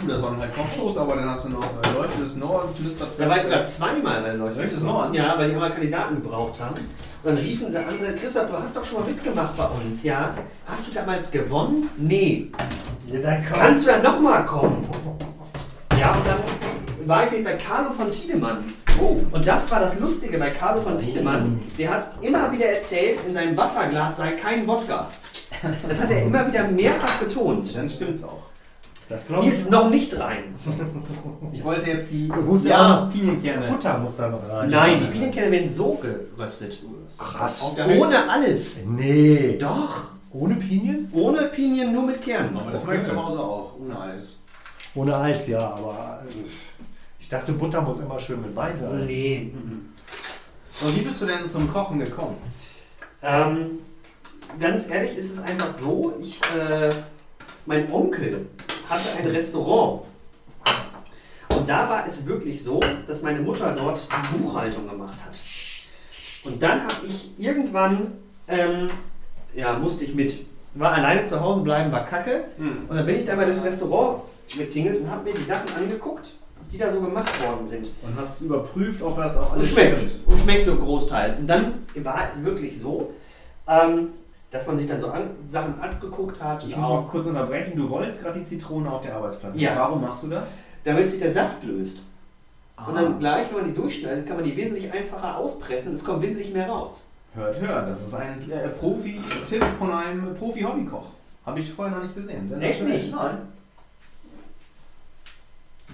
Puh, 0.00 0.08
das 0.08 0.22
waren 0.22 0.38
halt 0.38 0.54
Kochshows, 0.54 0.96
aber 0.98 1.16
dann 1.16 1.30
hast 1.30 1.46
du 1.46 1.48
noch 1.50 1.62
äh, 1.64 1.92
Leute 1.98 2.22
des 2.22 2.36
Nordens, 2.36 2.80
Lüster 2.80 3.06
Da 3.18 3.28
war 3.28 3.36
ich 3.38 3.42
sogar 3.44 3.64
zweimal 3.64 4.20
bei 4.20 4.30
den 4.30 4.40
Leuten. 4.40 4.56
Richtig, 4.60 4.74
das 4.78 4.82
Norden? 4.84 5.14
Ja, 5.14 5.34
weil 5.38 5.48
die 5.48 5.54
immer 5.54 5.70
Kandidaten 5.70 6.16
gebraucht 6.22 6.60
haben. 6.60 6.74
Und 6.76 7.34
dann 7.34 7.38
riefen 7.38 7.70
sie 7.70 7.78
an, 7.78 7.84
Christoph, 8.20 8.46
du 8.50 8.52
hast 8.58 8.76
doch 8.76 8.84
schon 8.84 9.00
mal 9.00 9.06
mitgemacht 9.08 9.56
bei 9.56 9.64
uns, 9.64 10.02
ja? 10.04 10.34
Hast 10.66 10.86
du 10.88 10.92
damals 10.92 11.30
gewonnen? 11.30 11.88
Nee. 11.96 12.52
Ja, 13.10 13.20
dann 13.20 13.44
komm. 13.50 13.58
Kannst 13.58 13.86
du 13.86 13.90
dann 13.90 14.02
nochmal 14.02 14.44
kommen? 14.44 14.86
Ja, 15.98 16.12
und 16.12 16.26
dann 16.26 17.08
war 17.08 17.24
ich 17.24 17.30
mit 17.32 17.44
bei 17.44 17.54
Carlo 17.54 17.90
von 17.92 18.10
Tiedemann. 18.10 18.64
Oh, 19.00 19.16
Und 19.30 19.46
das 19.46 19.70
war 19.70 19.80
das 19.80 19.98
Lustige 19.98 20.38
bei 20.38 20.50
Carlo 20.50 20.80
von 20.80 20.98
Tiedemann. 20.98 21.60
Der 21.78 21.90
hat 21.90 22.12
immer 22.22 22.50
wieder 22.52 22.66
erzählt, 22.66 23.18
in 23.26 23.34
seinem 23.34 23.56
Wasserglas 23.56 24.16
sei 24.16 24.32
kein 24.32 24.66
Wodka. 24.66 25.06
Das 25.88 26.02
hat 26.02 26.10
er 26.10 26.24
immer 26.24 26.46
wieder 26.46 26.64
mehrfach 26.68 27.18
betont. 27.18 27.74
dann 27.74 27.88
stimmt's 27.88 28.24
auch. 28.24 28.42
Das. 29.08 29.20
Jetzt 29.42 29.70
noch 29.70 29.88
nicht 29.88 30.18
rein. 30.18 30.54
Ich 31.52 31.62
wollte 31.62 31.88
jetzt 31.88 32.10
die 32.10 32.28
ja 32.64 33.08
Pinienkerne. 33.12 33.68
Butter 33.68 33.98
muss 33.98 34.16
da 34.16 34.28
noch 34.28 34.48
rein. 34.48 34.68
Nein, 34.68 35.00
die 35.00 35.06
Pinienkerne 35.12 35.50
werden 35.52 35.72
so 35.72 36.00
geröstet. 36.02 36.82
Krass. 37.16 37.72
Ohne 37.78 38.28
alles. 38.28 38.84
Nee. 38.84 39.56
Doch. 39.60 40.08
Ohne 40.32 40.56
Pinien? 40.56 41.08
Ohne 41.12 41.42
Pinien, 41.42 41.92
nur 41.92 42.02
mit 42.02 42.20
Kernen. 42.20 42.56
Aber 42.56 42.72
das 42.72 42.84
mache 42.84 42.96
ich 42.96 43.02
zu 43.04 43.16
Hause 43.16 43.38
auch, 43.38 43.72
ohne 43.80 43.98
Eis. 43.98 44.35
Ohne 44.96 45.14
Eis, 45.18 45.48
ja, 45.48 45.60
aber 45.60 46.22
äh, 46.26 46.32
ich 47.20 47.28
dachte, 47.28 47.52
Butter 47.52 47.82
muss 47.82 48.00
immer 48.00 48.18
schön 48.18 48.40
mit 48.40 48.54
bei 48.54 48.72
sein. 48.72 49.06
Nee. 49.06 49.52
mhm. 49.52 49.92
Und 50.80 50.96
wie 50.96 51.02
bist 51.02 51.20
du 51.20 51.26
denn 51.26 51.46
zum 51.46 51.70
Kochen 51.70 51.98
gekommen? 51.98 52.36
Ähm, 53.22 53.78
ganz 54.58 54.88
ehrlich 54.88 55.16
ist 55.16 55.32
es 55.32 55.40
einfach 55.40 55.72
so, 55.72 56.14
ich, 56.20 56.40
äh, 56.54 56.94
mein 57.66 57.90
Onkel 57.92 58.46
hatte 58.88 59.18
ein 59.18 59.26
Restaurant. 59.28 60.02
Und 61.50 61.68
da 61.68 61.88
war 61.88 62.06
es 62.06 62.24
wirklich 62.26 62.62
so, 62.62 62.80
dass 63.06 63.22
meine 63.22 63.40
Mutter 63.40 63.72
dort 63.72 64.06
die 64.10 64.38
Buchhaltung 64.38 64.88
gemacht 64.88 65.18
hat. 65.26 65.38
Und 66.44 66.62
dann 66.62 66.82
habe 66.82 67.06
ich 67.06 67.32
irgendwann, 67.38 68.12
ähm, 68.48 68.88
ja, 69.54 69.78
musste 69.78 70.04
ich 70.04 70.14
mit, 70.14 70.46
war 70.78 70.92
alleine 70.92 71.24
zu 71.24 71.40
Hause 71.40 71.62
bleiben, 71.62 71.90
war 71.92 72.04
kacke. 72.04 72.44
Hm. 72.58 72.86
Und 72.88 72.96
dann 72.96 73.06
bin 73.06 73.16
ich 73.16 73.24
da 73.24 73.34
mal 73.36 73.46
durchs 73.46 73.64
Restaurant 73.64 74.20
getingelt 74.56 75.00
und 75.00 75.10
habe 75.10 75.24
mir 75.24 75.34
die 75.34 75.42
Sachen 75.42 75.68
angeguckt, 75.76 76.34
die 76.72 76.78
da 76.78 76.90
so 76.90 77.00
gemacht 77.00 77.32
worden 77.42 77.66
sind. 77.66 77.88
Und 78.02 78.16
hast 78.20 78.40
überprüft, 78.42 79.02
ob 79.02 79.16
das 79.16 79.36
auch 79.36 79.52
Und 79.52 79.58
alles 79.58 79.70
schmeckt. 79.70 79.98
stimmt. 79.98 80.12
Und 80.26 80.38
schmeckt 80.40 80.66
nur 80.66 80.78
großteils. 80.78 81.38
Und 81.38 81.46
dann 81.46 81.74
war 81.96 82.20
es 82.30 82.42
wirklich 82.44 82.78
so, 82.80 83.12
ähm, 83.68 84.08
dass 84.50 84.66
man 84.66 84.78
sich 84.78 84.86
dann 84.88 85.00
so 85.00 85.08
an, 85.08 85.30
Sachen 85.48 85.80
angeguckt 85.80 86.42
hat. 86.42 86.64
Ich 86.64 86.76
muss 86.76 86.88
mal 86.88 87.04
kurz 87.10 87.26
unterbrechen. 87.26 87.72
Du 87.76 87.86
rollst 87.86 88.22
gerade 88.22 88.38
die 88.38 88.46
Zitrone 88.46 88.90
auf 88.90 89.02
der 89.02 89.16
Arbeitsplatte. 89.16 89.58
Ja. 89.58 89.72
Warum 89.76 90.00
machst 90.02 90.22
du 90.24 90.28
das? 90.28 90.48
damit 90.84 91.10
sich 91.10 91.18
der 91.18 91.32
Saft 91.32 91.64
löst. 91.64 92.02
Und 92.76 92.96
Ah. 92.96 93.00
dann 93.02 93.18
gleich, 93.18 93.48
wenn 93.50 93.56
man 93.62 93.66
die 93.66 93.74
durchschneidet, 93.74 94.24
kann 94.24 94.36
man 94.36 94.44
die 94.44 94.56
wesentlich 94.56 94.92
einfacher 94.92 95.36
auspressen 95.36 95.88
und 95.88 95.94
es 95.94 96.04
kommt 96.04 96.22
wesentlich 96.22 96.52
mehr 96.52 96.68
raus. 96.68 97.08
Hört, 97.36 97.60
hört. 97.60 97.88
Das 97.88 98.02
ist 98.02 98.14
ein 98.14 98.50
äh, 98.50 98.66
Profi-Tipp 98.66 99.62
von 99.78 99.92
einem 99.92 100.34
Profi-Hobbykoch. 100.34 101.06
Habe 101.44 101.60
ich 101.60 101.70
vorher 101.70 101.94
noch 101.94 102.02
nicht 102.02 102.14
gesehen. 102.14 102.48
Sehr 102.48 102.60
Echt 102.62 102.82
nicht? 102.82 103.10
Nein. 103.10 103.38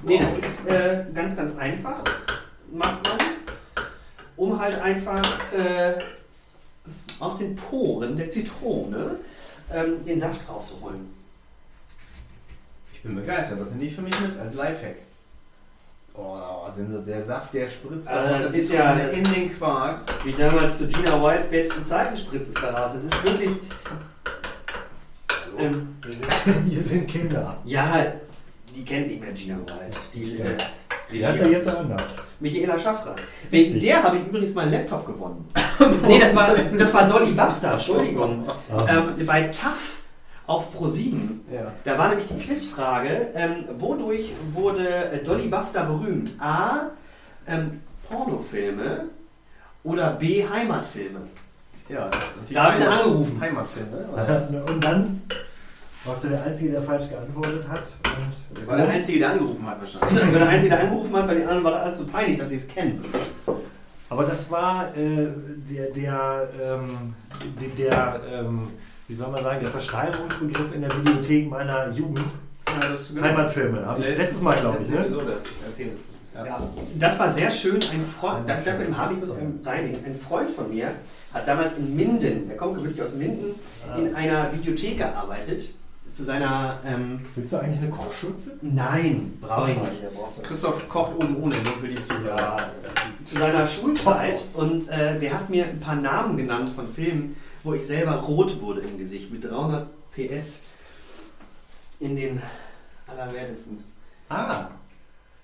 Nee, 0.05 0.19
das 0.21 0.39
ist 0.39 0.67
äh, 0.69 1.05
ganz, 1.13 1.37
ganz 1.37 1.59
einfach. 1.59 2.05
Macht 2.71 3.03
man, 3.03 3.19
um 4.37 4.59
halt 4.59 4.81
einfach 4.81 5.23
äh, 5.53 5.95
aus 7.19 7.39
den 7.39 7.57
Poren 7.57 8.17
der 8.17 8.31
Zitrone 8.31 9.17
ähm, 9.73 10.05
den 10.05 10.21
Saft 10.21 10.49
rauszuholen. 10.49 11.13
Ich 12.95 13.03
bin 13.03 13.17
begeistert. 13.17 13.61
Das 13.61 13.71
nehme 13.73 13.85
ich 13.85 13.95
für 13.97 14.03
mich 14.03 14.19
mit 14.21 14.39
als 14.39 14.55
Lifehack. 14.55 14.97
Oh, 16.15 16.65
also 16.67 16.83
der 17.07 17.23
Saft, 17.25 17.55
der 17.55 17.69
spritzt 17.69 18.09
Also 18.09 18.29
daraus, 18.35 18.47
das 18.49 18.57
ist 18.57 18.73
ja- 18.73 18.93
in 18.95 19.25
den 19.25 19.57
Quark. 19.57 20.01
Wie 20.25 20.33
damals 20.33 20.79
zu 20.79 20.87
Gina 20.87 21.23
Wilds 21.23 21.49
besten 21.49 21.83
Zeiten 21.83 22.17
spritzt 22.17 22.55
es 22.55 22.61
daraus. 22.61 22.95
Es 22.95 23.05
ist 23.05 23.25
wirklich. 23.25 23.51
Ähm, 25.59 25.97
Wir 26.05 26.13
sind, 26.13 26.27
wir 26.71 26.83
sind 26.83 27.09
Kinder. 27.09 27.57
ja, 27.65 28.07
die 28.75 28.85
kennt 28.85 29.07
nicht 29.09 29.21
mehr 29.21 29.33
Gina 29.33 29.57
Wild. 29.57 29.97
Die, 30.15 30.39
äh, 30.39 31.21
Das 31.21 31.37
ist 31.37 31.43
ja 31.43 31.49
jetzt 31.49 31.69
anders. 31.69 32.03
Michaela 32.41 32.79
Schaffrath. 32.79 33.23
Wegen 33.51 33.79
der 33.81 34.03
habe 34.03 34.17
ich 34.19 34.27
übrigens 34.27 34.55
meinen 34.55 34.73
Laptop 34.73 35.07
gewonnen. 35.07 35.49
nee, 36.07 36.19
das 36.19 36.35
war, 36.35 36.55
das 36.57 36.93
war 36.95 37.07
Dolly 37.07 37.33
Buster, 37.33 37.73
Entschuldigung. 37.75 38.47
Ähm, 38.89 39.27
bei 39.27 39.43
TAF 39.45 39.99
auf 40.47 40.75
Pro7. 40.75 41.41
Ja. 41.53 41.73
Da 41.85 41.99
war 41.99 42.09
nämlich 42.09 42.27
die 42.27 42.39
Quizfrage, 42.39 43.29
ähm, 43.35 43.65
wodurch 43.79 44.33
wurde 44.53 44.87
äh, 45.13 45.23
Dolly 45.23 45.49
Buster 45.49 45.85
berühmt? 45.85 46.35
A. 46.41 46.91
Ähm, 47.47 47.81
Pornofilme 48.09 49.07
oder 49.85 50.11
B. 50.13 50.45
Heimatfilme? 50.47 51.21
Ja, 51.89 52.09
das 52.09 52.23
ist 52.25 52.37
natürlich 52.37 52.55
Da 52.55 52.65
hab 52.65 52.79
ich 52.79 52.85
dann 52.85 52.93
angerufen. 52.93 53.41
Heimatfilm, 53.41 53.91
ne? 53.91 54.65
Und 54.69 54.85
dann 54.85 55.23
warst 56.05 56.25
du 56.25 56.29
der 56.29 56.43
Einzige, 56.45 56.73
der 56.73 56.83
falsch 56.83 57.09
geantwortet 57.09 57.67
hat. 57.69 57.83
Und 58.51 58.59
Der 58.59 58.67
war 58.67 58.77
der 58.77 58.89
Einzige, 58.89 59.19
der 59.19 59.31
angerufen 59.31 59.67
hat 59.67 59.81
wahrscheinlich. 59.81 60.23
Ich 60.27 60.33
war 60.33 60.39
der 60.39 60.49
Einzige, 60.49 60.71
der 60.71 60.81
angerufen 60.85 61.17
hat, 61.17 61.29
weil 61.29 61.37
die 61.37 61.43
anderen 61.43 61.65
waren 61.65 61.75
allzu 61.75 62.07
peinlich, 62.07 62.39
dass 62.39 62.49
sie 62.49 62.57
es 62.57 62.69
kennen. 62.69 63.05
Aber 64.09 64.25
das 64.25 64.51
war 64.51 64.89
äh, 64.97 65.29
der, 65.71 65.91
der, 65.91 66.49
ähm, 66.63 67.15
der, 67.61 67.69
der 67.87 68.21
ähm, 68.33 68.69
wie 69.09 69.15
soll 69.15 69.31
man 69.31 69.43
sagen, 69.43 69.61
der 69.61 69.71
Verschreibungsbegriff 69.71 70.75
in 70.75 70.81
der 70.83 70.97
Videothek 70.97 71.51
meiner 71.51 71.91
Jugend. 71.91 72.21
Ja, 72.69 72.89
das 72.91 73.13
Heimatfilme, 73.21 73.85
habe 73.85 74.01
ich 74.01 74.17
letztes 74.17 74.41
Mal, 74.41 74.55
glaube 74.57 74.79
ich. 74.81 74.89
Ne? 74.89 74.99
Episode, 75.01 75.27
das 75.35 75.45
ist 75.45 76.23
ja. 76.35 76.47
Ja. 76.47 76.63
Das 76.99 77.19
war 77.19 77.31
sehr 77.31 77.51
schön. 77.51 77.75
Ein 77.93 78.03
Freund, 78.03 78.49
da- 78.49 78.57
dafür 78.57 78.87
im 78.87 79.21
muss 79.21 79.29
ich 79.31 79.67
reinigen. 79.67 80.05
Ein 80.05 80.19
Freund 80.19 80.51
von 80.51 80.71
mir 80.71 80.93
hat 81.35 81.47
damals 81.47 81.77
in 81.77 81.95
Minden, 81.95 82.49
der 82.49 82.57
kommt 82.57 82.77
wirklich 82.83 83.03
aus 83.03 83.15
Minden, 83.15 83.55
in 83.99 84.15
einer 84.15 84.51
Videothek 84.53 84.97
gearbeitet. 84.99 85.71
Zu 86.15 86.25
seiner, 86.25 86.79
ähm, 86.87 87.21
Willst 87.35 87.55
du 87.55 87.57
eigentlich 87.57 87.81
eine 87.81 87.89
Kochschürze? 87.91 88.59
nein, 88.61 89.33
brauche 89.41 89.71
ich 89.71 89.79
nicht. 89.79 90.43
Christoph 90.43 90.87
kocht 90.87 91.15
oben 91.17 91.37
ohne, 91.43 91.55
nur 91.57 91.73
für 91.81 91.89
die 91.89 91.95
Zuhörer. 91.95 92.57
Zu 93.25 93.39
seiner 93.39 93.67
Schulzeit 93.67 94.39
und 94.57 94.89
äh, 94.91 95.19
der 95.19 95.33
hat 95.33 95.49
mir 95.49 95.65
ein 95.65 95.81
paar 95.81 95.97
Namen 95.97 96.37
genannt 96.37 96.71
von 96.77 96.87
Filmen, 96.87 97.35
wo 97.65 97.75
ich 97.75 97.87
selber 97.87 98.13
rot 98.17 98.61
wurde 98.61 98.81
im 98.81 98.99
Gesicht 98.99 99.31
mit 99.33 99.45
300 99.45 99.87
PS 100.13 100.61
in 102.01 102.17
den 102.17 102.43
allerwertesten. 103.07 103.83
Ah, 104.29 104.67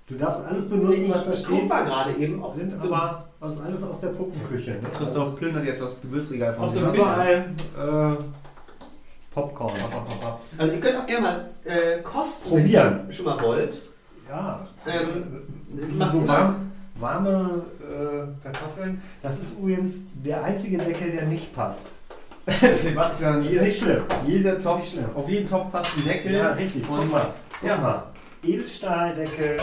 du 0.08 0.14
darfst 0.16 0.44
alles 0.44 0.68
benutzen, 0.68 1.04
ich 1.04 1.10
was 1.14 1.26
da 1.26 1.36
steht. 1.36 1.68
mal 1.68 1.84
gerade 1.84 2.12
eben, 2.18 2.42
ob 2.42 2.52
sind 2.54 2.72
so- 2.80 2.88
aber 2.92 3.28
aus, 3.40 3.60
alles 3.60 3.82
aus 3.84 4.00
der 4.00 4.08
Puppenküche. 4.08 4.72
Ne? 4.72 4.80
Christoph 4.96 5.36
plündert 5.36 5.64
jetzt 5.64 5.80
das 5.82 6.00
Gewürzregal 6.00 6.54
von 6.54 6.64
aus 6.64 6.72
sich. 6.72 6.82
überall 6.82 7.50
äh, 7.78 8.14
Popcorn. 9.32 9.72
Also 10.56 10.72
ihr 10.74 10.80
könnt 10.80 10.98
auch 10.98 11.06
gerne 11.06 11.22
mal 11.22 11.48
äh, 11.64 12.02
kosten, 12.02 12.48
Probieren. 12.48 12.98
wenn 13.00 13.06
ihr 13.08 13.12
schon 13.12 13.24
mal 13.26 13.40
wollt. 13.42 13.82
Ja, 14.28 14.66
Ähm, 14.86 15.42
das 15.98 16.12
so 16.12 16.26
warm, 16.26 16.72
warme 16.96 17.62
äh, 17.80 18.42
Kartoffeln. 18.42 19.00
Das 19.22 19.40
ist 19.40 19.58
übrigens 19.58 19.98
der 20.14 20.42
einzige 20.44 20.78
Deckel, 20.78 21.12
der 21.12 21.26
nicht 21.26 21.54
passt. 21.54 21.98
Sebastian, 22.74 23.44
Ist 23.44 23.60
nicht 23.60 23.78
schlimm. 23.78 24.02
jeder 24.26 24.58
Topf, 24.58 24.76
Nicht 24.80 24.92
schlimm. 24.92 25.04
auf 25.14 25.28
jeden 25.28 25.48
Topf 25.48 25.70
passt 25.72 25.96
ein 25.98 26.04
Deckel. 26.04 26.32
Ja, 26.34 26.52
richtig. 26.52 26.82
Guck 26.88 27.00
Und, 27.00 27.10
mal. 27.10 27.26
Guck 27.60 27.68
Ja. 27.68 27.76
mal. 27.76 28.02
Edelstahldeckel 28.42 29.56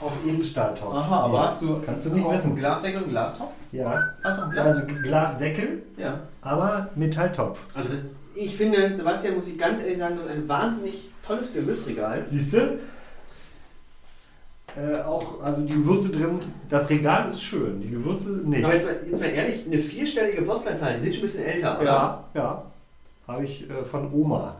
auf 0.00 0.12
Edelstahltopf. 0.26 0.94
aha, 0.94 1.20
aber 1.24 1.34
Ja. 1.34 1.44
hast 1.46 1.62
du 1.62 1.80
Kannst 1.84 2.06
du 2.06 2.10
nicht 2.10 2.24
auch 2.24 2.32
wissen. 2.34 2.56
Glasdeckel 2.56 3.02
und 3.02 3.10
Glastopf? 3.10 3.50
Ja. 3.72 4.02
Hast 4.22 4.40
du 4.40 4.48
Glas? 4.50 4.66
Also 4.66 4.82
Glasdeckel, 5.02 5.82
ja. 5.96 6.20
aber 6.40 6.88
Metalltopf. 6.94 7.58
Also 7.74 7.88
das, 7.88 8.00
ich 8.34 8.56
finde, 8.56 8.94
Sebastian, 8.94 9.34
muss 9.34 9.46
ich 9.48 9.58
ganz 9.58 9.80
ehrlich 9.82 9.98
sagen, 9.98 10.16
du 10.16 10.22
hast 10.22 10.30
ein 10.30 10.48
wahnsinnig 10.48 11.10
tolles 11.26 11.52
Gewürzregal. 11.52 12.22
Siehst 12.24 12.52
du? 12.52 12.78
Äh, 14.76 15.00
auch, 15.02 15.42
also 15.42 15.62
die 15.62 15.72
Gewürze 15.72 16.10
drin, 16.10 16.38
das 16.68 16.88
Regal 16.90 17.30
ist 17.30 17.42
schön, 17.42 17.80
die 17.80 17.90
Gewürze 17.90 18.28
nicht. 18.44 18.64
Aber 18.64 18.74
jetzt 18.74 18.86
mal, 18.86 18.96
jetzt 19.08 19.20
mal 19.20 19.26
ehrlich, 19.30 19.64
eine 19.66 19.78
vierstellige 19.80 20.42
Postleitzahl, 20.42 20.94
die 20.94 21.00
sind 21.00 21.14
schon 21.14 21.22
ein 21.22 21.26
bisschen 21.26 21.44
älter, 21.44 21.80
oder? 21.80 21.84
ja, 21.84 22.24
ja. 22.34 22.62
Habe 23.26 23.44
ich 23.44 23.68
äh, 23.68 23.84
von 23.84 24.12
Oma. 24.12 24.56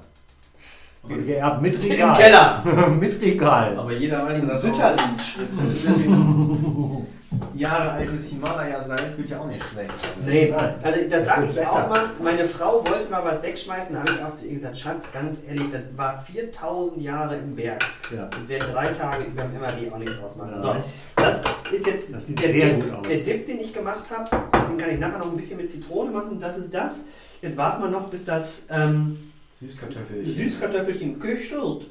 Okay. 1.02 1.22
Geerbt, 1.24 1.62
mit 1.62 1.74
Im 1.84 1.90
Regal. 1.90 2.16
Keller. 2.16 2.88
mit 3.00 3.20
Regal. 3.20 3.76
Aber 3.76 3.92
jeder 3.92 4.26
weiß 4.26 4.46
dass 4.46 4.62
Sütterlins 4.62 5.26
Schrift. 5.26 5.52
Jahre 7.54 7.90
altes 7.92 8.26
Himalaya-Salz 8.26 9.18
wird 9.18 9.28
ja 9.30 9.40
auch 9.40 9.46
nicht 9.46 9.62
schlecht. 9.70 9.90
Nee, 10.24 10.50
Nein. 10.50 10.74
also 10.82 11.00
das 11.02 11.10
Das 11.10 11.24
sage 11.26 11.46
ich 11.50 11.54
besser. 11.54 11.84
auch 11.84 11.88
mal. 11.90 12.10
Meine 12.22 12.46
Frau 12.48 12.84
wollte 12.88 13.10
mal 13.10 13.24
was 13.24 13.42
wegschmeißen, 13.42 13.94
da 13.94 14.00
habe 14.00 14.12
ich 14.12 14.24
auch 14.24 14.34
zu 14.34 14.46
ihr 14.46 14.54
gesagt, 14.54 14.78
Schatz, 14.78 15.12
ganz 15.12 15.42
ehrlich, 15.46 15.66
das 15.70 15.82
war 15.96 16.20
4000 16.22 17.02
Jahre 17.02 17.36
im 17.36 17.54
Berg. 17.54 17.84
Ja. 18.16 18.24
Das 18.26 18.48
werden 18.48 18.72
drei 18.72 18.84
Tage 18.86 19.24
über 19.24 19.42
dem 19.42 19.60
MRD 19.60 19.92
auch 19.92 19.98
nichts 19.98 20.18
ausmachen. 20.22 20.52
Ja. 20.54 20.60
So, 20.60 20.76
das 21.16 21.42
ist 21.72 21.86
jetzt 21.86 22.14
Das 22.14 22.26
sieht 22.28 22.40
der, 22.42 22.48
sehr 22.50 22.70
Dip, 22.74 22.84
gut 22.84 22.94
aus. 23.00 23.06
der 23.08 23.18
Dip, 23.18 23.46
den 23.46 23.60
ich 23.60 23.74
gemacht 23.74 24.04
habe. 24.10 24.30
Den 24.70 24.78
kann 24.78 24.90
ich 24.90 24.98
nachher 24.98 25.18
noch 25.18 25.30
ein 25.30 25.36
bisschen 25.36 25.58
mit 25.58 25.70
Zitrone 25.70 26.10
machen. 26.10 26.40
Das 26.40 26.56
ist 26.56 26.72
das. 26.72 27.04
Jetzt 27.42 27.56
warten 27.58 27.82
wir 27.82 27.90
noch, 27.90 28.08
bis 28.08 28.24
das 28.24 28.66
ähm, 28.70 29.32
Süßkartoffelchen. 29.54 30.26
Süßkartoffelchen 30.34 31.18
köchelt. 31.20 31.86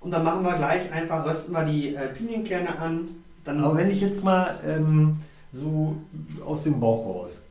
Und 0.00 0.10
dann 0.10 0.24
machen 0.24 0.42
wir 0.44 0.54
gleich 0.54 0.90
einfach, 0.92 1.24
rösten 1.26 1.52
wir 1.52 1.64
die 1.64 1.94
äh, 1.94 2.08
Pinienkerne 2.08 2.76
an. 2.78 3.08
Dann 3.48 3.64
Aber 3.64 3.78
wenn 3.78 3.90
ich 3.90 4.02
jetzt 4.02 4.22
mal 4.22 4.54
ähm, 4.66 5.16
so 5.50 5.96
aus 6.44 6.64
dem 6.64 6.78
Bauch 6.78 7.06
raus 7.06 7.46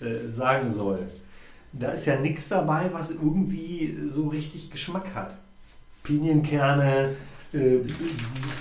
äh, 0.00 0.30
sagen 0.30 0.72
soll, 0.72 1.00
da 1.72 1.90
ist 1.90 2.06
ja 2.06 2.14
nichts 2.14 2.48
dabei, 2.48 2.88
was 2.92 3.10
irgendwie 3.10 3.98
so 4.06 4.28
richtig 4.28 4.70
Geschmack 4.70 5.06
hat. 5.12 5.36
Pinienkerne, 6.04 7.16
äh, 7.52 7.78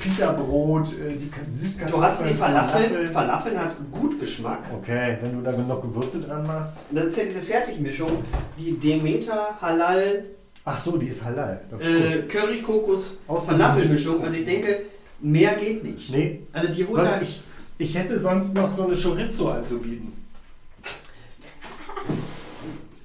Pita-Brot, 0.02 0.88
äh, 0.94 1.18
die 1.18 1.30
Süßkartoffeln. 1.60 1.92
du 1.92 2.02
hast 2.02 2.26
die 2.26 2.34
Falafeln. 2.34 3.08
Falafeln. 3.14 3.60
Hat 3.60 3.76
gut 3.92 4.20
Geschmack. 4.20 4.72
Okay, 4.74 5.18
wenn 5.22 5.34
du 5.34 5.42
da 5.44 5.56
noch 5.56 5.84
Gewürze 5.84 6.20
dran 6.20 6.48
machst. 6.48 6.78
Das 6.90 7.06
ist 7.06 7.18
ja 7.18 7.26
diese 7.26 7.42
Fertigmischung, 7.44 8.24
die 8.58 8.72
Demeter, 8.72 9.56
Halal, 9.62 10.24
Ach 10.66 10.78
so, 10.78 10.98
die 10.98 11.08
ist 11.08 11.24
halal. 11.24 11.62
Ist 11.80 11.88
äh. 11.88 12.22
Curry, 12.28 12.62
Kokos, 12.62 13.14
Aus 13.28 13.46
Falafelmischung. 13.46 14.22
Also 14.24 14.36
ich 14.36 14.46
denke, 14.46 14.82
mehr 15.22 15.54
geht 15.56 15.84
nicht. 15.84 16.10
Nee, 16.12 16.42
Also 16.54 16.72
die 16.72 16.86
holt 16.88 16.98
da, 17.00 17.22
ich, 17.22 17.42
ich 17.78 17.96
hätte 17.96 18.20
sonst 18.20 18.54
noch 18.54 18.74
so 18.76 18.86
eine 18.88 18.96
Chorizo 18.96 19.50
anzubieten. 19.52 20.14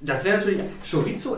das 0.01 0.23
wäre 0.23 0.37
natürlich 0.37 0.61
Chorizo, 0.89 1.37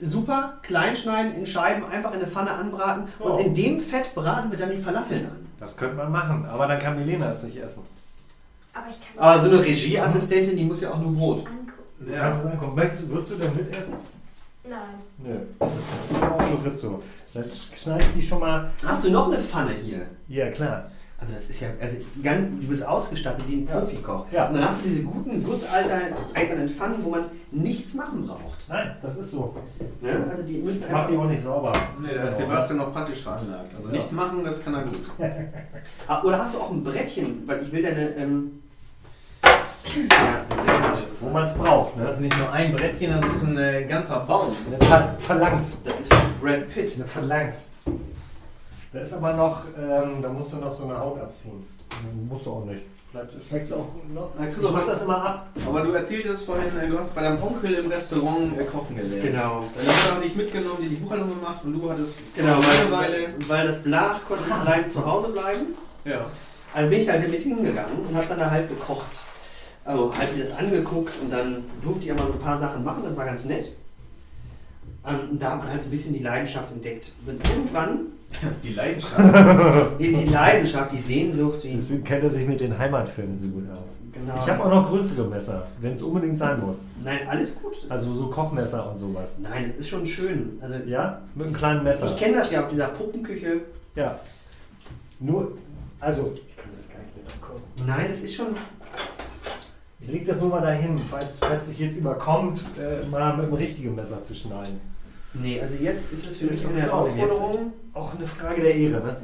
super, 0.00 0.58
klein 0.62 0.94
schneiden, 0.96 1.34
in 1.34 1.46
Scheiben, 1.46 1.84
einfach 1.84 2.12
in 2.12 2.20
eine 2.20 2.28
Pfanne 2.28 2.52
anbraten 2.52 3.08
Oh. 3.18 3.30
und 3.32 3.40
in 3.44 3.54
dem 3.54 3.80
Fett 3.80 4.14
braten 4.14 4.50
wir 4.50 4.58
dann 4.58 4.70
die 4.70 4.78
Falafeln 4.78 5.26
an. 5.26 5.46
Das 5.58 5.76
könnte 5.76 5.96
man 5.96 6.12
machen, 6.12 6.44
aber 6.46 6.66
dann 6.66 6.78
kann 6.78 6.96
Milena 6.98 7.30
es 7.30 7.42
nicht 7.42 7.56
essen. 7.56 7.82
Aber 8.72 8.86
ich 8.90 8.96
kann 9.00 9.22
Aber 9.24 9.40
so 9.40 9.48
eine 9.48 9.60
Regieassistentin, 9.64 10.56
die 10.56 10.64
muss 10.64 10.80
ja 10.80 10.90
auch 10.92 11.00
nur 11.00 11.14
Brot. 11.14 11.38
angucken. 11.46 11.72
Du 12.00 12.12
kannst 12.12 12.40
es 12.44 12.46
angucken. 12.50 12.74
Möchtest, 12.74 13.08
würdest 13.10 13.32
du 13.32 13.36
denn 13.36 13.54
mitessen? 13.56 13.94
Nein. 14.68 14.78
Nö. 15.18 15.36
Ich 16.10 16.18
brauche 16.18 16.56
Chorizo. 16.56 17.02
Dann 17.34 17.44
schneidest 17.76 18.14
du 18.14 18.18
die 18.20 18.26
schon 18.26 18.40
mal. 18.40 18.70
Hast 18.84 19.04
du 19.04 19.10
noch 19.10 19.26
eine 19.32 19.42
Pfanne 19.42 19.72
hier? 19.72 20.06
Ja, 20.28 20.50
klar. 20.50 20.90
Also 21.20 21.34
das 21.34 21.48
ist 21.48 21.60
ja, 21.60 21.68
also 21.80 21.96
ganz, 22.22 22.48
du 22.60 22.66
bist 22.66 22.86
ausgestattet 22.86 23.44
wie 23.48 23.56
ein 23.62 23.66
Ja. 23.68 23.78
Profikoch. 23.80 24.26
Ja. 24.30 24.48
Und 24.48 24.54
dann 24.54 24.64
hast 24.68 24.82
du 24.84 24.88
diese 24.88 25.02
guten 25.04 25.42
gusseisernen 25.42 26.68
Pfannen, 26.68 27.04
wo 27.04 27.10
man 27.10 27.24
nichts 27.50 27.94
machen 27.94 28.26
braucht. 28.26 28.68
Nein, 28.68 28.96
das 29.00 29.16
ist 29.18 29.30
so. 29.30 29.54
Ne? 30.00 30.26
Also 30.30 30.42
die 30.42 30.58
müssen 30.58 30.82
Ich 30.82 30.90
mach 30.90 31.06
die 31.06 31.16
auch 31.16 31.24
nicht 31.26 31.42
sauber. 31.42 31.72
Nee, 32.00 32.14
da 32.14 32.24
ist 32.24 32.38
Sebastian 32.38 32.78
noch 32.78 32.92
praktisch 32.92 33.22
veranlagt. 33.22 33.74
Also 33.74 33.88
Ja. 33.88 33.92
nichts 33.94 34.12
machen, 34.12 34.44
das 34.44 34.62
kann 34.62 34.74
er 34.74 34.82
gut. 34.82 35.00
Ah, 36.08 36.22
Oder 36.24 36.38
hast 36.38 36.54
du 36.54 36.58
auch 36.58 36.70
ein 36.70 36.82
Brettchen? 36.84 37.42
Weil 37.46 37.62
ich 37.62 37.72
will 37.72 37.82
deine... 37.82 38.08
Ähm 38.16 38.60
ja, 40.10 40.42
Wo 41.24 41.30
man 41.30 41.46
es 41.46 41.54
braucht. 41.54 41.92
Das 41.98 42.14
ist 42.14 42.20
Ne? 42.20 42.26
nicht 42.26 42.38
nur 42.38 42.52
ein 42.52 42.72
Brettchen, 42.72 43.20
das 43.20 43.36
ist 43.36 43.42
ein 43.44 43.58
äh, 43.58 43.84
ganzer 43.84 44.20
Baum. 44.20 44.46
Eine 44.66 44.78
Ver 44.86 45.16
Phalanx. 45.20 45.78
Das 45.84 46.00
ist 46.00 46.12
fast 46.12 46.40
Brad 46.40 46.68
Pitt. 46.68 46.94
Eine 46.96 47.06
Phalanx. 47.06 47.70
Da 48.92 49.00
ist 49.00 49.12
aber 49.14 49.32
noch, 49.34 49.62
ähm, 49.78 50.22
da 50.22 50.28
musst 50.28 50.52
du 50.52 50.56
noch 50.58 50.70
so 50.70 50.84
eine 50.84 50.98
Haut 50.98 51.20
abziehen. 51.20 51.66
Musst 52.28 52.46
du 52.46 52.52
auch 52.52 52.64
nicht. 52.64 52.82
Vielleicht 53.10 53.48
schmeckt 53.48 53.66
es 53.66 53.72
auch 53.72 53.86
noch. 54.12 54.30
Na, 54.38 54.46
Ich 54.48 54.54
Christoph, 54.54 54.72
mach 54.72 54.86
das 54.86 55.02
immer 55.02 55.24
ab. 55.24 55.46
Aber 55.68 55.80
du 55.82 55.92
erzähltest 55.92 56.44
vorhin, 56.46 56.76
äh, 56.78 56.88
du 56.88 56.98
hast 56.98 57.14
bei 57.14 57.22
deinem 57.22 57.42
Onkel 57.42 57.74
im 57.74 57.88
Restaurant 57.90 58.58
äh, 58.58 58.64
kochen 58.64 58.96
gelernt. 58.96 59.22
Genau. 59.22 59.64
Dann 59.76 59.86
hast 59.86 60.16
du 60.16 60.20
dich 60.20 60.34
mitgenommen, 60.36 60.78
die 60.82 60.88
die 60.88 60.96
Buchhandlung 60.96 61.30
gemacht 61.38 61.60
und 61.64 61.72
du 61.80 61.90
hattest 61.90 62.34
Genau, 62.36 62.54
Langeweile. 62.54 63.16
weil, 63.38 63.48
weil 63.48 63.66
das 63.68 63.82
Blach 63.82 64.18
konnte 64.26 64.44
nicht 64.48 64.52
allein 64.54 64.88
zu 64.90 65.04
Hause 65.06 65.28
bleiben. 65.28 65.60
Ja. 66.04 66.24
Also 66.74 66.90
bin 66.90 66.98
ich 67.00 67.06
da 67.06 67.12
halt 67.12 67.30
mit 67.30 67.40
hingegangen 67.40 67.98
und 68.08 68.16
habe 68.16 68.26
dann 68.28 68.38
da 68.40 68.50
halt 68.50 68.68
gekocht. 68.68 69.06
Also 69.84 70.16
halt 70.16 70.36
mir 70.36 70.44
das 70.44 70.56
angeguckt 70.58 71.12
und 71.22 71.30
dann 71.30 71.64
durfte 71.82 72.04
ich 72.06 72.12
aber 72.12 72.26
so 72.26 72.32
ein 72.32 72.38
paar 72.38 72.56
Sachen 72.56 72.84
machen, 72.84 73.02
das 73.04 73.16
war 73.16 73.24
ganz 73.26 73.44
nett. 73.44 73.72
Ähm, 75.06 75.30
Und 75.32 75.42
da 75.42 75.50
hat 75.52 75.58
man 75.58 75.68
halt 75.68 75.82
so 75.82 75.88
ein 75.88 75.90
bisschen 75.90 76.14
die 76.14 76.22
Leidenschaft 76.22 76.72
entdeckt. 76.72 77.12
Und 77.26 77.46
irgendwann, 77.48 78.06
Die 78.64 78.72
Leidenschaft. 78.72 79.20
die, 80.00 80.12
die 80.12 80.24
Leidenschaft, 80.28 80.90
die 80.92 81.00
Sehnsucht, 81.00 81.62
die. 81.62 81.74
Deswegen 81.74 82.02
kennt 82.02 82.24
er 82.24 82.30
sich 82.30 82.46
mit 82.48 82.60
den 82.60 82.76
Heimatfilmen 82.76 83.36
so 83.36 83.46
gut 83.46 83.64
aus. 83.70 83.98
Genau. 84.12 84.34
Ich 84.42 84.48
habe 84.50 84.64
auch 84.64 84.70
noch 84.70 84.88
größere 84.88 85.28
Messer, 85.28 85.66
wenn 85.80 85.92
es 85.92 86.02
unbedingt 86.02 86.36
sein 86.38 86.60
muss. 86.60 86.82
Nein, 87.04 87.20
alles 87.28 87.54
gut. 87.60 87.74
Das 87.84 87.90
Also 87.92 88.10
so 88.12 88.26
Kochmesser 88.30 88.90
und 88.90 88.96
sowas. 88.98 89.38
nein, 89.40 89.66
das 89.68 89.76
ist 89.76 89.88
schon 89.88 90.04
schön. 90.06 90.58
Also 90.60 90.74
Ja, 90.86 91.20
mit 91.36 91.46
einem 91.46 91.54
kleinen 91.54 91.84
Messer. 91.84 92.06
ich 92.08 92.16
kenne 92.16 92.38
das 92.38 92.50
ja 92.50 92.62
auf 92.64 92.68
dieser 92.68 92.88
Puppenküche. 92.88 93.60
Ja. 93.94 94.18
Nur, 95.20 95.52
also, 96.00 96.32
ich 96.34 96.56
kann 96.56 96.70
das 96.76 96.88
gar 96.88 96.98
nicht 96.98 97.14
mehr 97.16 97.24
angucken. 97.34 97.62
Nein, 97.86 98.06
das 98.10 98.20
ist 98.20 98.34
schon. 98.34 98.46
Ich 100.06 100.12
leg 100.12 100.24
das 100.26 100.40
nur 100.40 100.50
mal 100.50 100.60
dahin, 100.60 100.98
falls, 100.98 101.38
falls 101.38 101.66
sich 101.66 101.78
jetzt 101.78 101.96
überkommt, 101.96 102.64
äh, 102.78 103.06
mal 103.08 103.36
mit 103.36 103.46
dem 103.46 103.54
richtigen 103.54 103.94
Messer 103.94 104.22
zu 104.22 104.34
schneiden. 104.34 104.80
Nee, 105.32 105.60
also 105.60 105.74
jetzt 105.76 106.12
ist 106.12 106.28
es 106.30 106.36
für 106.36 106.46
mich 106.46 106.60
Ich 106.60 106.66
eine. 106.68 106.80
Herausforderung. 106.82 107.72
Auch 107.94 108.14
eine 108.14 108.26
Frage 108.26 108.60
der 108.62 108.74
Ehre, 108.74 109.00
ne? 109.02 109.16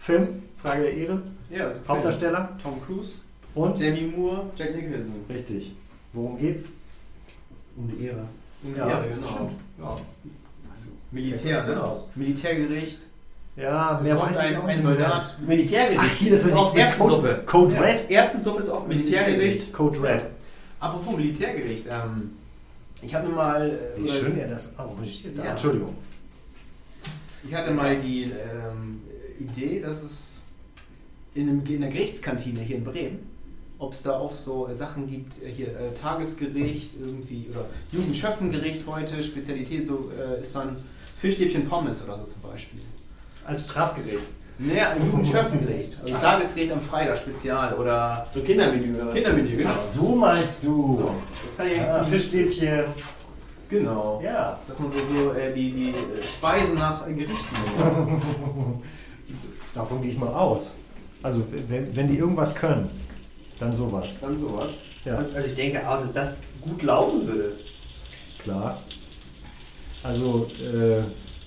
Film, 0.00 0.42
Frage 0.60 0.82
der 0.82 0.94
Ehre, 0.94 1.22
Ja, 1.50 1.64
also 1.64 1.78
Hauptdarsteller 1.86 2.58
Tom 2.62 2.80
Cruise, 2.84 3.12
und? 3.54 3.78
Demi 3.80 4.02
Moore, 4.14 4.46
Jack 4.56 4.74
Nicholson. 4.74 5.12
Richtig. 5.28 5.74
Worum 6.12 6.38
geht's? 6.38 6.64
Um 7.76 7.88
die 7.88 8.06
Ehre. 8.06 8.24
Um 8.64 8.76
Ja, 8.76 8.88
ja, 8.88 9.00
genau. 9.02 9.26
stimmt. 9.26 9.52
Ja. 9.78 9.90
Also, 10.72 10.88
Militär, 11.12 11.64
ne? 11.66 11.82
aus. 11.82 12.06
Militärgericht. 12.16 13.06
Ja, 13.58 14.00
kommt 14.02 14.20
weiß 14.20 14.36
ich 14.38 14.42
ein, 14.44 14.56
auch 14.56 14.64
ein 14.64 14.76
nicht 14.76 14.82
Soldat. 14.86 15.36
Militärgericht. 15.44 16.00
Ach, 16.00 16.14
hier, 16.16 16.30
das 16.32 16.44
ist 16.44 16.54
oft 16.54 16.74
nicht 16.74 16.84
Erbsensuppe. 16.84 17.42
Code, 17.44 17.74
Code 17.74 17.80
Red? 17.84 18.10
Erbsensuppe 18.10 18.60
ist 18.60 18.68
oft 18.68 18.86
Militärgericht. 18.88 19.72
Code 19.72 20.02
Red. 20.02 20.24
Apropos 20.78 21.16
Militärgericht. 21.16 21.86
Ähm, 21.86 22.30
ich 23.02 23.14
habe 23.14 23.28
mir 23.28 23.34
mal. 23.34 23.68
äh, 23.70 24.02
Wie 24.02 24.08
schön 24.08 24.38
er 24.38 24.48
das 24.48 24.78
arrangiert. 24.78 25.36
Ja. 25.36 25.44
Entschuldigung. 25.44 25.94
Ich 27.46 27.54
hatte 27.54 27.72
mal 27.72 27.96
die 27.98 28.24
ähm, 28.24 29.00
Idee, 29.40 29.80
dass 29.80 30.02
es 30.02 30.40
in, 31.34 31.48
einem, 31.48 31.64
in 31.66 31.80
der 31.80 31.90
Gerichtskantine 31.90 32.60
hier 32.60 32.76
in 32.76 32.84
Bremen, 32.84 33.18
ob 33.78 33.92
es 33.92 34.02
da 34.02 34.18
auch 34.18 34.34
so 34.34 34.68
äh, 34.68 34.74
Sachen 34.74 35.08
gibt, 35.10 35.42
äh, 35.42 35.48
hier 35.50 35.68
äh, 35.68 35.92
Tagesgericht 36.00 36.92
irgendwie 37.00 37.46
oder 37.50 37.64
Jugendschöffengericht 37.90 38.86
heute, 38.86 39.20
Spezialität, 39.22 39.86
so 39.86 40.10
äh, 40.16 40.40
ist 40.40 40.54
dann 40.54 40.76
Fischstäbchen 41.20 41.64
Pommes 41.68 42.02
oder 42.04 42.18
so 42.18 42.24
zum 42.24 42.42
Beispiel. 42.42 42.80
Als 43.48 43.64
Strafgericht. 43.64 44.18
Naja, 44.58 44.90
ein 44.90 45.06
Jugendschöffengericht, 45.06 45.96
also 46.02 46.14
Tagesgericht 46.16 46.72
am 46.72 46.80
Freitag 46.80 47.16
Spezial 47.16 47.74
oder 47.74 48.26
So 48.34 48.40
Kindermenü. 48.40 49.00
oder? 49.00 49.12
Kindermenü, 49.12 49.56
genau. 49.56 49.70
Ach, 49.72 49.76
so 49.76 50.16
meinst 50.16 50.64
du. 50.64 50.96
So, 50.98 51.10
das 51.46 51.56
kann 51.56 51.66
ich 51.68 51.76
jetzt 51.76 51.88
Ah, 51.88 52.04
Fischstäbchen. 52.04 52.84
Genau. 53.70 54.20
Ja. 54.24 54.58
Dass 54.66 54.78
man 54.80 54.90
so, 54.90 54.98
so 54.98 55.32
äh, 55.32 55.52
die, 55.54 55.70
die 55.70 55.94
Speisen 56.22 56.74
nach 56.74 57.06
äh, 57.06 57.12
Gerichten. 57.12 57.36
Davon 59.74 60.02
gehe 60.02 60.10
ich 60.12 60.18
mal 60.18 60.28
aus. 60.34 60.72
Also, 61.22 61.42
wenn, 61.68 61.94
wenn 61.96 62.08
die 62.08 62.18
irgendwas 62.18 62.54
können, 62.54 62.88
dann 63.60 63.70
sowas. 63.72 64.08
Dann 64.20 64.36
sowas. 64.38 64.68
Ja, 65.04 65.18
Also 65.18 65.46
ich 65.48 65.54
denke 65.54 65.88
auch, 65.88 66.00
dass 66.02 66.12
das 66.12 66.38
gut 66.62 66.82
laufen 66.82 67.26
würde. 67.26 67.52
klar. 68.42 68.76
Also, 70.02 70.46
äh, 70.64 71.02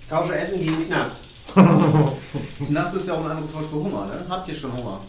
Tausche 0.10 0.36
Essen 0.36 0.62
gegen 0.62 0.88
Knast. 0.88 1.18
Knast 2.68 2.96
ist 2.96 3.08
ja 3.08 3.14
auch 3.14 3.26
ein 3.26 3.32
anderes 3.32 3.54
Wort 3.54 3.66
für 3.70 3.76
Hunger, 3.76 4.06
ne? 4.06 4.26
Habt 4.30 4.48
ihr 4.48 4.56
schon 4.56 4.72
Hunger? 4.74 5.00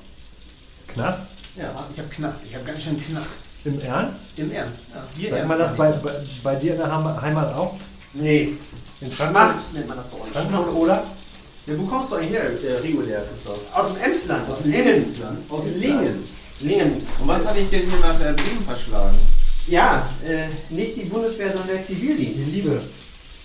Knast? 0.88 1.20
Ja, 1.56 1.72
ich 1.92 1.98
habe 1.98 2.08
Knast. 2.08 2.40
Ich 2.46 2.54
habe 2.54 2.64
ganz 2.64 2.82
schön 2.82 3.00
Knast. 3.02 3.28
Im 3.64 3.80
Ernst? 3.80 4.16
Im 4.36 4.50
Ernst. 4.50 4.80
Ja, 4.92 5.02
wir 5.16 5.30
Sagt 5.30 5.48
man 5.48 5.58
das 5.58 5.76
bei, 5.76 5.90
bei, 5.92 6.12
bei 6.42 6.54
dir 6.56 6.72
in 6.72 6.78
der 6.78 6.92
Heim- 6.92 7.20
Heimat 7.22 7.54
auch? 7.54 7.74
Nee. 8.14 8.54
In 9.00 9.12
Schmacht 9.12 9.72
nennt 9.72 9.88
man 9.88 9.96
das 9.98 10.06
bei 10.08 10.18
uns. 10.18 10.32
Frankfurt 10.32 10.74
oder? 10.74 11.04
Ja, 11.66 11.74
wo 11.78 11.84
kommst 11.84 12.10
du 12.10 12.16
eigentlich 12.16 12.32
her, 12.32 12.42
äh, 12.44 12.72
regulär, 12.80 13.22
Christoph? 13.22 13.76
Aus 13.76 13.94
dem 13.94 14.02
Emsland. 14.02 14.48
Aus 14.50 14.62
dem 14.62 14.72
Lingen. 14.72 15.04
Emsland. 15.04 15.38
Aus 15.50 15.64
Lingen. 15.76 16.24
Lingen. 16.60 16.92
Und 17.20 17.28
was 17.28 17.46
hat 17.46 17.56
dich 17.56 17.70
denn 17.70 17.82
hier 17.88 17.98
nach 18.00 18.20
äh, 18.20 18.32
Bremen 18.32 18.64
verschlagen? 18.66 19.16
Ja, 19.68 20.08
äh, 20.26 20.46
nicht 20.74 20.96
die 20.96 21.04
Bundeswehr, 21.04 21.52
sondern 21.52 21.68
der 21.68 21.84
Zivildienst. 21.84 22.46
Die 22.46 22.50
Liebe. 22.50 22.82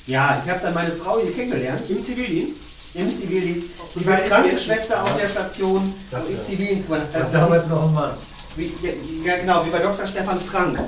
Ja, 0.07 0.41
ich 0.43 0.49
habe 0.49 0.61
dann 0.63 0.73
meine 0.73 0.91
Frau 0.93 1.19
hier 1.19 1.31
kennengelernt. 1.31 1.81
Im 1.89 2.03
Zivildienst? 2.03 2.57
Im 2.93 3.09
Zivildienst. 3.09 3.67
Ich 3.95 4.07
war 4.07 4.17
Krankenschwester 4.17 5.03
auf 5.03 5.17
der 5.17 5.29
Station, 5.29 5.93
Das 6.09 6.21
ja. 6.29 6.43
Zivildienst 6.43 6.89
habe. 6.89 7.27
Damals 7.31 7.67
noch 7.67 7.83
ein 7.83 7.93
Mann. 7.93 8.11
Wie, 8.55 8.73
ja, 8.81 8.91
ja, 9.23 9.37
genau, 9.39 9.65
wie 9.65 9.69
bei 9.69 9.79
Dr. 9.79 10.07
Stefan 10.07 10.39
Frank. 10.41 10.79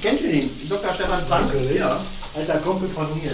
Kennst 0.00 0.22
du 0.22 0.28
den? 0.28 0.68
Dr. 0.68 0.94
Stefan 0.94 1.26
Frank? 1.26 1.52
Ja. 1.74 2.00
Alter 2.36 2.58
Kumpel 2.58 2.88
von 2.88 3.06
mir. 3.18 3.32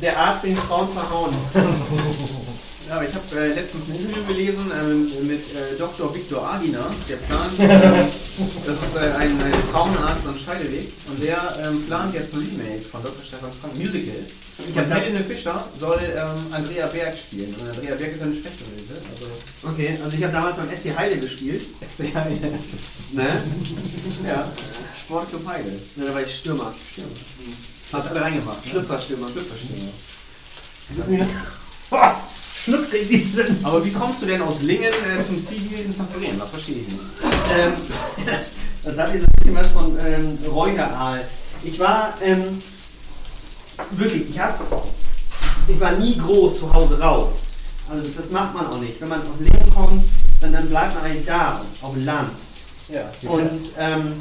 Der 0.00 0.18
Arzt, 0.18 0.44
den 0.44 0.56
Frauen 0.56 0.88
verhauen. 0.88 1.34
Ja, 2.88 2.96
aber 2.96 3.08
ich 3.08 3.14
habe 3.14 3.40
äh, 3.40 3.54
letztens 3.54 3.88
ein 3.88 3.96
Interview 3.96 4.24
gelesen 4.26 4.70
ähm, 4.80 5.26
mit 5.26 5.40
äh, 5.40 5.76
Dr. 5.76 6.14
Viktor 6.14 6.42
Adina, 6.48 6.86
der 7.08 7.16
plant, 7.16 7.58
äh, 7.58 8.04
das 8.64 8.76
ist 8.76 8.94
äh, 8.94 9.10
ein, 9.18 9.40
ein 9.40 9.52
Frauenarzt 9.72 10.26
am 10.26 10.36
Scheideweg, 10.38 10.92
und 11.10 11.20
der 11.20 11.38
ähm, 11.62 11.84
plant 11.86 12.14
jetzt 12.14 12.32
ein 12.34 12.40
Remake 12.40 12.84
von 12.84 13.02
Dr. 13.02 13.24
Stefan 13.26 13.50
Frank, 13.60 13.76
Musical. 13.76 14.14
Und 14.58 14.90
Helene 14.90 15.24
Fischer 15.24 15.68
soll 15.78 16.00
ähm, 16.00 16.52
Andrea 16.52 16.86
Berg 16.86 17.14
spielen. 17.14 17.54
Und 17.60 17.68
Andrea 17.68 17.94
Berg 17.94 18.14
ist 18.14 18.22
eine 18.22 18.34
Sprechgeräte. 18.34 18.94
Also, 18.94 19.26
Okay, 19.62 19.98
also 20.02 20.16
ich 20.16 20.22
habe 20.22 20.32
damals 20.32 20.56
beim 20.56 20.68
SC 20.74 20.96
Heide 20.96 21.16
gespielt. 21.16 21.62
ist 21.80 21.96
sehr, 21.96 22.26
Ne? 23.12 23.42
ja, 24.26 24.50
Sportclub 25.04 25.46
Heide. 25.46 25.72
Ja, 25.96 26.04
da 26.06 26.14
war 26.14 26.22
ich 26.22 26.36
Stürmer. 26.36 26.72
Hast 27.92 28.08
alle 28.08 28.20
reingemacht. 28.20 28.64
Ne? 28.64 28.70
Schlüpferstürmer. 28.70 29.28
Schlüpferstürmer. 32.66 33.24
Schlüpfriesen. 33.24 33.64
Aber 33.64 33.84
wie 33.84 33.92
kommst 33.92 34.22
du 34.22 34.26
denn 34.26 34.42
aus 34.42 34.62
Lingen 34.62 34.84
äh, 34.84 35.22
zum 35.22 35.46
Ziel 35.46 35.84
ins 35.84 35.98
nach 35.98 36.08
Bremen? 36.08 36.38
Das 36.38 36.50
verstehe 36.50 36.76
ich 36.76 36.88
nicht. 36.88 37.00
Ähm, 37.56 37.72
das 38.84 38.98
hat 38.98 39.14
jetzt 39.14 39.22
ein 39.22 39.34
bisschen 39.38 39.54
was 39.54 39.70
von 39.70 39.96
ähm, 40.04 40.38
Räucheraal. 40.50 41.24
Ich 41.62 41.78
war 41.78 42.14
ähm, 42.22 42.60
wirklich, 43.92 44.30
ich 44.30 44.38
hab, 44.38 44.60
ich 45.68 45.80
war 45.80 45.92
nie 45.92 46.16
groß 46.16 46.60
zu 46.60 46.72
Hause 46.72 46.98
raus. 46.98 47.30
Also 47.88 48.08
das 48.08 48.30
macht 48.30 48.54
man 48.54 48.66
auch 48.66 48.80
nicht. 48.80 49.00
Wenn 49.00 49.08
man 49.08 49.20
aus 49.20 49.38
Leben 49.38 49.70
kommt, 49.72 50.04
dann, 50.40 50.52
dann 50.52 50.68
bleibt 50.68 50.94
man 50.94 51.04
eigentlich 51.04 51.26
da, 51.26 51.64
auf 51.82 51.94
dem 51.94 52.04
Land. 52.04 52.30
Ja. 52.88 53.30
Und 53.30 53.60
ähm, 53.78 54.12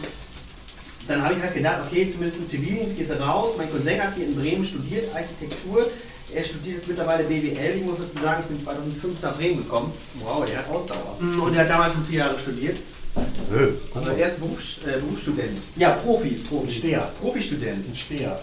dann 1.08 1.24
habe 1.24 1.34
ich 1.36 1.42
halt 1.42 1.54
gedacht, 1.54 1.82
okay, 1.86 2.12
zumindest 2.12 2.42
im 2.42 2.50
Zivildienst 2.50 2.98
gehst 2.98 3.12
du 3.12 3.20
raus. 3.20 3.54
Mein 3.58 3.72
Cousin 3.72 4.02
hat 4.02 4.16
hier 4.16 4.26
in 4.26 4.36
Bremen 4.36 4.66
studiert, 4.66 5.14
Architektur. 5.16 5.86
Er 6.34 6.44
studiert 6.44 6.78
jetzt 6.78 6.88
mittlerweile 6.88 7.24
BWL. 7.24 7.76
Ich 7.78 7.84
muss 7.86 8.00
dazu 8.00 8.22
sagen, 8.22 8.42
ich 8.44 8.48
bin 8.56 8.64
2005 8.64 9.22
nach 9.22 9.36
Bremen 9.38 9.58
gekommen. 9.58 9.94
Wow, 10.20 10.46
der 10.46 10.58
hat 10.60 10.70
Ausdauer. 10.70 11.18
Und 11.20 11.56
er 11.56 11.62
hat 11.62 11.70
damals 11.70 11.94
schon 11.94 12.06
vier 12.06 12.20
Jahre 12.20 12.40
studiert. 12.40 12.78
Also 13.94 14.12
er 14.12 14.28
ist 14.30 14.40
Berufs 14.40 14.78
äh, 14.86 15.00
Berufsstudent. 15.00 15.58
Ja, 15.78 15.92
Profi, 15.92 16.30
Ein 16.30 16.44
Profi. 16.44 16.72
Steher. 16.72 17.12
Profistudent. 17.22 17.86
Ein 17.88 17.96
Steher. 17.96 18.40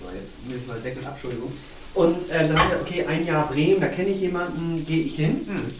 So, 0.00 0.06
jetzt 0.16 0.44
nehme 0.48 0.60
ich 0.60 0.66
mal 0.66 0.74
den 0.74 0.82
Deckel 0.84 1.04
ab, 1.06 1.12
Entschuldigung. 1.14 1.52
Und 1.94 2.30
äh, 2.30 2.48
dann 2.48 2.56
ich 2.56 2.62
gesagt, 2.62 2.80
okay, 2.80 3.04
ein 3.06 3.26
Jahr 3.26 3.48
Bremen, 3.48 3.80
da 3.80 3.88
kenne 3.88 4.08
ich 4.08 4.20
jemanden, 4.20 4.84
gehe 4.86 5.04
ich 5.04 5.14
hin. 5.14 5.42
Hm. 5.46 5.74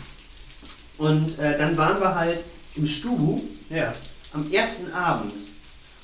Und 0.99 1.39
äh, 1.39 1.57
dann 1.59 1.77
waren 1.77 2.01
wir 2.01 2.15
halt 2.15 2.41
im 2.77 2.87
Stubu 2.87 3.41
Ja. 3.71 3.95
am 4.33 4.53
ersten 4.53 4.93
Abend. 4.93 5.33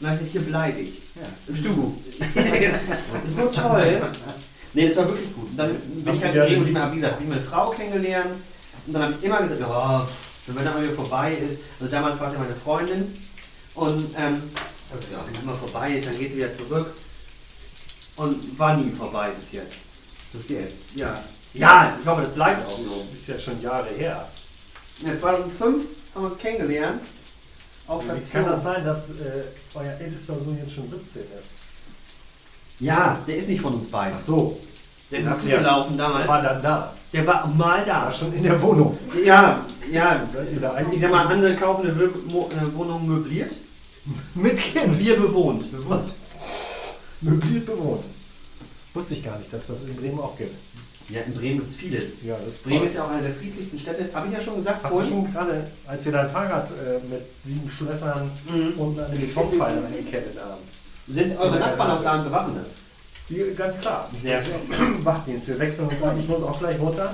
Ich 0.00 0.06
gesagt, 0.06 0.30
hier 0.30 0.40
bleibe 0.42 0.78
ich. 0.78 1.00
ja. 1.16 1.22
Im 1.48 1.56
Stubu. 1.56 1.94
das 2.34 3.24
ist 3.26 3.36
so 3.36 3.46
toll. 3.46 4.00
Nee, 4.74 4.88
das 4.88 4.96
war 4.96 5.08
wirklich 5.08 5.34
gut. 5.34 5.50
Und 5.50 5.56
dann 5.56 5.74
bin 5.74 6.14
ich 6.14 6.22
halt 6.22 6.34
in 6.34 6.40
Bremen 6.40 6.62
und 6.62 6.68
ich 6.68 6.76
habe, 6.76 6.92
wie 6.92 7.00
gesagt, 7.00 7.20
ich 7.20 7.28
meine 7.28 7.42
Frau 7.42 7.70
kennengelernt. 7.70 8.30
Und 8.86 8.92
dann 8.92 9.02
habe 9.02 9.14
ich 9.18 9.24
immer 9.24 9.42
gesagt, 9.42 9.60
ja, 9.60 10.08
wenn 10.46 10.64
mal 10.64 10.82
wieder 10.82 10.94
vorbei 10.94 11.34
ist. 11.34 11.60
Also 11.80 11.90
damals 11.90 12.20
war 12.20 12.30
sie 12.30 12.38
meine 12.38 12.54
Freundin. 12.54 13.22
Und 13.74 14.14
ähm, 14.16 14.42
also, 14.92 15.12
ja, 15.12 15.24
wenn 15.32 15.46
mal 15.46 15.54
vorbei 15.56 15.92
ist, 15.94 16.06
dann 16.06 16.18
geht 16.18 16.30
sie 16.30 16.38
wieder 16.38 16.56
zurück. 16.56 16.94
Und 18.16 18.58
war 18.58 18.76
nie 18.76 18.90
vorbei 18.90 19.30
bis 19.30 19.52
jetzt. 19.52 19.76
Das 20.32 20.48
jetzt. 20.48 20.94
Ja. 20.94 21.14
Ja, 21.54 21.98
ich 22.00 22.06
hoffe, 22.06 22.22
das 22.22 22.34
bleibt 22.34 22.66
auch 22.66 22.78
so. 22.78 23.06
Ist 23.12 23.26
ja 23.26 23.38
schon 23.38 23.60
Jahre 23.60 23.88
her. 23.90 24.28
Ja, 25.00 25.18
2005 25.18 25.60
haben 26.14 26.22
wir 26.22 26.30
uns 26.30 26.38
kennengelernt. 26.38 27.02
Auf 27.88 28.04
Wie 28.04 28.30
kann 28.30 28.44
das 28.44 28.62
sein, 28.62 28.84
dass 28.84 29.10
äh, 29.10 29.14
euer 29.74 29.92
ältester 29.98 30.34
Sohn 30.40 30.58
jetzt 30.58 30.74
schon 30.74 30.86
17 30.86 31.22
ist? 31.22 31.62
Ja, 32.80 33.18
der 33.26 33.36
ist 33.36 33.48
nicht 33.48 33.60
von 33.60 33.74
uns 33.74 33.86
beiden. 33.88 34.16
Ach 34.20 34.24
so, 34.24 34.58
Der 35.10 35.20
ist 35.20 35.24
Ja. 35.24 35.30
dazugelaufen 35.32 35.98
damals. 35.98 36.28
war 36.28 36.42
dann 36.42 36.62
da. 36.62 36.92
Der 37.12 37.26
war 37.26 37.46
mal 37.46 37.82
da. 37.86 38.02
War 38.04 38.12
schon 38.12 38.32
in 38.34 38.42
der 38.42 38.60
Wohnung. 38.62 38.96
Ja, 39.24 39.64
ja. 39.90 40.28
Seid 40.32 40.52
ihr 40.52 40.60
da 40.60 40.76
Ich 40.92 41.00
sag 41.00 41.10
mal, 41.10 41.26
andere 41.26 41.56
kaufen 41.56 41.88
eine 41.88 41.98
Wö- 41.98 42.26
Mo- 42.30 42.50
äh, 42.52 42.76
Wohnung 42.76 43.06
möbliert. 43.08 43.50
mit 44.34 44.56
Kind? 44.58 44.98
Wir 44.98 45.16
bewohnt. 45.16 45.70
Bewohnt. 45.72 46.12
Möbliert 47.22 47.66
bewohnt. 47.66 48.04
Wusste 48.94 49.14
ich 49.14 49.24
gar 49.24 49.38
nicht, 49.38 49.52
dass 49.52 49.66
das 49.66 49.82
in 49.82 49.96
Bremen 49.96 50.20
auch 50.20 50.36
gibt. 50.36 50.54
Ja, 51.10 51.20
in 51.22 51.32
Bremen 51.34 51.58
gibt 51.60 51.70
es 51.70 51.74
vieles. 51.76 52.08
Ja, 52.22 52.36
das 52.44 52.58
Bremen 52.58 52.86
ist 52.86 52.94
ja 52.96 53.04
auch 53.04 53.10
eine 53.10 53.22
der 53.22 53.34
friedlichsten 53.34 53.78
Städte. 53.80 54.10
Habe 54.12 54.26
ich 54.28 54.34
ja 54.34 54.40
schon 54.42 54.56
gesagt 54.56 54.82
Hast 54.84 54.90
du 54.92 54.96
vorhin. 54.96 55.10
schon 55.10 55.32
gerade, 55.32 55.66
als 55.86 56.04
wir 56.04 56.12
dein 56.12 56.30
Fahrrad 56.30 56.70
äh, 56.70 56.98
mit 57.10 57.22
sieben 57.44 57.70
Schlössern 57.70 58.30
Mhm. 58.46 58.72
und 58.78 58.98
an 59.00 59.10
den 59.10 59.20
Betonpfeilern 59.20 59.86
angekettet 59.86 60.36
haben? 60.38 60.60
Sind 61.08 61.38
eure 61.38 61.58
Nachbarn 61.58 61.90
auch 61.92 62.02
gar 62.02 62.16
nicht 62.18 62.26
bewaffnet? 62.26 62.66
Die, 63.30 63.54
ganz 63.56 63.78
klar. 63.80 64.10
Sehr 64.22 64.42
Wachdienst. 65.02 65.46
Wir 65.48 65.58
wechseln 65.58 65.88
uns 65.88 66.02
an. 66.02 66.18
Ich 66.18 66.28
muss 66.28 66.42
auch 66.42 66.58
gleich 66.58 66.78
runter. 66.78 67.12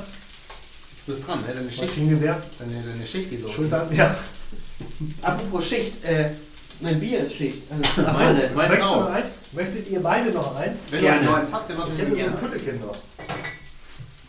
Du 1.06 1.12
bist 1.12 1.26
dran, 1.28 1.40
ne? 1.42 1.54
Deine 1.54 1.68
Schicht, 1.70 1.82
Maschinengewehr. 1.88 2.42
deine, 2.58 2.82
deine 2.82 3.06
Schicht 3.06 3.30
geht 3.30 3.42
los. 3.42 3.52
Schultern. 3.52 3.86
Ja. 3.94 4.16
Apropos 5.22 5.66
Schicht, 5.68 6.04
äh, 6.04 6.30
mein 6.80 6.98
Bier 6.98 7.20
ist 7.20 7.34
Schicht. 7.34 7.62
Also 7.70 8.08
Achso, 8.08 8.22
meine. 8.24 8.40
Meins 8.54 8.56
möchtest 8.56 8.80
du 8.80 8.84
auch. 8.86 9.00
noch 9.02 9.10
eins? 9.10 9.26
Möchtet 9.52 9.90
ihr 9.90 10.00
beide 10.02 10.30
noch 10.30 10.56
eins? 10.56 10.78
Wenn 10.90 11.00
Gerne. 11.00 11.20
du 11.20 11.26
noch 11.26 11.36
eins 11.38 11.48
hast, 11.52 11.70
dann 11.70 11.76
mach 11.76 11.86
Ich 11.88 11.92
ich 11.94 11.98
hätte 12.00 12.10
das 12.10 12.18
so 12.18 12.24
ein 12.26 12.32
gerne. 12.32 12.48
Püllekind 12.48 12.80
noch. 12.86 12.96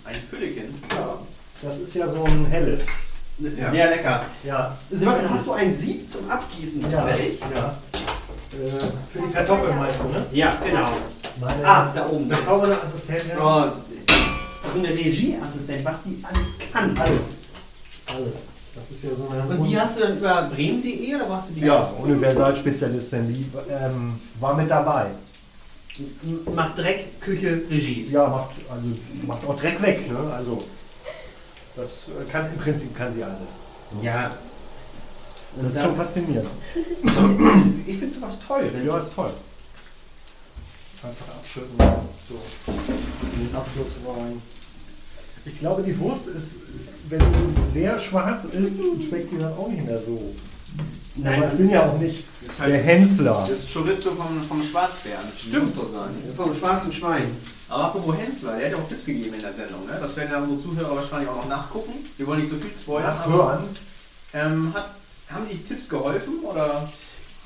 Ein 0.06 0.16
Füllekind. 0.30 0.78
Ja. 0.92 1.18
Das 1.64 1.80
ist 1.80 1.96
ja 1.96 2.08
so 2.08 2.24
ein 2.24 2.46
helles. 2.46 2.86
Ja. 3.40 3.70
Sehr 3.70 3.90
lecker. 3.90 4.26
Ja. 4.46 4.78
Sebastian, 4.90 5.30
hast 5.34 5.46
du 5.48 5.52
ein 5.54 5.76
Sieb 5.76 6.10
zum 6.10 6.30
Abgießen 6.30 6.82
Ja. 6.90 7.00
zufällig? 7.00 7.40
ja. 7.54 7.76
Äh, 8.54 8.70
für 9.12 9.20
die 9.28 9.34
Kartoffeln 9.34 9.78
meinst 9.78 10.00
du, 10.02 10.08
ne? 10.10 10.26
Ja, 10.32 10.58
genau. 10.64 10.88
Meine 11.42 11.66
Ah, 11.68 11.92
da 11.94 12.08
oben. 12.08 12.28
bezaubernde 12.30 12.82
Assistentin. 12.82 13.38
Oh, 13.42 13.64
so 14.72 14.80
eine 14.80 14.90
Regieassistent, 14.90 15.84
was 15.84 16.04
die 16.06 16.24
alles 16.24 16.56
kann. 16.72 16.98
Alles. 16.98 17.22
Alles. 18.08 18.36
Das 18.76 18.92
ist 18.92 19.04
ja 19.04 19.10
so 19.18 19.28
eine. 19.30 19.44
Und 19.60 19.70
die 19.70 19.78
hast 19.80 19.96
du 19.98 20.02
dann 20.02 20.18
über 20.18 20.44
bremen.de 20.54 21.16
oder 21.16 21.30
warst 21.30 21.50
du 21.50 21.54
die? 21.54 21.62
ja, 21.66 21.82
Universalspezialistin, 22.02 23.34
die 23.34 23.46
ähm, 23.70 24.20
war 24.40 24.56
mit 24.56 24.70
dabei. 24.70 25.08
Macht 26.54 26.78
Dreck, 26.78 27.22
Küche, 27.22 27.62
Regie. 27.70 28.08
Ja, 28.12 28.28
macht, 28.28 28.56
also, 28.70 28.88
macht 29.26 29.46
auch 29.48 29.56
Dreck 29.56 29.82
weg. 29.82 30.12
Ne? 30.12 30.34
Also, 30.34 30.64
das 31.76 32.10
äh, 32.10 32.30
kann 32.30 32.52
im 32.52 32.58
Prinzip 32.58 32.96
kann 32.96 33.14
sie 33.14 33.24
alles. 33.24 33.60
Ja. 34.02 34.32
Das 35.62 35.74
ist 35.74 35.82
schon 35.84 35.96
faszinierend. 35.96 36.50
ich 37.88 37.98
finde 37.98 38.14
sowas 38.14 38.40
toll. 38.46 38.70
Ja, 38.86 38.98
ist 38.98 39.14
toll. 39.14 39.32
Einfach 41.02 41.36
abschütten. 41.36 41.78
So. 42.28 42.72
In 43.34 43.48
den 43.48 43.56
Abschluss 43.56 43.96
rein. 44.06 44.42
Ich 45.46 45.60
glaube, 45.60 45.84
die 45.84 45.98
Wurst 46.00 46.28
ist, 46.28 46.56
wenn 47.08 47.20
sie 47.20 47.72
sehr 47.72 48.00
schwarz 48.00 48.46
ist, 48.46 48.80
schmeckt 49.08 49.30
sie 49.30 49.38
dann 49.38 49.54
auch 49.54 49.70
nicht 49.70 49.86
mehr 49.86 50.00
so. 50.00 50.20
Nein, 51.18 51.42
Aber 51.44 51.52
ich 51.52 51.58
bin 51.58 51.70
ja 51.70 51.86
auch 51.90 51.98
nicht 51.98 52.26
Das 52.42 52.50
ist 52.52 52.60
der 52.60 52.66
halt 52.74 52.84
Hensler. 52.86 53.48
das 53.50 53.74
Chorizo 53.74 54.14
vom, 54.16 54.46
vom 54.48 54.64
Schwarzbären. 54.64 55.24
Stimmt. 55.38 55.74
So 55.74 55.82
sein. 55.92 56.10
vom 56.36 56.56
schwarzen 56.56 56.92
Schwein. 56.92 57.36
Aber 57.70 57.86
apropos 57.86 58.16
Hensler, 58.18 58.58
der 58.58 58.66
hat 58.68 58.72
ja 58.78 58.84
auch 58.84 58.88
Tipps 58.90 59.06
gegeben 59.06 59.34
in 59.36 59.42
der 59.42 59.54
Sendung. 59.54 59.86
Ne? 59.88 59.98
Das 60.00 60.16
werden 60.18 60.32
ja 60.32 60.40
unsere 60.40 60.62
Zuhörer 60.62 60.96
wahrscheinlich 60.98 61.30
auch 61.30 61.38
noch 61.38 61.48
nachgucken. 61.48 61.94
Wir 62.18 62.28
wollen 62.28 62.40
nicht 62.42 62.52
so 62.52 62.58
viel 62.58 62.70
spoilern. 62.72 63.18
aber, 63.18 63.32
Nachhören. 63.38 63.64
ähm, 64.34 64.74
hat, 64.74 64.90
haben 65.30 65.48
die 65.50 65.58
Tipps 65.64 65.90
geholfen 65.90 66.40
oder 66.44 66.88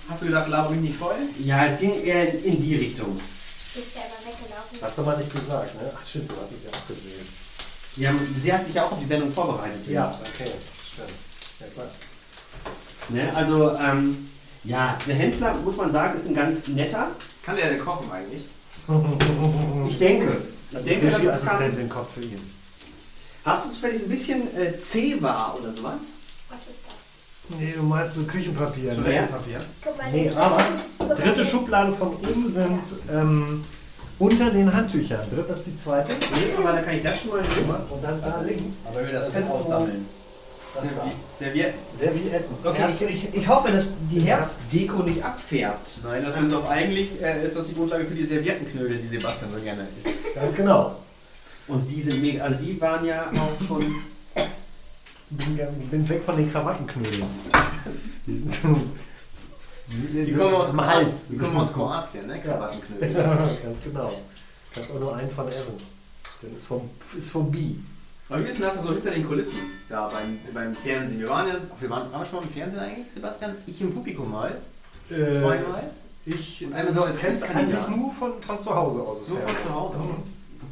hast 0.10 0.22
du 0.22 0.26
gedacht, 0.26 0.48
laber 0.50 0.72
mich 0.72 0.82
nicht 0.82 0.98
voll? 0.98 1.16
Ja, 1.40 1.66
es 1.66 1.80
ging 1.80 1.94
eher 2.04 2.34
in 2.44 2.62
die 2.62 2.76
Richtung. 2.76 3.16
Bist 3.76 3.96
ja 3.96 4.02
aber 4.02 4.26
weggelaufen. 4.26 4.78
Hast 4.82 4.98
du 4.98 5.02
mal 5.04 5.18
nicht 5.18 5.32
gesagt, 5.32 5.76
ne? 5.82 5.92
Ach 5.96 6.06
stimmt, 6.08 6.32
du 6.32 6.36
hast 6.42 6.52
es 6.52 6.64
ja 6.66 6.72
auch 6.72 6.88
gesehen. 6.88 7.28
Ja, 7.98 8.12
sie 8.42 8.52
hat 8.54 8.66
sich 8.66 8.74
ja 8.74 8.84
auch 8.86 8.92
auf 8.94 9.00
die 9.00 9.06
Sendung 9.06 9.32
vorbereitet. 9.32 9.88
Ja, 9.88 10.10
okay, 10.10 10.50
stimmt. 10.92 11.10
Ja 11.62 11.68
klar. 11.74 11.86
Ne? 13.10 13.36
Also, 13.36 13.76
ähm, 13.78 14.30
ja, 14.64 14.98
der 15.08 15.16
Hensler, 15.16 15.56
muss 15.64 15.78
man 15.78 15.92
sagen, 15.92 16.18
ist 16.18 16.28
ein 16.28 16.36
ganz 16.36 16.68
netter. 16.68 17.08
Kann 17.44 17.56
der 17.56 17.70
denn 17.70 17.80
kochen 17.80 18.12
eigentlich? 18.12 18.46
Ich 19.90 19.98
denke. 19.98 20.38
Ich 20.72 20.84
denke, 20.84 21.08
dass 21.10 21.22
das 21.24 21.46
kann. 21.46 21.58
Regieassistentin 21.58 21.90
kommt 21.90 22.10
für 22.14 22.22
ihn. 22.22 22.40
Hast 23.46 23.66
du 23.66 23.70
zufällig 23.72 24.04
ein 24.04 24.10
bisschen 24.10 24.42
äh, 24.56 24.78
C-War 24.78 25.58
oder 25.60 25.76
sowas? 25.76 26.02
Was 26.50 26.60
ist 26.68 26.84
das? 26.88 26.98
Nee, 27.60 27.74
du 27.76 27.82
meinst 27.84 28.16
so 28.16 28.24
Küchenpapier. 28.24 28.94
Ne? 28.94 29.02
Toilettenpapier? 29.04 29.60
Guck 29.84 29.98
mal, 29.98 30.12
Nee, 30.12 30.30
aber 30.36 30.58
dritte 31.16 31.46
Schublade 31.46 31.94
von 31.94 32.10
oben 32.16 32.52
sind 32.52 32.80
ähm, 33.12 33.64
unter 34.20 34.52
den 34.52 34.72
Handtüchern. 34.72 35.22
Dritte 35.34 35.54
ist 35.54 35.64
die 35.66 35.80
zweite. 35.82 36.12
Nee, 36.36 36.54
aber 36.58 36.74
dann 36.74 36.86
kann 36.86 36.96
ich 36.96 37.02
das 37.04 37.20
schon 37.22 37.32
mal 37.32 37.42
nehmen. 37.42 37.76
Und 37.90 38.04
dann 38.04 38.22
da 38.22 38.42
links. 38.42 38.64
Aber 38.88 39.04
wir 39.06 39.14
das 39.14 39.34
so- 39.34 39.40
aufsammeln. 39.52 40.06
Da. 40.74 40.82
Servietten. 41.38 41.74
Servietten. 41.98 42.56
Okay, 42.64 42.86
ich, 42.92 43.02
ich, 43.02 43.34
ich 43.34 43.48
hoffe, 43.48 43.72
dass 43.72 43.86
die 44.12 44.22
Herbstdeko 44.22 45.04
nicht 45.04 45.24
abfärbt. 45.24 46.00
Nein, 46.04 46.24
das 46.24 46.36
sind 46.36 46.52
doch 46.52 46.70
eigentlich, 46.70 47.22
äh, 47.22 47.44
ist 47.44 47.56
das 47.56 47.68
die 47.68 47.74
Grundlage 47.74 48.06
für 48.06 48.14
die 48.14 48.26
Serviettenknödel, 48.26 48.98
die 48.98 49.08
Sebastian 49.08 49.52
so 49.52 49.60
gerne 49.62 49.88
isst. 49.98 50.36
Ganz 50.36 50.56
genau. 50.56 50.96
Und 51.68 51.90
die 51.90 52.02
sind 52.02 52.22
mega, 52.22 52.44
also 52.44 52.64
die 52.64 52.80
waren 52.80 53.06
ja 53.06 53.32
auch 53.32 53.68
schon. 53.68 53.84
Bin, 55.32 55.60
bin 55.92 56.10
weg 56.10 56.24
von 56.24 56.38
den 56.38 56.52
Krawattenknödeln. 56.52 57.24
Die 58.26 58.36
sind 58.36 58.52
so. 58.52 58.76
Die, 59.88 60.26
Die 60.26 60.34
kommen 60.34 60.56
aus 60.56 60.70
am 60.70 60.86
Hals. 60.86 61.28
Die 61.30 61.38
kommen 61.38 61.58
aus 61.58 61.72
Kroatien, 61.72 62.26
ne? 62.26 62.38
Ja. 62.38 62.42
Krawattenknödel. 62.42 63.14
Ganz 63.64 63.84
genau. 63.84 64.12
Kannst 64.74 64.92
auch 64.92 65.00
nur 65.00 65.16
einen 65.16 65.30
von 65.30 65.48
essen. 65.48 65.76
Das 66.42 66.52
ist 66.52 66.66
vom, 66.66 66.90
ist 67.16 67.30
vom 67.32 67.52
Bi. 67.52 67.80
Aber 68.30 68.44
wie 68.46 68.50
ist 68.50 68.60
denn 68.60 68.68
das 68.68 68.84
so 68.84 68.94
hinter 68.94 69.12
den 69.12 69.28
Kulissen? 69.28 69.58
Da 69.90 70.08
beim, 70.08 70.40
beim 70.54 70.76
Fernsehen. 70.76 71.20
Wir 71.20 71.30
waren 71.30 71.48
ja, 71.48 71.56
wir 71.80 71.90
waren, 71.90 72.12
waren 72.12 72.22
wir 72.22 72.26
schon 72.26 72.40
mal 72.40 72.46
im 72.46 72.54
Fernsehen 72.54 72.80
eigentlich, 72.80 73.12
Sebastian? 73.12 73.56
Ich 73.66 73.82
im 73.82 73.94
Publikum 73.94 74.32
mal. 74.32 74.52
Äh, 75.10 75.34
Zweimal. 75.34 75.90
Ich 76.26 76.68
Einmal 76.72 76.92
so 76.94 77.02
als 77.02 77.18
kennst 77.18 77.44
kann 77.46 77.68
sich 77.68 77.88
nur 77.88 78.12
von, 78.12 78.34
von 78.42 78.62
zu 78.62 78.76
Hause 78.76 79.02
aus. 79.02 79.26
So 79.26 79.36
von 79.36 79.56
zu 79.66 79.74
Hause 79.74 79.98
aus. 79.98 80.20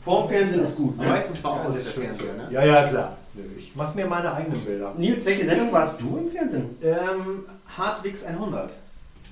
Vorm 0.03 0.29
Fernsehen 0.29 0.59
ist 0.63 0.75
gut. 0.75 0.93
Aber 0.97 1.05
Ne? 1.05 1.11
meistens 1.11 1.43
war 1.43 1.51
auch 1.53 1.71
der 1.73 1.79
schön 1.79 2.03
Fernseher, 2.03 2.33
ne? 2.33 2.47
Ja, 2.51 2.63
ja, 2.63 2.87
klar. 2.87 3.17
Ich 3.57 3.75
mache 3.75 3.95
mir 3.95 4.05
meine 4.05 4.33
eigenen 4.33 4.59
Bilder. 4.61 4.93
Nils, 4.97 5.25
welche 5.25 5.45
Sendung 5.45 5.71
warst 5.71 5.99
du 5.99 6.17
im 6.17 6.29
Fernsehen? 6.31 6.75
Ähm, 6.83 7.43
Hartwigs 7.75 8.23
100. 8.23 8.75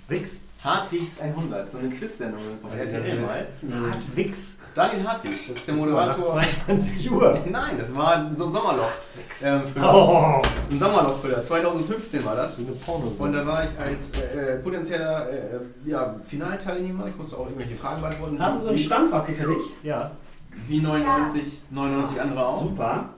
Wix. 0.08 0.40
Hartwigs 0.64 1.20
100, 1.20 1.72
so 1.72 1.78
eine 1.78 1.90
Quiz-Sendung 1.90 2.40
auf 2.64 2.76
RTL 2.76 3.20
mal. 3.22 3.46
Wix. 4.16 4.58
Daniel 4.74 5.08
Hartwig, 5.08 5.48
das 5.48 5.58
ist 5.58 5.68
der 5.68 5.76
Das 5.76 5.86
war 5.86 6.06
nach 6.08 6.18
Moderator. 6.18 6.42
22 6.66 7.12
Uhr. 7.12 7.40
Nein, 7.50 7.78
das 7.78 7.96
war 7.96 8.34
so 8.34 8.46
ein 8.48 8.52
Sommerloch. 8.52 8.92
Ähm, 9.44 9.62
Oh, 9.82 10.42
ein 10.72 10.80
Sommerlochfüller. 10.80 11.44
2015 11.44 12.26
war 12.26 12.36
das. 12.36 12.56
so 12.58 12.64
eine 12.64 12.72
porno 12.72 13.12
Und 13.18 13.34
da 13.34 13.46
war 13.46 13.64
ich 13.64 13.70
als 13.80 14.12
äh, 14.14 14.56
äh, 14.56 14.60
potenzieller 14.60 15.30
äh, 15.30 15.60
ja, 15.86 16.16
Finalteilnehmer. 16.26 17.08
Ich 17.08 17.16
musste 17.16 17.38
auch 17.38 17.46
irgendwelche 17.46 17.76
Fragen 17.76 18.02
beantworten. 18.02 18.40
Hast 18.40 18.60
du 18.62 18.64
so 18.66 18.70
ein 18.72 18.78
Stammfazit 18.78 19.38
für 19.38 19.48
dich? 19.48 19.64
Ja. 19.84 20.12
Wie 20.68 20.80
99, 20.82 21.60
99 21.70 22.22
andere 22.22 22.46
auch. 22.46 22.62
Super. 22.64 23.10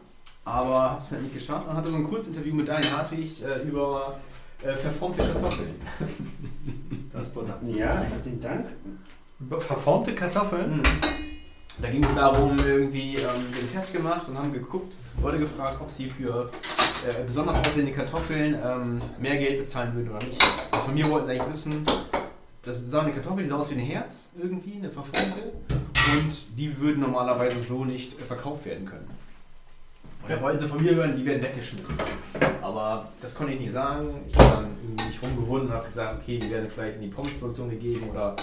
Aber 0.44 0.82
habe 0.92 1.02
es 1.02 1.12
halt 1.12 1.22
nicht 1.24 1.34
geschafft 1.34 1.68
und 1.70 1.76
hatte 1.76 1.90
so 1.90 1.96
ein 1.96 2.04
Kurzinterview 2.04 2.54
mit 2.56 2.68
Daniel 2.68 2.92
Hartwig 2.92 3.44
äh, 3.44 3.62
über 3.68 4.18
äh, 4.64 4.74
verformte 4.74 5.22
Kartoffeln. 5.24 5.70
Das 7.18 7.36
war 7.36 7.44
Ja, 7.64 8.00
herzlichen 8.00 8.42
Dank. 8.42 8.68
Verformte 9.60 10.14
Kartoffeln? 10.14 10.78
Mhm. 10.78 10.84
Da 11.82 11.90
ging 11.90 12.04
es 12.04 12.16
darum, 12.16 12.56
irgendwie 12.66 13.16
ähm, 13.16 13.52
den 13.60 13.72
Test 13.72 13.94
gemacht 13.94 14.28
und 14.28 14.38
haben 14.38 14.52
geguckt, 14.52 14.96
Leute 15.22 15.40
gefragt, 15.40 15.78
ob 15.80 15.92
sie 15.92 16.10
für 16.10 16.50
äh, 17.08 17.24
besonders 17.26 17.60
aussehende 17.60 17.92
Kartoffeln 17.92 18.58
ähm, 18.64 19.02
mehr 19.20 19.38
Geld 19.38 19.60
bezahlen 19.60 19.94
würden 19.94 20.10
oder 20.10 20.26
nicht. 20.26 20.42
Und 20.72 20.80
von 20.80 20.94
mir 20.94 21.08
wollten 21.10 21.28
sie 21.28 21.34
eigentlich 21.34 21.54
wissen, 21.54 21.86
das 22.64 22.82
ist 22.82 22.94
eine 22.94 23.12
Kartoffel, 23.12 23.44
die 23.44 23.50
sah 23.50 23.58
aus 23.58 23.70
wie 23.72 23.76
ein 23.76 23.86
Herz, 23.86 24.32
irgendwie, 24.42 24.76
eine 24.76 24.90
verformte. 24.90 25.54
Und 26.16 26.58
die 26.58 26.78
würden 26.80 27.02
normalerweise 27.02 27.60
so 27.62 27.86
nicht 27.86 28.20
äh, 28.20 28.24
verkauft 28.24 28.66
werden 28.66 28.86
können. 28.86 29.08
Da 30.28 30.42
wollten 30.42 30.60
sie 30.60 30.68
von 30.68 30.82
mir 30.84 30.94
hören, 30.96 31.16
die 31.16 31.26
werden 31.26 31.42
weggeschmissen. 31.42 31.96
Aber 32.62 33.08
das 33.22 33.34
konnte 33.34 33.54
ich 33.54 33.60
nicht 33.62 33.72
sagen. 33.74 34.26
Ich 34.28 34.36
habe 34.38 34.50
dann 34.56 34.78
irgendwie 34.82 35.06
mich 35.06 35.22
rumgewunden 35.22 35.70
und 35.70 35.74
habe 35.76 35.86
gesagt, 35.86 36.20
okay, 36.22 36.38
die 36.38 36.52
werden 36.52 36.70
vielleicht 36.74 36.96
in 36.98 37.02
die 37.04 37.08
Pommesproduktion 37.08 37.70
gegeben 37.70 38.10
oder 38.10 38.36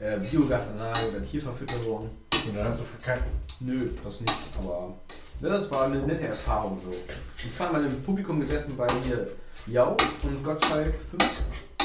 äh, 0.00 0.18
Biogasanlage 0.18 1.00
oder 1.10 1.22
Tierverfütterung. 1.22 2.10
Und 2.46 2.56
dann 2.56 2.66
hast 2.66 2.80
du 2.80 2.84
verkackt. 2.84 3.24
Nö, 3.60 3.88
das 4.04 4.20
nicht, 4.20 4.32
aber 4.58 4.94
ne, 5.40 5.48
das 5.48 5.70
war 5.70 5.84
eine 5.84 5.98
nette 5.98 6.26
Erfahrung 6.26 6.78
so. 6.84 6.90
Und 6.90 7.52
zwar 7.52 7.72
mal 7.72 7.84
im 7.84 8.02
Publikum 8.02 8.40
gesessen 8.40 8.76
bei 8.76 8.86
hier 9.06 9.28
Jau 9.66 9.96
und 10.22 10.42
Gottschalk 10.44 10.94
5. 11.18 11.42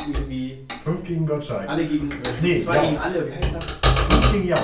Irgendwie 0.08 0.66
Fünf 0.84 1.04
gegen 1.04 1.26
Gottschalk. 1.26 1.68
alle 1.68 1.86
gegen, 1.86 2.12
äh, 2.12 2.16
Nee, 2.42 2.60
zwei 2.60 2.76
Jau. 2.76 2.82
gegen 2.84 2.98
alle, 2.98 3.28
wie 3.28 3.32
heißt 3.34 3.56
das? 3.56 3.66
Fünf 4.10 4.32
gegen 4.34 4.48
Ja. 4.48 4.58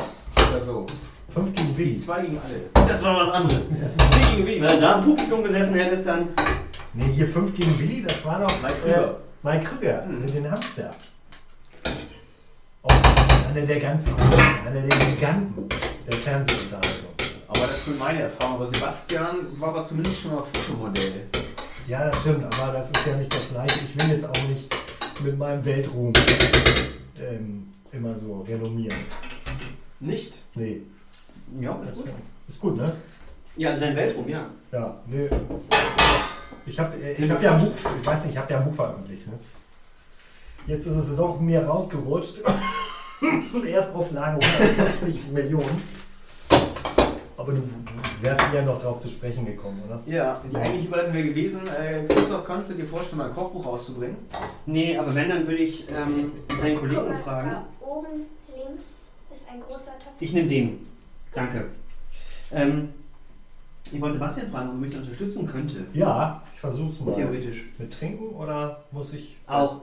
Oder 0.50 0.62
so. 0.62 0.86
Fünf 1.34 1.56
gegen 1.56 1.68
Die 1.70 1.78
Willi. 1.78 1.96
zwei 1.98 2.22
gegen 2.22 2.38
alle. 2.38 2.88
Das 2.88 3.04
war 3.04 3.16
was 3.28 3.34
anderes. 3.34 3.62
Wie 3.70 4.36
gegen 4.36 4.48
wen? 4.48 4.62
Wenn 4.64 4.76
du 4.76 4.82
da 4.82 5.00
im 5.00 5.06
Publikum 5.06 5.44
gesessen 5.44 5.76
hättest, 5.76 6.08
dann. 6.08 6.30
Nee, 6.94 7.06
hier 7.14 7.28
fünf 7.28 7.56
gegen 7.56 7.80
Willi, 7.80 8.04
das 8.06 8.24
war 8.26 8.40
doch 8.42 8.52
Mike 8.62 8.74
äh, 8.86 8.92
Krüger. 8.94 9.18
Mike 9.44 9.66
Krüger 9.66 10.04
Hm. 10.06 10.20
mit 10.22 10.36
den 10.36 10.52
Hamster. 10.52 10.92
Oh, 12.84 12.90
einer 13.50 13.66
der 13.66 13.80
ganz 13.80 14.08
einer 14.66 14.82
der 14.82 14.98
Giganten 14.98 15.70
der 16.10 16.18
Fernsehunterhaltung. 16.20 17.12
Aber 17.48 17.60
das 17.60 17.88
ist 17.88 18.00
meine 18.00 18.24
Erfahrung. 18.24 18.56
Aber 18.56 18.68
Sebastian 18.68 19.38
war 19.60 19.70
aber 19.70 19.84
zumindest 19.86 20.22
schon 20.22 20.36
mal 20.36 20.44
Fotomodell. 20.44 21.28
Ja, 21.88 22.06
das 22.10 22.22
stimmt, 22.22 22.44
aber 22.60 22.74
das 22.74 22.92
ist 22.92 23.06
ja 23.08 23.16
nicht 23.16 23.34
das 23.34 23.50
gleiche. 23.50 23.80
Ich 23.86 23.96
will 24.04 24.16
jetzt 24.16 24.26
auch 24.26 24.48
nicht 24.50 24.76
mit 25.24 25.38
meinem 25.38 25.64
Weltruhm 25.64 26.12
ähm, 27.22 27.68
immer 27.92 28.16
so 28.16 28.42
renommieren. 28.48 28.98
Nicht? 30.00 30.34
Nee, 30.56 30.82
Ja, 31.60 31.78
das 31.84 31.90
ist 31.90 31.98
gut. 31.98 32.14
ist 32.48 32.60
gut, 32.62 32.78
ne? 32.78 32.94
Ja, 33.58 33.70
also 33.70 33.82
dein 33.82 33.96
Weltruhm, 33.96 34.30
ja. 34.30 34.46
Ja, 34.72 34.96
nee. 35.08 35.30
Ich 36.66 36.80
habe 36.80 36.96
ich 36.98 37.32
hab 37.32 37.42
ja 37.42 37.56
ein 37.56 37.66
Buch, 37.66 37.74
ich 38.00 38.08
weiß 38.08 38.24
nicht, 38.26 38.34
ich 38.34 38.38
habe 38.38 38.54
ja 38.54 38.60
ein 38.60 38.66
Buch 38.66 38.76
veröffentlicht. 38.76 39.28
Ne? 39.28 39.34
Jetzt 40.68 40.86
ist 40.86 40.96
es 40.96 41.16
doch 41.16 41.40
mir 41.40 41.66
rausgerutscht. 41.66 42.42
Erstauflage 43.68 44.40
150 44.46 45.32
Millionen. 45.32 45.84
Aber 47.38 47.54
du 47.54 47.62
wärst 48.22 48.42
ja 48.54 48.62
noch 48.62 48.80
drauf 48.80 49.00
zu 49.00 49.10
sprechen 49.10 49.46
gekommen, 49.46 49.82
oder? 49.88 50.00
Ja, 50.06 50.40
die 50.44 50.56
eigentliche 50.56 50.88
Überleitung 50.88 51.14
wäre 51.14 51.28
gewesen, 51.28 51.62
äh, 51.68 52.04
Christoph, 52.06 52.46
kannst 52.46 52.70
du 52.70 52.76
dir 52.76 52.86
vorstellen, 52.86 53.18
mal 53.18 53.30
ein 53.30 53.34
Kochbuch 53.34 53.66
rauszubringen? 53.66 54.18
Nee, 54.68 54.96
aber 54.96 55.14
wenn, 55.16 55.30
dann 55.30 55.48
würde 55.48 55.64
ich 55.64 55.88
ähm, 55.90 56.32
deinen 56.62 56.78
Kollegen 56.78 57.18
fragen. 57.24 57.50
da 57.50 57.66
oben 57.84 58.28
links 58.56 59.12
ist 59.32 59.50
ein 59.50 59.60
großer 59.60 59.94
Topf. 59.94 60.14
Ich 60.20 60.34
nehme 60.34 60.48
den. 60.48 60.91
Danke. 61.34 61.66
Ähm, 62.52 62.90
ich 63.92 64.00
wollte 64.00 64.14
Sebastian 64.14 64.52
fragen, 64.52 64.70
ob 64.70 64.76
er 64.76 64.80
mich 64.80 64.96
unterstützen 64.96 65.48
könnte. 65.48 65.86
Ja, 65.94 66.42
ich 66.54 66.60
versuch's 66.60 67.00
mal. 67.00 67.14
Theoretisch. 67.14 67.70
Mit 67.78 67.92
Trinken 67.94 68.36
oder 68.36 68.82
muss 68.92 69.14
ich. 69.14 69.38
Auch. 69.48 69.82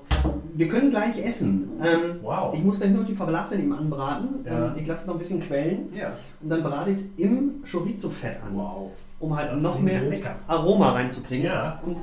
Wir 0.55 0.69
können 0.69 0.91
gleich 0.91 1.19
essen. 1.25 1.71
Ähm, 1.83 2.21
Wow. 2.23 2.55
ich 2.55 2.63
muss 2.65 2.79
gleich 2.79 2.91
noch 2.93 3.05
die 3.05 3.15
Falafel 3.15 3.59
eben 3.59 3.73
anbraten. 3.73 4.45
Ja. 4.45 4.67
Ähm, 4.69 4.73
ich 4.77 4.87
lasse 4.87 5.03
es 5.03 5.07
noch 5.07 5.15
ein 5.15 5.19
bisschen 5.19 5.41
quellen. 5.41 5.93
Ja. 5.95 6.13
Und 6.41 6.49
dann 6.49 6.63
brate 6.63 6.91
ich 6.91 6.97
es 6.99 7.09
im 7.17 7.63
Chorizo-Fett 7.71 8.37
an. 8.43 8.57
Wow. 8.57 8.91
Um 9.21 9.37
halt 9.37 9.53
Das 9.53 9.63
noch 9.63 9.79
mehr 9.81 10.01
lecker. 10.03 10.35
Aroma 10.47 10.93
reinzukriegen. 10.93 11.47
Ja. 11.47 11.81
Und 11.85 11.99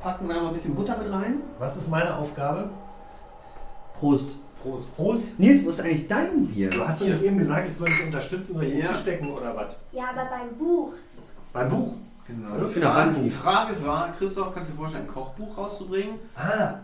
packen 0.00 0.28
dann 0.28 0.38
noch 0.42 0.48
ein 0.48 0.54
bisschen 0.54 0.74
Butter 0.74 0.96
mit 0.98 1.10
rein. 1.12 1.36
Was 1.58 1.76
ist 1.76 1.88
meine 1.90 2.16
Aufgabe? 2.16 2.68
Prost. 3.98 4.30
Prost. 4.62 4.94
Prost. 4.96 5.38
Nils, 5.38 5.64
wo 5.64 5.70
ist 5.70 5.80
eigentlich 5.80 6.06
dein 6.08 6.46
Bier? 6.46 6.70
Du 6.70 6.86
hast 6.86 7.02
nicht 7.02 7.22
eben 7.22 7.38
gesagt, 7.38 7.68
ich 7.68 7.74
soll 7.74 7.86
dich 7.88 8.06
unterstützen, 8.06 8.54
soll 8.54 8.64
ich 8.64 8.84
Ja. 8.84 8.94
stecken 8.94 9.30
oder 9.30 9.54
was? 9.56 9.76
Ja, 9.92 10.04
aber 10.10 10.24
beim 10.30 10.56
Buch. 10.56 10.92
Beim 11.52 11.68
Buch. 11.68 11.94
Genau. 12.28 12.68
Die 12.68 12.80
Frage, 12.80 13.20
die 13.20 13.30
Frage 13.30 13.84
war, 13.84 14.12
Christoph, 14.16 14.54
kannst 14.54 14.70
du 14.70 14.74
dir 14.74 14.78
vorstellen, 14.78 15.04
ein 15.04 15.12
Kochbuch 15.12 15.58
rauszubringen? 15.58 16.14
Ah, 16.36 16.74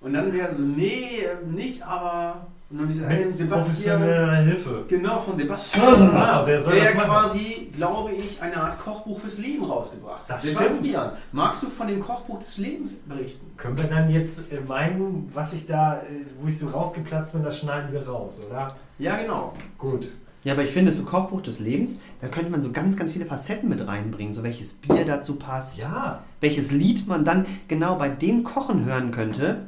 Und 0.00 0.14
dann 0.14 0.32
wäre 0.32 0.54
so, 0.56 0.62
nee, 0.62 1.22
nicht, 1.50 1.82
aber. 1.82 2.46
Und 2.70 2.78
dann 2.80 2.88
diese 2.88 3.06
mit 3.06 3.34
Sebastian. 3.34 4.02
Hilfe. 4.44 4.84
Genau, 4.88 5.18
von 5.20 5.38
Sebastian. 5.38 6.10
Ah, 6.14 6.42
wer 6.44 6.60
soll 6.60 6.74
der 6.74 6.84
das 6.84 6.94
machen? 6.96 7.08
quasi, 7.08 7.70
glaube 7.74 8.12
ich, 8.12 8.42
eine 8.42 8.56
Art 8.58 8.78
Kochbuch 8.78 9.18
fürs 9.20 9.38
Leben 9.38 9.64
rausgebracht. 9.64 10.24
Das 10.28 10.42
Sebastian, 10.42 11.12
magst 11.32 11.62
du 11.62 11.68
von 11.70 11.88
dem 11.88 11.98
Kochbuch 12.00 12.38
des 12.40 12.58
Lebens 12.58 12.92
berichten? 13.06 13.46
Können 13.56 13.78
wir 13.78 13.84
dann 13.84 14.10
jetzt 14.10 14.52
äh, 14.52 14.60
meinen, 14.66 15.30
was 15.32 15.54
ich 15.54 15.66
da, 15.66 15.94
äh, 15.94 16.26
wo 16.38 16.48
ich 16.48 16.58
so 16.58 16.68
rausgeplatzt 16.68 17.32
bin, 17.32 17.42
das 17.42 17.58
schneiden 17.58 17.90
wir 17.90 18.06
raus, 18.06 18.40
oder? 18.46 18.68
Ja, 18.98 19.16
genau. 19.16 19.54
Gut. 19.78 20.08
Ja, 20.44 20.52
aber 20.52 20.62
ich 20.62 20.70
finde, 20.70 20.92
so 20.92 21.04
Kochbuch 21.04 21.40
des 21.40 21.60
Lebens, 21.60 22.00
da 22.20 22.28
könnte 22.28 22.50
man 22.50 22.60
so 22.60 22.70
ganz, 22.70 22.96
ganz 22.98 23.12
viele 23.12 23.24
Facetten 23.24 23.70
mit 23.70 23.86
reinbringen. 23.86 24.32
So 24.34 24.42
welches 24.42 24.74
Bier 24.74 25.06
dazu 25.06 25.36
passt, 25.36 25.78
Ja, 25.78 26.22
welches 26.42 26.70
Lied 26.70 27.08
man 27.08 27.24
dann 27.24 27.46
genau 27.66 27.96
bei 27.96 28.10
dem 28.10 28.44
Kochen 28.44 28.84
hören 28.84 29.10
könnte. 29.10 29.62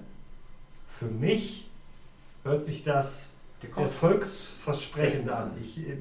für 0.88 1.06
mich 1.06 1.69
hört 2.44 2.64
sich 2.64 2.84
das 2.84 3.30
erfolgsversprechend 3.76 5.28
an. 5.30 5.50
Ich, 5.60 5.78
äh, 5.78 5.96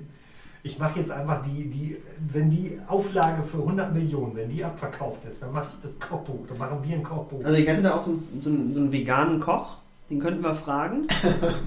ich 0.64 0.78
mache 0.80 1.00
jetzt 1.00 1.12
einfach 1.12 1.42
die, 1.42 1.70
die, 1.70 1.98
wenn 2.32 2.50
die 2.50 2.78
Auflage 2.88 3.44
für 3.44 3.58
100 3.60 3.94
Millionen, 3.94 4.36
wenn 4.36 4.50
die 4.50 4.64
abverkauft 4.64 5.24
ist, 5.30 5.42
dann 5.42 5.52
mache 5.54 5.68
ich 5.70 5.76
das 5.82 6.00
Kochbuch, 6.00 6.46
dann 6.48 6.58
machen 6.58 6.80
wir 6.84 6.96
ein 6.96 7.04
Kochbuch. 7.04 7.44
Also 7.44 7.58
ich 7.58 7.68
hätte 7.68 7.82
da 7.82 7.96
auch 7.96 8.02
so, 8.02 8.12
einen- 8.12 8.42
so, 8.42 8.74
so 8.74 8.80
einen 8.82 8.92
veganen 8.92 9.40
Koch, 9.40 9.78
den 10.10 10.20
könnten 10.20 10.42
wir 10.44 10.56
fragen. 10.56 11.08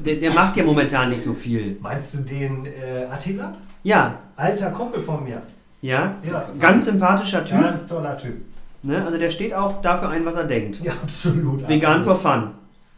Der, 0.05 0.17
der 0.17 0.33
macht 0.35 0.57
ja 0.57 0.65
momentan 0.65 1.11
nicht 1.11 1.23
so 1.23 1.33
viel. 1.33 1.79
Meinst 1.81 2.15
du 2.15 2.19
den 2.19 2.67
äh, 2.67 3.07
Attila? 3.11 3.55
Ja, 3.83 4.19
Alter 4.37 4.71
Kumpel 4.71 5.01
von 5.03 5.25
mir. 5.25 5.41
ja, 5.81 6.17
Ja, 6.29 6.49
ganz 6.61 6.85
sympathischer 6.87 7.45
Typ. 7.45 7.61
ganz 7.61 7.87
toller 7.87 8.17
Typ. 8.19 8.43
Ne? 8.83 9.05
Also 9.05 9.17
der 9.17 9.31
steht 9.31 9.55
auch 9.55 9.81
dafür 9.81 10.09
ein, 10.11 10.25
was 10.25 10.35
er 10.35 10.45
denkt. 10.45 10.81
Ja, 10.83 10.93
absolut. 11.03 11.69
Vegan 11.69 12.03
for 12.05 12.15
absolut. 12.15 12.43
fun. 12.45 12.51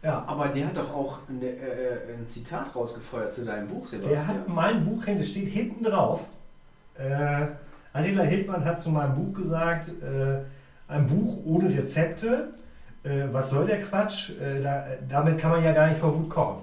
Ja. 0.05 0.23
Aber 0.27 0.49
der 0.49 0.67
hat 0.67 0.77
doch 0.77 0.93
auch 0.93 1.17
eine, 1.27 1.45
äh, 1.47 2.13
ein 2.17 2.29
Zitat 2.29 2.75
rausgefeuert 2.75 3.33
zu 3.33 3.43
deinem 3.45 3.67
Buch, 3.67 3.81
Der 3.89 3.99
Sebastian. 3.99 4.27
hat 4.27 4.47
mein 4.47 4.85
Buch, 4.85 5.03
das 5.05 5.29
steht 5.29 5.49
hinten 5.49 5.83
drauf. 5.83 6.21
Äh, 6.97 7.47
Attila 7.93 8.23
Hildmann 8.23 8.63
hat 8.65 8.79
zu 8.79 8.89
meinem 8.91 9.15
Buch 9.15 9.33
gesagt, 9.37 9.87
äh, 10.03 10.41
ein 10.87 11.07
Buch 11.07 11.39
ohne 11.45 11.69
Rezepte. 11.69 12.49
Äh, 13.03 13.23
was 13.31 13.49
soll 13.49 13.65
der 13.65 13.79
Quatsch? 13.79 14.31
Äh, 14.39 14.61
da, 14.61 14.83
damit 15.09 15.37
kann 15.39 15.51
man 15.51 15.63
ja 15.63 15.71
gar 15.71 15.87
nicht 15.87 15.99
vor 15.99 16.15
Wut 16.17 16.29
kochen. 16.29 16.57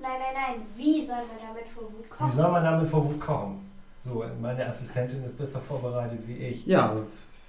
Nein, 0.00 0.10
nein, 0.18 0.34
nein. 0.56 0.66
Wie 0.76 1.00
soll 1.04 1.16
man 1.16 1.36
damit 1.48 1.68
vor 1.74 1.84
Wut 1.84 2.04
Wie 2.04 2.08
kochen? 2.08 2.30
soll 2.30 2.50
man 2.50 2.64
damit 2.64 2.88
vor 2.88 3.04
Wut 3.04 3.20
kochen? 3.20 3.70
So, 4.04 4.24
meine 4.40 4.64
Assistentin 4.66 5.24
ist 5.24 5.36
besser 5.36 5.60
vorbereitet 5.60 6.20
wie 6.26 6.36
ich. 6.36 6.64
Ja, 6.66 6.92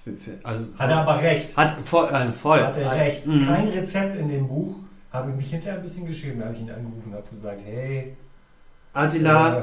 für, 0.04 0.12
für, 0.14 0.32
also, 0.42 0.64
Hat 0.78 0.90
er 0.90 0.96
aber 0.96 1.22
recht. 1.22 1.56
hat 1.56 1.72
voll, 1.84 2.08
also 2.08 2.32
voll. 2.32 2.60
Hat 2.60 2.76
er 2.76 2.92
recht. 2.92 3.26
Mhm. 3.26 3.46
Kein 3.46 3.68
Rezept 3.68 4.16
in 4.16 4.28
dem 4.28 4.48
Buch. 4.48 4.74
Habe 5.12 5.30
ich 5.30 5.36
mich 5.36 5.50
hinterher 5.50 5.76
ein 5.78 5.82
bisschen 5.82 6.06
geschrieben. 6.06 6.38
Da 6.40 6.46
habe 6.46 6.54
ich 6.54 6.60
ihn 6.60 6.70
angerufen 6.70 7.10
und 7.10 7.14
habe 7.14 7.28
gesagt, 7.28 7.60
hey, 7.64 8.16
Attila, 8.92 9.58
äh, 9.58 9.62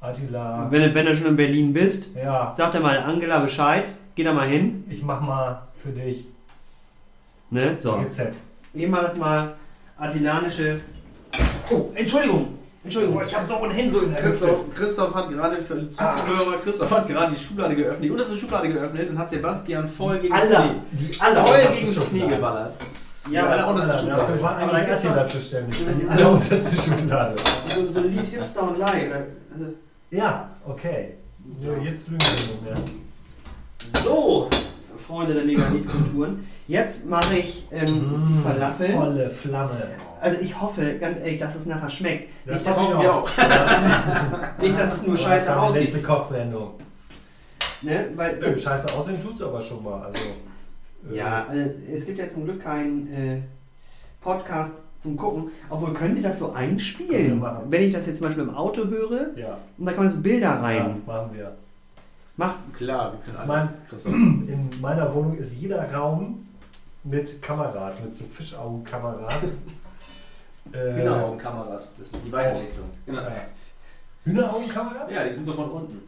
Attila. 0.00 0.66
Wenn 0.70 0.82
du, 0.82 0.94
wenn 0.94 1.06
du 1.06 1.14
schon 1.14 1.26
in 1.26 1.36
Berlin 1.36 1.72
bist, 1.72 2.14
Ja, 2.16 2.52
sag 2.56 2.72
dir 2.72 2.80
mal 2.80 2.98
Angela 2.98 3.38
Bescheid. 3.40 3.92
Geh 4.14 4.24
da 4.24 4.32
mal 4.32 4.46
hin. 4.48 4.84
ich 4.90 5.02
mach 5.02 5.20
mal 5.20 5.62
für 5.82 5.90
dich 5.90 6.26
Ne? 7.52 7.76
So. 7.76 7.92
Rezept. 7.92 8.34
Ich 8.72 8.88
mache 8.88 9.06
jetzt 9.06 9.18
mal 9.18 9.52
attilanische. 9.98 10.80
Oh, 11.70 11.90
Entschuldigung. 11.94 12.58
Entschuldigung. 12.82 13.18
Oh, 13.18 13.22
ich 13.24 13.34
hab 13.36 13.46
so 13.46 13.58
ohnehin 13.58 13.92
so 13.92 14.00
in 14.00 14.10
der. 14.10 14.20
Christoph, 14.22 14.74
Christoph 14.74 15.14
hat 15.14 15.28
gerade 15.28 15.62
für 15.62 15.76
die 15.76 15.88
Zuhörer, 15.90 16.56
Christoph 16.64 16.90
hat 16.90 17.06
gerade 17.06 17.34
die 17.34 17.40
Schublade 17.40 17.76
geöffnet, 17.76 18.04
die 18.04 18.10
unterste 18.10 18.36
Schublade 18.36 18.72
geöffnet 18.72 19.10
und 19.10 19.18
hat 19.18 19.28
Sebastian 19.30 19.86
voll 19.86 20.18
gegen 20.18 20.34
das 20.34 20.50
Aller, 20.50 20.62
Knie, 20.62 20.80
die 20.92 21.20
aller 21.20 21.46
voll 21.46 21.60
gegen 21.74 21.94
das 21.94 22.08
Knie 22.08 22.26
geballert. 22.26 22.74
Ja, 23.30 23.46
alle 23.46 23.62
aber 23.64 23.72
unterste 23.74 23.92
Aller, 23.94 24.00
Schublade. 24.00 24.20
Dafür 24.22 24.42
war 24.42 24.56
eigentlich 24.56 24.92
Attila 24.92 25.28
zuständig. 25.28 25.80
Ja, 25.80 25.92
Die 25.92 26.00
die- 26.00 26.08
allerunterste 26.08 26.82
Schublade. 26.82 27.36
so, 27.74 27.90
so 27.90 28.00
ein 28.00 28.12
Lied 28.16 28.26
Hipster 28.26 28.62
und 28.64 28.78
Lie. 28.78 28.84
Oder, 29.08 29.16
also, 29.54 29.64
Ja, 30.10 30.50
okay. 30.66 31.14
So, 31.50 31.72
jetzt 31.82 32.08
lügen 32.08 32.20
wir 32.20 32.30
nicht 32.32 32.62
mehr. 32.64 34.02
so, 34.04 34.48
Freunde 35.06 35.34
der 35.34 35.44
Megalith-Kulturen. 35.44 36.46
Jetzt 36.68 37.06
mache 37.06 37.34
ich 37.36 37.66
ähm, 37.72 37.86
die 37.86 38.32
Mm, 38.32 38.42
Falafel. 38.44 38.88
Volle 38.94 39.30
Flamme. 39.30 39.88
Also 40.20 40.40
ich 40.40 40.60
hoffe, 40.60 40.98
ganz 41.00 41.18
ehrlich, 41.18 41.40
dass 41.40 41.56
es 41.56 41.66
nachher 41.66 41.90
schmeckt. 41.90 42.28
Nicht, 42.46 42.64
Das 42.66 42.76
hoffen 42.76 43.00
wir 43.00 43.12
auch. 43.14 43.28
nicht, 44.60 44.78
dass 44.78 44.94
es 44.94 45.02
nur 45.06 45.16
Das 45.16 45.24
scheiße 45.24 45.60
aussieht. 45.60 45.84
letzte 45.86 46.02
Kochsendung. 46.02 46.74
Ne? 47.82 48.06
Weil, 48.14 48.38
Nö, 48.38 48.56
scheiße 48.56 48.92
aussehen 48.96 49.20
tut's 49.22 49.42
aber 49.42 49.60
schon 49.60 49.82
mal. 49.82 50.04
Also, 50.04 50.18
äh, 50.18 50.22
Ja, 51.10 51.46
also 51.48 51.70
es 51.92 52.06
gibt 52.06 52.18
ja 52.18 52.28
zum 52.28 52.44
Glück 52.44 52.60
keinen 52.62 53.12
äh, 53.12 53.40
Podcast 54.20 54.74
zum 55.00 55.16
Gucken. 55.16 55.50
Obwohl, 55.68 55.92
könnt 55.94 56.16
ihr 56.16 56.22
das 56.22 56.38
so 56.38 56.52
einspielen? 56.52 57.42
Wenn 57.68 57.82
ich 57.82 57.92
das 57.92 58.06
jetzt 58.06 58.18
zum 58.18 58.26
Beispiel 58.28 58.44
im 58.44 58.54
Auto 58.54 58.84
höre 58.86 59.36
Ja, 59.36 59.58
und 59.78 59.86
da 59.86 59.92
kann 59.92 60.04
man 60.04 60.12
so 60.14 60.20
Bilder 60.20 60.46
ja, 60.46 60.60
rein. 60.60 61.02
machen 61.06 61.30
wir. 61.34 61.52
Macht, 62.36 62.56
Klar, 62.76 63.12
wir 63.12 63.18
können 63.20 63.50
alles. 63.50 63.70
mein- 63.70 63.88
Christoph. 63.90 64.12
In 64.12 64.70
meiner 64.80 65.12
Wohnung 65.14 65.36
ist 65.36 65.54
jeder 65.60 65.92
Raum 65.92 66.46
mit 67.04 67.42
Kameras, 67.42 68.00
mit 68.00 68.14
so 68.16 68.24
Fischaugenkameras. 68.24 69.44
äh, 70.72 70.94
Genau, 70.96 71.36
Kameras, 71.36 71.90
das 71.98 72.06
ist 72.12 72.16
die 72.24 72.30
Weiterentwicklung. 72.32 72.88
Genau. 73.06 73.22
Hühneraugenkameras? 74.24 75.12
Ja, 75.12 75.24
die 75.24 75.34
sind 75.34 75.44
so 75.46 75.52
von 75.52 75.68
unten. 75.70 76.00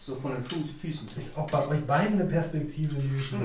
So, 0.00 0.14
so 0.14 0.20
von 0.20 0.32
den 0.32 0.42
Füßen. 0.42 1.08
Ist 1.16 1.38
auch 1.38 1.48
bei 1.48 1.66
euch 1.68 1.84
beiden 1.86 2.14
eine 2.20 2.24
Perspektive, 2.28 2.96
die 2.96 3.14
ich 3.16 3.30
Hm. 3.32 3.38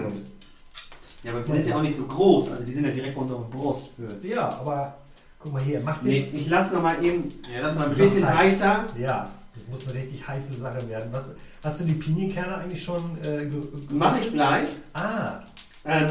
Ja, 1.23 1.31
aber 1.31 1.41
die 1.41 1.51
sind 1.51 1.67
ja 1.67 1.75
auch 1.77 1.81
nicht 1.81 1.95
so 1.95 2.05
groß. 2.05 2.51
Also 2.51 2.63
die 2.63 2.73
sind 2.73 2.85
ja 2.85 2.91
direkt 2.91 3.13
vor 3.13 3.23
unserer 3.23 3.41
Brust. 3.41 3.87
Ja, 4.23 4.49
aber 4.59 4.97
guck 5.39 5.53
mal 5.53 5.61
hier, 5.61 5.79
macht 5.81 6.03
Nee, 6.03 6.21
jetzt. 6.21 6.33
ich 6.33 6.49
lasse 6.49 6.73
nochmal 6.75 7.03
eben 7.03 7.31
Ja, 7.53 7.61
das 7.61 7.73
ist 7.73 7.77
mal 7.79 7.85
ein 7.85 7.91
ein 7.91 7.97
bisschen 7.97 8.21
bisschen 8.21 8.37
heiß. 8.37 8.61
heißer. 8.63 8.85
Ja, 8.99 9.29
das 9.55 9.63
muss 9.69 9.87
eine 9.87 10.01
richtig 10.03 10.27
heiße 10.27 10.53
Sache 10.55 10.89
werden. 10.89 11.09
Was, 11.11 11.29
hast 11.63 11.79
du 11.79 11.83
die 11.85 11.93
Pinienkerne 11.93 12.57
eigentlich 12.57 12.83
schon 12.83 13.01
äh, 13.23 13.47
Mache 13.91 14.19
ich 14.21 14.31
gleich. 14.31 14.67
Ah, 14.93 15.39
Ähm, 15.85 16.09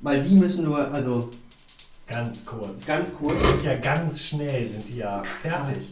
weil 0.00 0.22
die 0.22 0.34
müssen 0.34 0.64
nur, 0.64 0.78
also 0.92 1.30
ganz 2.06 2.44
kurz. 2.44 2.84
ganz 2.86 3.08
kurz. 3.18 3.40
Sind 3.42 3.64
ja 3.64 3.76
ganz 3.76 4.20
schnell, 4.20 4.70
sind 4.70 4.88
die 4.88 4.98
ja 4.98 5.22
fertig. 5.42 5.88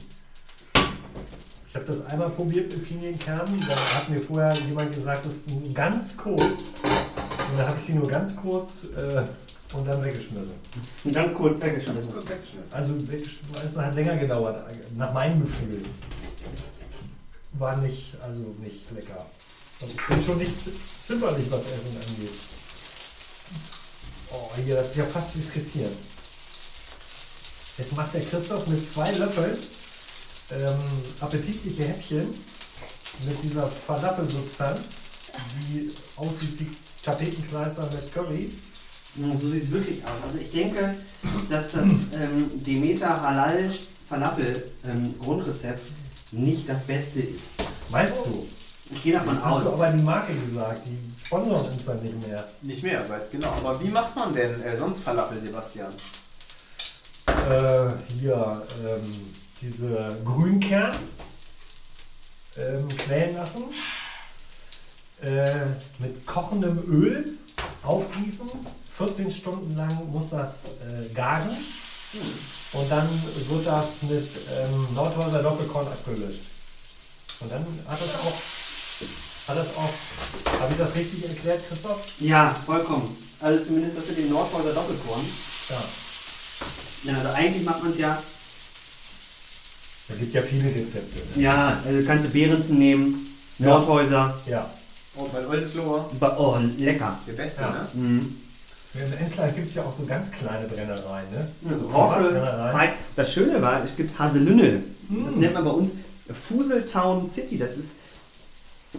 Ich 1.69 1.75
habe 1.77 1.87
das 1.87 2.05
einmal 2.07 2.29
probiert 2.31 2.71
mit 2.71 2.87
Pinienkernen. 2.87 3.59
Da 3.67 3.75
hat 3.97 4.09
mir 4.11 4.21
vorher 4.21 4.53
jemand 4.69 4.95
gesagt, 4.95 5.25
das 5.25 5.33
ist 5.33 5.75
ganz 5.75 6.17
kurz. 6.17 6.75
Und 7.53 7.59
dann 7.59 7.69
habe 7.69 7.77
ich 7.79 7.85
sie 7.85 7.93
nur 7.95 8.09
ganz 8.09 8.35
kurz 8.35 8.85
äh, 8.97 9.23
und 9.77 9.87
dann 9.87 10.03
weggeschmissen. 10.03 10.55
Ganz 11.13 11.35
kurz 11.35 11.61
weggeschmissen. 11.61 12.15
Also 12.71 12.95
weggeschmissen 13.11 13.57
es 13.63 13.77
hat 13.77 13.95
länger 13.95 14.17
gedauert, 14.17 14.65
nach 14.97 15.13
meinem 15.13 15.43
Gefühl. 15.43 15.83
War 17.59 17.77
nicht, 17.77 18.15
also 18.23 18.55
nicht 18.59 18.91
lecker. 18.93 19.19
Und 19.81 19.91
ich 19.91 20.07
bin 20.07 20.23
schon 20.25 20.39
nicht 20.39 20.63
zi- 20.65 20.73
zimperlich, 21.07 21.51
was 21.51 21.61
Essen 21.61 21.97
angeht. 22.09 22.31
Oh, 24.31 24.51
hier, 24.65 24.77
das 24.77 24.89
ist 24.93 24.97
ja 24.97 25.05
fast 25.05 25.37
wie 25.37 25.43
frittieren. 25.43 25.93
Jetzt 27.77 27.95
macht 27.95 28.15
der 28.15 28.23
Christoph 28.23 28.67
mit 28.67 28.91
zwei 28.91 29.11
Löffeln 29.13 29.59
ähm, 30.53 30.79
appetitliche 31.21 31.85
Häppchen 31.85 32.27
mit 33.27 33.43
dieser 33.43 33.67
Falafelsubstanz, 33.69 34.81
die 35.59 35.91
aussieht 36.17 36.59
wie 36.61 36.71
Tapetenkleister 37.05 37.89
mit 37.93 38.13
Curry. 38.13 38.53
Ja, 39.17 39.37
So 39.39 39.49
sieht 39.51 39.65
es 39.65 39.71
wirklich 39.71 40.05
aus. 40.05 40.11
Also 40.27 40.39
ich 40.39 40.51
denke, 40.51 40.95
dass 41.51 41.73
das 41.73 41.85
ähm, 42.15 42.51
Demeter 42.65 43.21
Halal 43.21 43.71
Falafel 44.09 44.65
ähm, 44.87 45.15
Grundrezept 45.21 45.83
nicht 46.33 46.69
das 46.69 46.85
Beste 46.85 47.21
ist. 47.21 47.55
Meinst 47.91 48.27
du? 48.27 48.47
Ich 48.91 49.03
gehe 49.03 49.15
davon 49.15 49.35
Jetzt 49.35 49.45
hast 49.45 49.65
du 49.65 49.69
aus. 49.71 49.75
aber 49.75 49.89
die 49.91 50.03
Marke 50.03 50.33
gesagt, 50.35 50.83
die 50.87 50.99
sponsern 51.25 51.67
uns 51.67 51.85
dann 51.85 52.03
nicht 52.03 52.27
mehr. 52.27 52.49
Nicht 52.63 52.83
mehr, 52.83 53.05
seit 53.07 53.31
genau. 53.31 53.49
Aber 53.53 53.81
wie 53.83 53.89
macht 53.89 54.15
man 54.17 54.33
denn 54.35 54.61
äh, 54.63 54.79
sonst 54.79 55.01
Falafel, 55.03 55.41
Sebastian? 55.41 55.93
Äh, 57.27 57.91
hier, 58.19 58.63
ähm, 58.87 59.35
diese 59.61 60.17
Grünkern 60.25 60.97
ähm, 62.59 62.89
quälen 62.89 63.37
lassen, 63.37 63.65
äh, 65.23 65.67
mit 65.99 66.27
kochendem 66.27 66.79
Öl 66.89 67.39
aufgießen, 67.83 68.49
14 68.97 69.31
Stunden 69.31 69.77
lang 69.77 70.11
muss 70.11 70.31
das 70.31 70.65
äh, 70.87 71.13
garen 71.15 71.51
und 72.73 72.91
dann 72.91 73.09
wird 73.49 73.67
das 73.67 74.03
mit 74.03 74.29
ähm, 74.51 74.95
Nordhäuser 74.95 75.43
Doppelkorn 75.43 75.87
abgelöscht. 75.87 76.43
Und 77.41 77.51
dann 77.51 77.65
hat 77.89 78.01
das 78.01 78.15
auch, 78.21 79.49
hat 79.49 79.57
das 79.57 79.77
auch, 79.77 80.61
habe 80.61 80.73
ich 80.73 80.79
das 80.79 80.95
richtig 80.95 81.29
erklärt, 81.29 81.67
Christoph? 81.69 82.01
Ja, 82.19 82.55
vollkommen. 82.67 83.17
Also 83.41 83.65
zumindest 83.65 83.99
das 83.99 84.07
mit 84.09 84.19
dem 84.19 84.31
Nordhäuser 84.31 84.73
Doppelkorn. 84.75 85.25
Ja. 85.71 85.83
Ja, 87.13 87.19
also 87.19 87.35
eigentlich 87.35 87.65
macht 87.65 87.83
man 87.83 87.93
es 87.93 87.99
ja. 87.99 88.23
Da 90.09 90.15
gibt 90.15 90.35
ja 90.35 90.43
viele 90.43 90.69
Rezepte. 90.69 91.21
Ne? 91.35 91.43
Ja, 91.43 91.81
also 91.85 92.07
kannst 92.07 92.27
du 92.27 92.29
Behrensen 92.31 92.79
nehmen, 92.79 93.35
Ja. 93.59 93.67
Nordhäuser. 93.69 94.39
Ja. 94.47 94.71
Oh, 95.17 95.29
bei 95.33 95.47
Oldesloher, 95.47 96.09
Oh, 96.39 96.57
lecker. 96.79 97.19
der 97.27 97.33
Beste, 97.35 97.63
Ja. 97.63 97.71
ne? 97.71 97.87
Mhm. 97.95 98.37
In 98.95 99.13
Emsland 99.19 99.55
gibt 99.57 99.69
es 99.71 99.75
ja 99.75 99.83
auch 99.85 99.93
so 99.97 100.05
ganz 100.05 100.31
kleine 100.31 100.67
Brennereien, 100.69 101.27
ne? 101.33 101.49
Also 101.69 101.81
So. 101.85 101.91
Fei- 102.73 102.93
Das 103.17 103.33
Schöne 103.33 103.61
war, 103.63 103.83
es 103.83 103.97
gibt 103.97 104.19
Haselünne. 104.19 104.83
Das 105.09 105.35
Mm. 105.35 105.41
nennt 105.41 105.55
man 105.55 105.65
bei 105.65 105.71
uns 105.71 105.91
Fuseltown 106.33 107.27
City. 107.29 107.57
Das 107.59 107.77
ist 107.79 107.97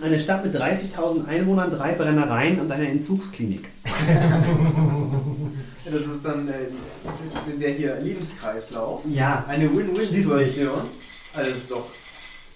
eine 0.01 0.19
Stadt 0.19 0.43
mit 0.43 0.55
30.000 0.55 1.27
Einwohnern, 1.27 1.69
drei 1.71 1.93
Brennereien 1.93 2.59
und 2.59 2.71
einer 2.71 2.87
Entzugsklinik. 2.89 3.69
Das 5.85 6.01
ist 6.15 6.23
dann 6.25 6.47
äh, 6.47 6.53
der 7.59 7.69
hier 7.73 7.95
Lebenskreislauf. 7.99 9.01
Ja, 9.05 9.43
Eine 9.47 9.69
Win-Win-Situation. 9.75 10.81
Also 11.35 11.49
das 11.51 11.59
ist 11.59 11.71
doch 11.71 11.85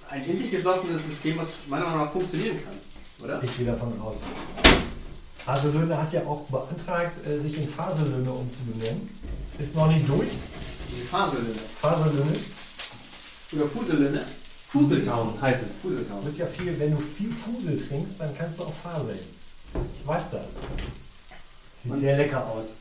ein 0.10 0.24
in 0.24 0.38
sich 0.38 0.50
geschlossenes 0.50 1.04
System, 1.06 1.38
was 1.38 1.50
meiner 1.68 1.86
Meinung 1.88 2.06
nach 2.06 2.12
funktionieren 2.12 2.56
kann. 2.64 2.74
Oder? 3.24 3.42
Ich 3.44 3.58
gehe 3.58 3.66
davon 3.66 3.94
aus. 4.02 4.18
Haselöhne 5.46 5.98
hat 5.98 6.12
ja 6.14 6.22
auch 6.26 6.42
beantragt, 6.48 7.26
äh, 7.26 7.40
sich 7.40 7.58
in 7.58 7.68
Faselöhne 7.70 8.32
umzubenennen. 8.32 9.10
Ist 9.58 9.76
noch 9.76 9.88
nicht 9.88 10.08
durch. 10.08 10.28
Faselöhne. 11.10 11.56
Faselöhne 11.82 12.36
Oder 13.54 13.66
Fuselöhne. 13.66 14.26
Fuseltown 14.70 15.42
heißt 15.42 15.64
es. 15.66 15.78
Fuseltown. 15.78 16.26
wird 16.26 16.38
ja 16.38 16.46
viel, 16.46 16.78
wenn 16.78 16.92
du 16.92 16.98
viel 16.98 17.32
Fusel 17.32 17.78
trinkst, 17.78 18.20
dann 18.20 18.38
kannst 18.38 18.60
du 18.60 18.64
auch 18.64 18.74
faseln. 18.84 19.20
Ich 20.02 20.08
weiß 20.08 20.24
das. 20.32 20.50
Sieht 21.84 21.92
Und- 21.94 22.00
sehr 22.00 22.18
lecker 22.18 22.46
aus. 22.46 22.74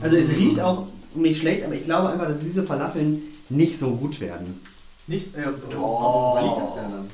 Also 0.00 0.16
es 0.16 0.30
riecht 0.30 0.60
auch 0.60 0.86
nicht 1.14 1.40
schlecht, 1.40 1.64
aber 1.64 1.74
ich 1.74 1.84
glaube 1.84 2.08
einfach, 2.10 2.28
dass 2.28 2.40
diese 2.40 2.62
Falafeln 2.62 3.22
nicht 3.48 3.76
so 3.78 3.90
gut 3.90 4.18
werden. 4.20 4.60
Nichts. 5.06 5.34
Äh, 5.34 5.46
oh. 5.76 6.36
Wo 6.36 6.46
liegt 6.46 6.62
das 6.68 6.74
denn 6.76 6.90
dann? 6.90 7.10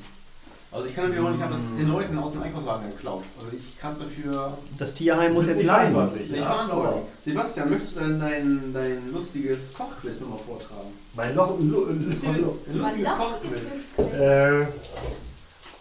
Also 0.72 0.86
ich 0.88 0.94
kann 0.94 1.04
natürlich 1.04 1.24
auch 1.24 1.30
nicht, 1.30 1.38
ich 1.38 1.44
habe 1.44 1.54
das 1.54 1.62
den 1.78 1.88
Leuten 1.88 2.18
aus 2.18 2.32
dem 2.32 2.42
Einkaufswagen 2.42 2.90
geklaut. 2.90 3.22
Also 3.38 3.56
ich 3.56 3.78
kann 3.78 3.96
dafür 3.98 4.58
Das 4.78 4.94
Tierheim 4.94 5.32
muss 5.32 5.46
jetzt 5.46 5.56
nicht 5.58 5.66
leiden. 5.66 5.92
verantwortlich, 5.92 6.30
nicht 6.30 6.40
ja, 6.40 6.46
verantwortlich. 6.52 7.02
Sebastian, 7.24 7.70
möchtest 7.70 7.96
du 7.96 8.00
denn 8.00 8.20
dein, 8.20 8.72
dein 8.74 9.12
lustiges 9.12 9.72
Kochquiz 9.72 10.20
nochmal 10.20 10.38
vortragen? 10.38 10.88
Mein 11.14 11.34
Loch, 11.34 11.54
Lo- 11.60 11.86
lustiges 11.88 13.06
Man 13.06 13.18
Kochquiz. 13.18 14.12
äh, 14.20 14.66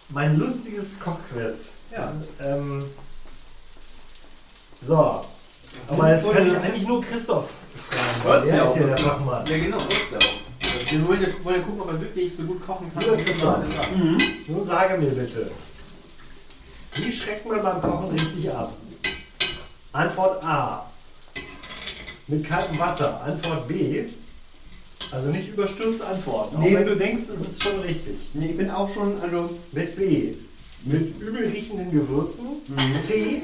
mein 0.10 0.38
lustiges 0.38 1.00
Kochquiz. 1.00 1.66
Ja. 1.92 2.14
Ähm, 2.42 2.86
so. 4.82 5.22
Aber 5.90 6.10
jetzt 6.10 6.32
kann 6.32 6.48
ich 6.48 6.56
eigentlich 6.58 6.88
nur 6.88 7.02
Christoph 7.04 7.50
fragen. 7.90 8.24
weil 8.24 8.34
Hört's 8.34 8.48
Der 8.48 8.56
ja 8.58 8.64
ist 8.64 8.70
auch. 8.72 8.78
ja 8.78 8.86
der 8.88 8.98
Fachmann. 8.98 9.46
Ja 9.46 9.58
genau, 9.58 9.78
ist 9.78 10.12
ja 10.12 10.20
Wir 10.90 11.08
wollen 11.08 11.22
ja, 11.22 11.28
wollen 11.44 11.56
ja 11.58 11.62
gucken, 11.62 11.82
ob 11.82 11.92
er 11.92 12.02
wirklich 12.02 12.36
so 12.36 12.44
gut 12.44 12.66
kochen 12.66 12.92
kann. 12.94 13.04
Sagt. 13.04 13.96
Mhm. 13.96 14.18
Nun 14.48 14.66
sage 14.66 14.98
mir 14.98 15.10
bitte, 15.10 15.52
wie 16.96 17.12
schreckt 17.12 17.46
man 17.46 17.62
beim 17.62 17.82
Kochen 17.82 18.10
richtig 18.12 18.52
ab? 18.52 18.74
Antwort 19.92 20.44
A. 20.44 20.86
Mit 22.28 22.44
kaltem 22.48 22.80
Wasser. 22.80 23.22
Antwort 23.24 23.68
B. 23.68 24.06
Also 25.12 25.30
nicht 25.30 25.50
überstürzt 25.50 26.02
antworten. 26.02 26.60
Nee. 26.60 26.76
Auch 26.76 26.80
wenn 26.80 26.88
du 26.88 26.96
denkst, 26.96 27.24
es 27.34 27.48
ist 27.48 27.64
schon 27.64 27.80
richtig. 27.82 28.16
Nee, 28.34 28.48
ich 28.48 28.58
bin 28.58 28.70
auch 28.70 28.92
schon, 28.94 29.20
also. 29.22 29.50
Mit 29.72 29.96
B. 29.96 30.34
Mit 30.84 31.22
übel 31.22 31.48
riechenden 31.48 31.92
Gewürzen. 31.92 32.46
C. 33.06 33.42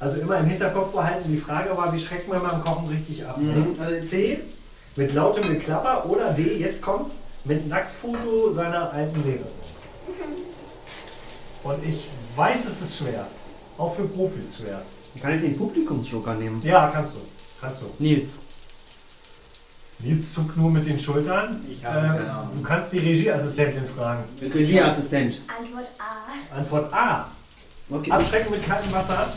Also 0.00 0.20
immer 0.20 0.38
im 0.38 0.46
Hinterkopf 0.46 0.92
behalten, 0.92 1.30
die 1.30 1.38
Frage 1.38 1.76
war, 1.76 1.92
wie 1.92 1.98
schreckt 1.98 2.28
man 2.28 2.40
beim 2.40 2.62
Kochen 2.62 2.88
richtig 2.88 3.26
ab? 3.26 3.38
Mhm. 3.38 3.74
Also 3.80 4.06
C. 4.06 4.38
Mit 4.98 5.14
lautem 5.14 5.44
Geklapper 5.44 6.10
oder 6.10 6.32
D. 6.32 6.56
Jetzt 6.58 6.82
kommt's. 6.82 7.12
Mit 7.44 7.68
Nacktfoto 7.68 8.52
seiner 8.52 8.92
alten 8.92 9.22
Lehrerin. 9.24 9.46
Und 11.62 11.84
ich 11.84 12.08
weiß, 12.34 12.66
es 12.66 12.82
ist 12.82 12.98
schwer. 12.98 13.24
Auch 13.78 13.94
für 13.94 14.06
Profis 14.08 14.56
schwer. 14.56 14.82
Kann 15.22 15.36
ich 15.36 15.40
den 15.40 15.56
Publikumsjoker 15.56 16.34
nehmen? 16.34 16.60
Ja, 16.64 16.90
kannst 16.92 17.14
du. 17.14 17.18
Kannst 17.60 17.82
du. 17.82 17.86
Nils. 18.00 18.32
Nils 20.00 20.34
zuckt 20.34 20.56
nur 20.56 20.70
mit 20.72 20.84
den 20.84 20.98
Schultern. 20.98 21.64
Ich 21.70 21.84
habe 21.84 21.98
Ähm, 21.98 22.12
keine 22.16 22.32
Ahnung. 22.32 22.50
Du 22.56 22.62
kannst 22.62 22.92
die 22.92 22.98
Regieassistentin 22.98 23.84
fragen. 23.96 24.24
Regieassistent. 24.42 25.40
Antwort 25.46 25.86
A. 25.98 26.56
Antwort 26.56 26.92
A. 26.94 27.30
Okay. 27.88 28.10
Abschrecken 28.10 28.50
mit 28.50 28.66
kaltem 28.66 28.92
Wasser. 28.92 29.32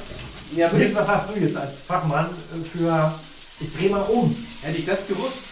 Ja, 0.56 0.72
Nils, 0.74 0.96
was 0.96 1.08
hast 1.08 1.30
du 1.30 1.40
jetzt 1.40 1.56
als 1.56 1.82
Fachmann 1.82 2.30
für. 2.74 3.14
Ich 3.60 3.72
dreh 3.78 3.90
mal 3.90 4.02
um. 4.02 4.36
Hätte 4.62 4.78
ich 4.80 4.86
das 4.86 5.08
gewusst, 5.08 5.51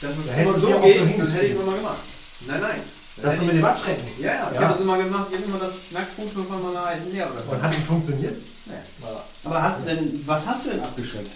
dass 0.00 0.10
es 0.18 0.26
Da 0.26 0.34
immer 0.42 0.58
so 0.58 0.68
ja 0.70 0.78
geht, 0.80 0.96
so 0.98 1.16
dann 1.18 1.32
hätte 1.32 1.46
ich 1.46 1.52
immer 1.52 1.74
gemacht. 1.74 1.98
Nein, 2.46 2.60
nein. 2.60 2.80
Das 3.22 3.40
mit 3.40 3.52
dem 3.54 3.64
Abschrecken. 3.64 4.04
Ja, 4.20 4.26
ja, 4.34 4.48
ich 4.50 4.56
Ja. 4.56 4.60
habe 4.62 4.72
das 4.74 4.82
immer 4.82 4.98
gemacht. 4.98 5.26
Ich 5.30 5.36
habe 5.38 5.46
immer 5.48 5.58
das 5.58 5.72
Nacktfoto 5.90 6.42
von 6.42 6.62
meiner 6.62 6.84
alten 6.86 7.10
Lehrerin. 7.12 7.48
Und 7.48 7.62
hat 7.62 7.70
nicht 7.70 7.86
funktioniert? 7.86 8.36
Nee. 8.66 8.74
Ja. 9.00 9.24
Aber 9.44 9.62
hast 9.62 9.80
du 9.80 9.84
denn, 9.86 10.22
was 10.26 10.46
hast 10.46 10.66
du 10.66 10.70
denn 10.70 10.80
abgeschreckt? 10.80 11.30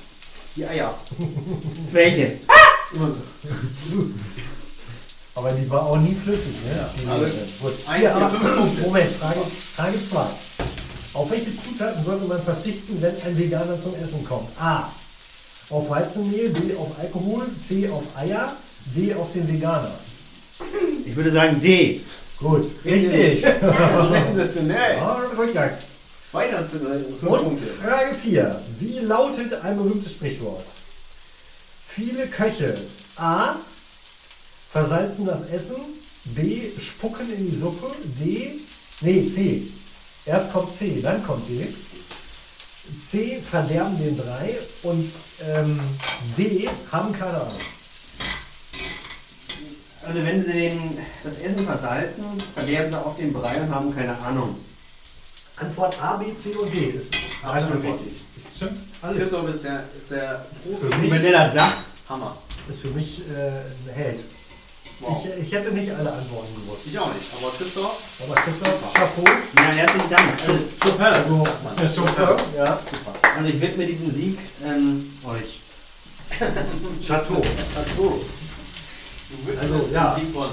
Die 0.57 0.67
Eier. 0.67 0.93
Welche? 1.93 2.37
Aber 5.35 5.53
die 5.53 5.71
war 5.71 5.87
auch 5.87 5.97
nie 5.97 6.15
flüssig, 6.15 6.53
ne? 6.65 7.11
Also. 7.11 7.27
Gut. 7.63 7.73
ein, 7.87 8.07
aber, 8.09 8.31
fünf 8.31 8.57
Punkte. 8.57 8.83
Moment, 8.83 9.17
Frage, 9.17 9.41
Frage 9.77 9.99
2. 10.11 10.21
Auf 11.15 11.31
welche 11.31 11.51
Zutaten 11.63 12.05
sollte 12.05 12.27
man 12.27 12.43
verzichten, 12.43 13.01
wenn 13.01 13.15
ein 13.23 13.39
Veganer 13.39 13.81
zum 13.81 13.95
Essen 13.95 14.25
kommt? 14.29 14.49
A. 14.61 14.91
Auf 15.71 15.89
Weizenmehl, 15.89 16.51
B. 16.51 16.75
Auf 16.77 16.99
Alkohol, 16.99 17.47
C. 17.66 17.89
Auf 17.89 18.03
Eier, 18.16 18.57
D. 18.95 19.14
Auf 19.14 19.33
den 19.33 19.49
Veganer. 19.49 19.93
Ich 21.05 21.14
würde 21.14 21.33
sagen 21.33 21.61
D. 21.61 22.01
Gut, 22.39 22.71
richtig. 22.85 23.41
Sensationell. 23.43 24.97
Ja, 24.97 25.23
Rückgang. 25.37 25.71
Weiter 26.33 26.64
zu 26.68 26.79
Und. 27.27 27.59
Frage 27.83 28.14
4. 28.14 28.62
Wie 28.79 28.99
lautet 29.01 29.53
ein 29.62 29.77
berühmtes 29.77 30.12
Sprichwort? 30.12 30.64
Viele 31.89 32.27
Köche. 32.27 32.75
A. 33.16 33.55
Versalzen 34.68 35.27
das 35.27 35.49
Essen. 35.51 35.77
B. 36.25 36.62
Spucken 36.81 37.33
in 37.33 37.51
die 37.51 37.57
Suppe. 37.57 37.93
D. 38.21 38.55
Nee, 39.01 39.31
C. 39.35 39.62
Erst 40.27 40.53
kommt 40.53 40.77
C, 40.77 41.01
dann 41.03 41.25
kommt 41.25 41.49
D. 41.49 41.66
C. 43.11 43.41
Verderben 43.41 43.99
den 43.99 44.16
Brei. 44.16 44.59
Und 44.83 45.11
ähm, 45.49 45.81
D. 46.37 46.68
Haben 46.91 47.12
keine 47.12 47.41
Ahnung. 47.41 47.59
Also 50.07 50.24
wenn 50.24 50.45
sie 50.45 50.53
den, 50.53 50.99
das 51.22 51.39
Essen 51.39 51.64
versalzen, 51.66 52.24
verderben 52.55 52.91
sie 52.91 52.99
auf 53.05 53.16
den 53.16 53.33
Brei 53.33 53.61
und 53.61 53.74
haben 53.74 53.95
keine 53.95 54.18
Ahnung. 54.18 54.57
Antwort 55.57 56.01
A, 56.03 56.16
B, 56.16 56.26
C 56.43 56.55
und 56.57 56.72
D 56.72 56.87
ist 56.87 57.14
eine 57.43 57.53
Absolut 57.53 57.74
Antwort. 57.76 58.01
richtig. 58.01 58.22
Stimmt, 58.57 58.78
alles. 59.03 59.18
Christoph 59.18 59.49
ist 59.55 59.64
der, 59.64 59.85
ist 60.01 60.11
der 60.11 60.47
Für 60.81 60.87
Und 60.87 61.01
mich, 61.03 61.11
wenn 61.11 61.22
der 61.22 61.33
das 61.47 61.55
sagt, 61.55 61.76
Hammer. 62.09 62.37
ist 62.68 62.81
für 62.81 62.89
mich 62.89 63.20
äh, 63.28 63.49
ein 63.91 63.95
Held. 63.95 64.20
Wow. 65.01 65.24
Ich, 65.24 65.46
ich 65.46 65.53
hätte 65.53 65.72
nicht 65.72 65.90
alle 65.92 66.12
Antworten 66.12 66.55
gewusst. 66.55 66.86
Ich 66.86 66.98
auch 66.98 67.12
nicht. 67.14 67.26
Aber 67.40 67.51
Christoph, 67.57 67.98
Aber 68.22 68.34
Christoph, 68.34 68.92
Chapeau. 68.92 69.24
ja, 69.57 69.62
herzlichen 69.62 70.11
Dank. 70.11 70.32
Also, 70.46 70.59
super. 70.84 71.12
Also, 71.12 71.44
äh, 71.82 71.94
Chauffeur, 71.94 72.36
ja. 72.57 72.78
Also 73.36 73.48
ich 73.48 73.61
widme 73.61 73.86
diesen 73.86 74.14
Sieg 74.14 74.38
ähm, 74.62 75.11
euch. 75.24 75.61
Chateau. 77.07 77.42
Chateau. 77.74 78.20
Also, 79.61 79.78
das 79.78 79.90
ja. 79.92 80.16
Sieg 80.18 80.34
von. 80.34 80.51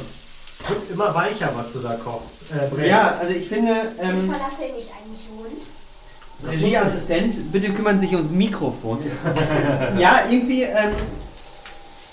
Wird 0.68 0.92
immer 0.92 1.14
weicher, 1.14 1.52
was 1.54 1.74
du 1.74 1.80
da 1.80 1.96
kochst. 1.96 2.32
Äh. 2.52 2.88
Ja, 2.88 3.18
also 3.20 3.34
ich 3.34 3.48
finde, 3.48 3.92
ähm, 4.00 4.30
Falafel 4.30 4.76
nicht 4.76 4.90
eigentlich 4.90 5.28
rund? 5.38 6.52
Regieassistent, 6.52 7.52
bitte 7.52 7.72
kümmern 7.72 8.00
Sie 8.00 8.08
sich 8.08 8.16
ums 8.16 8.32
Mikrofon. 8.32 9.00
ja, 9.98 10.22
irgendwie, 10.30 10.64
ähm, 10.64 10.94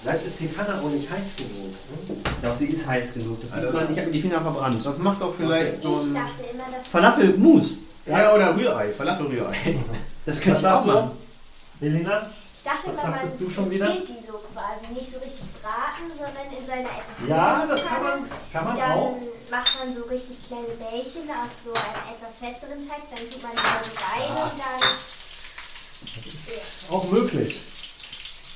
Vielleicht 0.05 0.27
ist 0.27 0.39
die 0.41 0.49
Pfanne 0.49 0.75
auch 0.79 0.91
nicht 0.91 1.11
heiß 1.11 1.37
genug. 1.37 1.73
Ne? 1.73 2.17
doch, 2.43 2.55
sie 2.57 2.67
ist 2.67 2.87
heiß 2.87 3.15
genug. 3.15 3.41
Das 3.41 3.53
Also 3.53 3.69
sieht 3.71 3.75
man, 3.81 3.93
ich 3.93 3.99
habe 3.99 4.11
die 4.11 4.21
Finger 4.21 4.43
verbrannt. 4.43 4.85
Das 4.85 4.99
macht 4.99 5.23
doch 5.23 5.35
vielleicht 5.35 5.81
so 5.81 5.95
Ich 5.95 6.09
ein. 6.09 6.15
dachte 6.15 6.43
immer, 6.53 6.65
dass 6.77 6.89
Falafel-Mousse, 6.89 7.79
Ja, 8.05 8.35
oder 8.35 8.55
Rührei. 8.55 8.93
Falafel-Rührei. 8.93 9.57
das 10.27 10.41
könnte 10.43 10.61
ich 10.61 10.67
auch 10.67 10.85
machen. 10.85 11.11
Helena? 11.81 12.31
Ich 12.59 12.63
dachte 12.71 12.91
immer, 12.91 13.03
man 13.17 13.39
du 13.39 13.49
schon 13.51 13.71
wieder? 13.71 13.87
die 13.97 14.21
so 14.25 14.41
quasi. 14.53 14.93
Nicht 14.93 15.11
so 15.11 15.19
richtig 15.21 15.47
braten, 15.63 16.05
sondern 16.13 16.53
in 16.53 16.65
so 16.67 16.73
einer 16.73 16.83
etwas 16.83 17.27
Ja, 17.29 17.65
das 17.67 17.85
kann 17.85 18.03
man, 18.03 18.19
kann 18.53 18.65
man 18.65 18.77
Dann 18.77 18.93
auch. 18.93 19.17
macht 19.51 19.73
man 19.79 19.95
so 19.95 20.03
richtig 20.05 20.47
kleine 20.49 20.69
Bällchen 20.81 21.29
aus 21.33 21.65
so 21.65 21.73
einem 21.73 22.05
etwas 22.13 22.39
festeren 22.45 22.87
Teig. 22.89 23.03
Dann 23.09 23.25
tut 23.31 23.43
man 23.43 23.53
die 23.53 23.73
so 23.89 23.91
rein 24.05 24.31
und 24.53 24.61
dann. 24.61 24.81
Auch 26.99 27.11
möglich. 27.11 27.63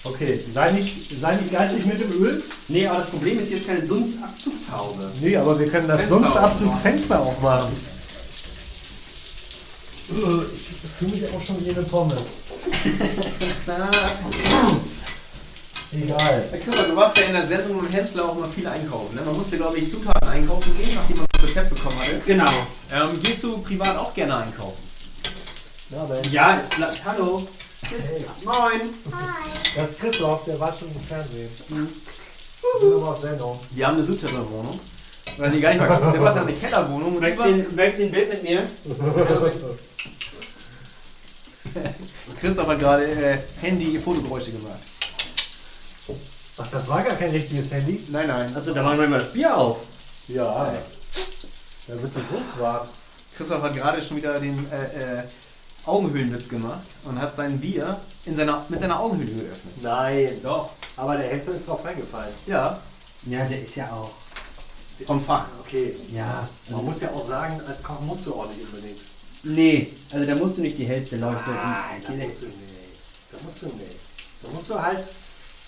Okay, 0.05 0.40
sei 0.55 0.70
nicht, 0.72 1.20
sei 1.20 1.34
nicht 1.36 1.51
geizig 1.53 1.84
mit 1.84 2.01
dem 2.01 2.12
Öl. 2.22 2.42
Nee, 2.68 2.86
aber 2.86 3.01
das 3.01 3.11
Problem 3.11 3.38
ist, 3.38 3.49
hier 3.49 3.57
ist 3.57 3.66
keine 3.66 3.82
Dunstabzugshaube. 3.82 5.11
Nee, 5.20 5.36
aber 5.36 5.59
wir 5.59 5.68
können 5.68 5.88
das 5.88 5.99
Fenster 6.01 6.16
Dunstabzugsfenster 6.18 7.20
aufmachen. 7.20 7.72
Äh, 10.11 10.14
Ich 10.14 10.90
fühle 10.99 11.11
mich 11.11 11.24
auch 11.34 11.42
schon 11.44 11.64
wie 11.64 11.70
eine 11.70 11.82
Pommes. 11.82 12.20
Egal. 15.90 16.44
Herr 16.51 16.59
Küpper, 16.59 16.82
du 16.84 16.96
warst 16.96 17.16
ja 17.18 17.24
in 17.24 17.32
der 17.32 17.46
Sendung 17.46 17.80
mit 17.82 17.90
Hensler 17.92 18.26
auch 18.28 18.38
mal 18.38 18.49
viel 18.49 18.66
einkaufen. 18.66 19.14
Ne? 19.16 19.22
Man 19.22 19.34
musste, 19.36 19.57
glaube 19.57 19.78
ich, 19.78 19.90
Zutaten 19.90 20.28
einkaufen 20.28 20.76
gehen, 20.76 20.94
nachdem 20.94 21.16
man 21.16 21.26
das 21.32 21.44
Rezept 21.49 21.70
bekommen 21.74 21.99
hatte. 21.99 22.20
Genau. 22.26 22.51
Ähm, 22.92 23.20
gehst 23.22 23.42
du 23.42 23.59
privat 23.59 23.96
auch 23.96 24.12
gerne 24.14 24.36
einkaufen? 24.36 24.82
Na, 25.90 26.05
Ben. 26.05 26.30
Ja, 26.30 26.55
ist 26.57 26.70
klar. 26.72 26.92
Hallo. 27.07 27.49
Hey, 27.89 28.24
Moin. 28.45 28.93
Hi! 29.12 29.49
das 29.74 29.93
ist 29.93 29.99
Christoph, 29.99 30.45
der 30.45 30.61
war 30.61 30.70
schon 30.70 30.89
im 30.89 31.01
Fernsehen. 31.01 31.49
Wir 31.68 31.86
sind 32.80 32.93
aber 32.93 33.09
auf 33.09 33.20
Sendung. 33.20 33.59
Wir 33.70 33.86
haben 33.86 33.95
eine 33.95 34.05
Südterror-Wohnung. 34.05 34.78
Oder 35.39 35.49
nee, 35.49 35.59
gar 35.59 35.70
nicht 35.70 35.80
mal 35.80 35.89
gucken. 35.89 36.12
Sebastian 36.12 36.45
hat 36.45 36.53
eine 36.53 36.59
Kellerwohnung. 36.59 37.16
Und 37.16 37.22
du 37.22 37.28
mögt 37.74 37.99
den 37.99 38.11
Bild 38.11 38.28
mit 38.28 38.43
mir? 38.43 38.68
Christoph 42.41 42.68
hat 42.68 42.78
gerade 42.78 43.11
äh, 43.11 43.39
Handy-Fotogeräusche 43.62 44.53
gemacht. 44.53 44.80
Ach, 46.59 46.70
das 46.70 46.89
war 46.89 47.03
gar 47.03 47.16
kein 47.16 47.30
richtiges 47.30 47.72
Handy? 47.72 48.05
Nein, 48.11 48.26
nein. 48.26 48.55
Also 48.55 48.74
da 48.74 48.82
machen 48.82 49.01
wir 49.01 49.09
mal 49.09 49.20
das 49.20 49.32
Bier 49.32 49.57
auf. 49.57 49.78
Ja. 50.28 50.74
Da 51.86 52.03
wird 52.03 52.12
so 52.12 52.20
groß 52.20 52.61
war. 52.61 52.86
Christoph 53.34 53.62
hat 53.62 53.74
gerade 53.74 54.03
schon 54.03 54.18
wieder 54.18 54.39
den 54.39 54.70
äh, 54.70 55.20
äh, 55.20 55.22
Augenhöhlenwitz 55.89 56.49
gemacht 56.49 56.80
und 57.05 57.20
hat 57.20 57.34
sein 57.36 57.59
Bier 57.59 57.99
in 58.24 58.36
seiner, 58.36 58.64
mit 58.68 58.80
seiner 58.80 58.99
Augenhöhle 59.01 59.32
geöffnet. 59.43 59.74
Nein. 59.82 60.30
Doch. 60.43 60.70
Aber 60.97 61.16
der 61.16 61.30
Hetzel 61.30 61.55
ist 61.55 61.68
drauf 61.68 61.84
reingefallen. 61.84 62.32
Ja, 62.47 62.78
Ja, 63.26 63.45
der 63.45 63.62
ist 63.62 63.76
ja 63.76 63.91
auch. 63.93 64.11
vom 65.07 65.20
Fach. 65.20 65.47
Okay. 65.61 65.95
Ja. 66.12 66.49
Man 66.70 66.84
muss 66.84 67.01
ja 67.01 67.09
auch 67.11 67.26
sagen, 67.26 67.61
als 67.66 67.82
Koch 67.82 68.01
musst 68.01 68.26
du 68.26 68.34
auch 68.34 68.49
nicht 68.49 68.62
unbedingt. 68.64 68.99
Nee, 69.45 69.93
also 70.12 70.26
da 70.26 70.34
musst 70.34 70.57
du 70.59 70.62
nicht 70.62 70.76
die 70.78 70.84
hellste 70.84 71.16
Leuchte. 71.16 71.51
Ah, 71.51 71.84
da 72.05 72.12
musst 72.12 72.43
du 72.43 72.47
nicht. 72.47 72.57
Da 73.30 73.39
musst 73.45 73.62
du 73.62 73.66
nicht. 73.66 73.97
Da 74.43 74.49
musst 74.53 74.70
du 74.70 74.82
halt 74.82 74.99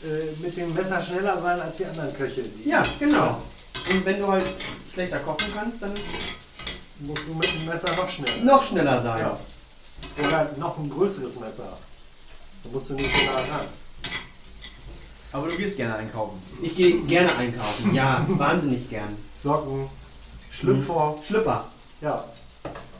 äh, 0.02 0.42
mit 0.42 0.56
dem 0.56 0.74
Messer 0.74 1.00
schneller 1.00 1.40
sein 1.40 1.60
als 1.60 1.76
die 1.76 1.84
anderen 1.86 2.12
Köche. 2.16 2.42
Die 2.42 2.68
Ja, 2.68 2.82
genau. 2.98 3.40
Und 3.88 4.04
wenn 4.04 4.18
du 4.18 4.26
halt 4.26 4.44
schlechter 4.92 5.18
kochen 5.20 5.46
kannst, 5.54 5.80
dann 5.82 5.92
musst 7.00 7.22
du 7.28 7.34
mit 7.34 7.54
dem 7.54 7.66
Messer 7.66 7.94
noch 7.94 8.08
schneller. 8.08 8.42
noch 8.44 8.62
schneller 8.62 9.02
sein. 9.02 9.18
Ja. 9.20 9.38
Oder 10.18 10.50
noch 10.58 10.78
ein 10.78 10.90
größeres 10.90 11.38
Messer. 11.40 11.76
Da 12.62 12.70
musst 12.70 12.90
du 12.90 12.94
nicht 12.94 13.10
so 13.10 13.24
nah 13.26 13.36
ran. 13.38 13.66
Aber 15.32 15.48
du 15.48 15.56
gehst 15.56 15.76
gerne 15.76 15.94
einkaufen. 15.96 16.42
Ich 16.60 16.74
gehe 16.76 17.00
gerne 17.02 17.34
einkaufen. 17.36 17.94
Ja, 17.94 18.24
wahnsinnig 18.28 18.88
gern. 18.90 19.16
Socken, 19.40 19.88
Schlüpfer. 20.50 21.14
Schlüpper. 21.26 21.64
Ja. 22.00 22.24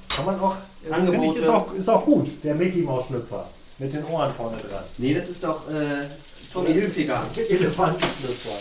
Kann 0.08 0.26
man 0.26 0.40
auch. 0.40 0.56
äh, 0.88 0.92
Angebote. 0.92 1.18
Finde 1.18 1.26
ich, 1.26 1.42
ist 1.42 1.48
auch, 1.48 1.72
ist 1.74 1.88
auch 1.88 2.04
gut. 2.04 2.28
Der 2.44 2.54
Mickey 2.54 2.82
Maus 2.82 3.06
Schlüpfer. 3.06 3.48
Mit 3.78 3.92
den 3.94 4.04
Ohren 4.04 4.34
vorne 4.34 4.58
dran. 4.58 4.84
Nee, 4.98 5.14
das 5.14 5.28
ist 5.28 5.42
doch 5.42 5.68
äh, 5.70 6.06
Tommy 6.52 6.72
Hilfiger. 6.72 7.22
Elefantenschlüpfer. 7.36 8.56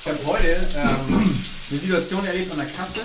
Ich 0.00 0.06
habe 0.06 0.18
heute 0.26 0.48
ähm, 0.76 1.44
eine 1.70 1.80
Situation 1.80 2.26
erlebt 2.26 2.52
an 2.52 2.58
der 2.58 2.66
Kasse. 2.66 3.00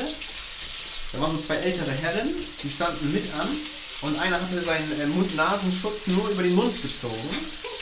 Da 1.13 1.21
waren 1.21 1.31
so 1.31 1.41
zwei 1.41 1.55
ältere 1.55 1.91
Herren, 1.91 2.27
die 2.61 2.69
standen 2.69 3.11
mit 3.13 3.23
an 3.39 3.47
und 4.01 4.19
einer 4.19 4.35
hatte 4.39 4.61
seinen 4.61 4.99
äh, 5.01 5.05
Mund-Nasenschutz 5.07 6.07
nur 6.07 6.29
über 6.29 6.43
den 6.43 6.55
Mund 6.55 6.73
gezogen 6.81 7.29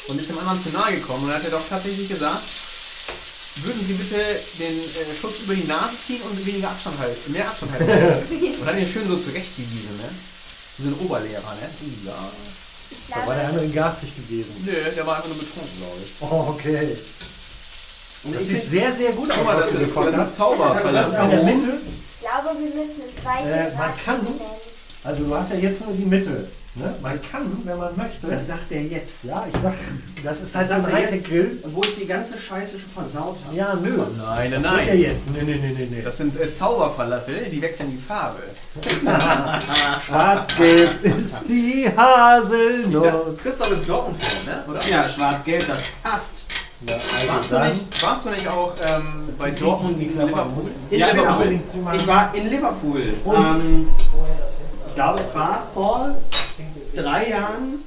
und 0.08 0.20
ist 0.20 0.30
dem 0.30 0.40
anderen 0.40 0.62
zu 0.62 0.70
nahe 0.70 0.94
gekommen 0.96 1.24
und 1.24 1.30
dann 1.30 1.38
hat 1.38 1.46
er 1.46 1.52
doch 1.52 1.68
tatsächlich 1.70 2.08
gesagt, 2.10 2.42
würden 3.64 3.86
Sie 3.88 3.94
bitte 3.94 4.18
den 4.60 4.78
äh, 4.80 5.16
Schutz 5.20 5.40
über 5.44 5.56
die 5.56 5.64
Nase 5.66 5.94
ziehen 6.06 6.22
und 6.24 6.46
weniger 6.46 6.70
Abstand 6.70 6.98
halten, 7.00 7.32
mehr 7.32 7.48
Abstand 7.48 7.72
halten. 7.74 7.90
und 8.60 8.66
dann 8.66 8.76
den 8.76 8.88
schön 8.88 9.08
so 9.08 9.18
zurechtgewiesen, 9.18 9.98
ne? 9.98 10.10
Wie 10.78 10.84
so 10.84 10.90
ein 10.90 11.00
Oberlehrer, 11.06 11.56
ne? 11.56 11.70
Ja. 12.06 12.30
Ich 12.90 12.98
Da 13.10 13.26
war 13.28 13.36
der 13.36 13.48
andere 13.48 13.68
garstig 13.68 14.16
gewesen. 14.16 14.54
Nö, 14.64 14.74
der 14.96 15.06
war 15.08 15.18
einfach 15.18 15.30
nur 15.30 15.40
betrunken, 15.40 15.78
glaube 15.78 15.98
ich. 16.04 16.12
Oh, 16.22 16.54
okay. 16.54 16.98
Und 18.24 18.36
Das 18.36 18.46
sieht 18.48 18.70
sehr, 18.70 18.94
sehr 18.94 19.12
gut 19.12 19.30
aus. 19.32 19.38
Guck 19.38 19.46
mal, 19.46 19.58
das 19.60 19.72
du 19.72 19.78
ist, 19.80 19.96
das 19.96 20.08
ist 20.08 20.14
ein 20.14 20.20
hast. 20.20 20.36
Zauberverlass. 20.36 21.08
In 21.08 21.30
der 21.32 21.44
Mitte, 21.44 21.78
ich 21.78 22.20
glaube, 22.28 22.60
wir 22.60 22.76
müssen 22.76 23.02
es 23.10 23.26
weiter. 23.26 23.72
Äh, 23.72 23.76
man 23.76 23.92
kann- 24.06 24.24
nennen. 24.24 24.40
Also 25.04 25.24
du 25.24 25.36
hast 25.36 25.52
ja 25.52 25.58
jetzt 25.58 25.86
nur 25.86 25.94
die 25.96 26.06
Mitte. 26.06 26.48
Ne? 26.76 26.94
Man 27.02 27.20
kann, 27.32 27.48
wenn 27.64 27.78
man 27.78 27.96
möchte. 27.98 28.28
Das 28.28 28.48
sagt 28.48 28.72
er 28.72 28.84
jetzt. 28.84 29.24
ja, 29.24 29.44
ich 29.52 29.60
sag, 29.60 29.74
das 30.24 30.38
ist 30.42 30.56
halt 30.56 30.68
so 30.68 30.74
ein. 30.76 30.84
Und 31.64 31.76
wo 31.76 31.82
ich 31.82 31.96
die 31.96 32.06
ganze 32.06 32.38
Scheiße 32.38 32.74
schon 32.78 32.90
versaut 33.04 33.36
habe. 33.48 33.56
Ja, 33.56 33.74
nö. 33.82 33.98
Nein, 34.16 34.52
nein, 34.52 34.62
Das 34.62 34.74
wird 34.74 34.86
ja 34.86 34.94
nein. 34.94 35.02
jetzt. 35.02 35.22
Nee, 35.34 35.42
nee, 35.44 35.74
nee, 35.76 35.88
nee. 35.90 36.02
Das 36.04 36.18
sind 36.18 36.40
äh, 36.40 36.54
Zauberfalafel, 36.54 37.46
die 37.52 37.60
wechseln 37.64 37.90
die 37.90 37.98
Farbe. 37.98 38.44
Schwarz-Gelb 40.06 41.04
ist 41.04 41.38
die 41.48 41.90
Haselnuss. 41.96 43.38
Christoph 43.42 43.72
ist 43.72 43.90
Dortmund-Fan, 43.90 44.46
ne? 44.46 44.64
Oder? 44.68 44.88
Ja, 44.88 45.08
schwarz-gelb, 45.10 45.66
das 45.68 45.78
passt. 46.04 46.34
Ja, 46.88 46.96
also 46.96 47.34
Warst 47.34 47.52
du, 47.52 47.60
nicht, 47.70 48.04
warst 48.04 48.26
du 48.26 48.30
nicht 48.30 48.48
auch 48.48 48.76
ähm, 48.86 49.30
bei 49.40 49.50
Dortmund 49.50 49.98
Klappe 50.14 50.28
Liverpool? 50.30 50.72
In 50.92 51.00
Ja, 51.00 51.10
Liverpool. 51.12 51.60
zu 51.72 51.78
machen. 51.78 51.98
Ich 51.98 52.06
war 52.08 52.36
in 52.36 52.50
Liverpool. 52.52 53.02
Ähm, 53.26 53.90
glaube, 54.98 55.22
es 55.22 55.34
war 55.36 55.68
vor 55.74 56.16
drei 56.96 57.30
Jahren 57.30 57.84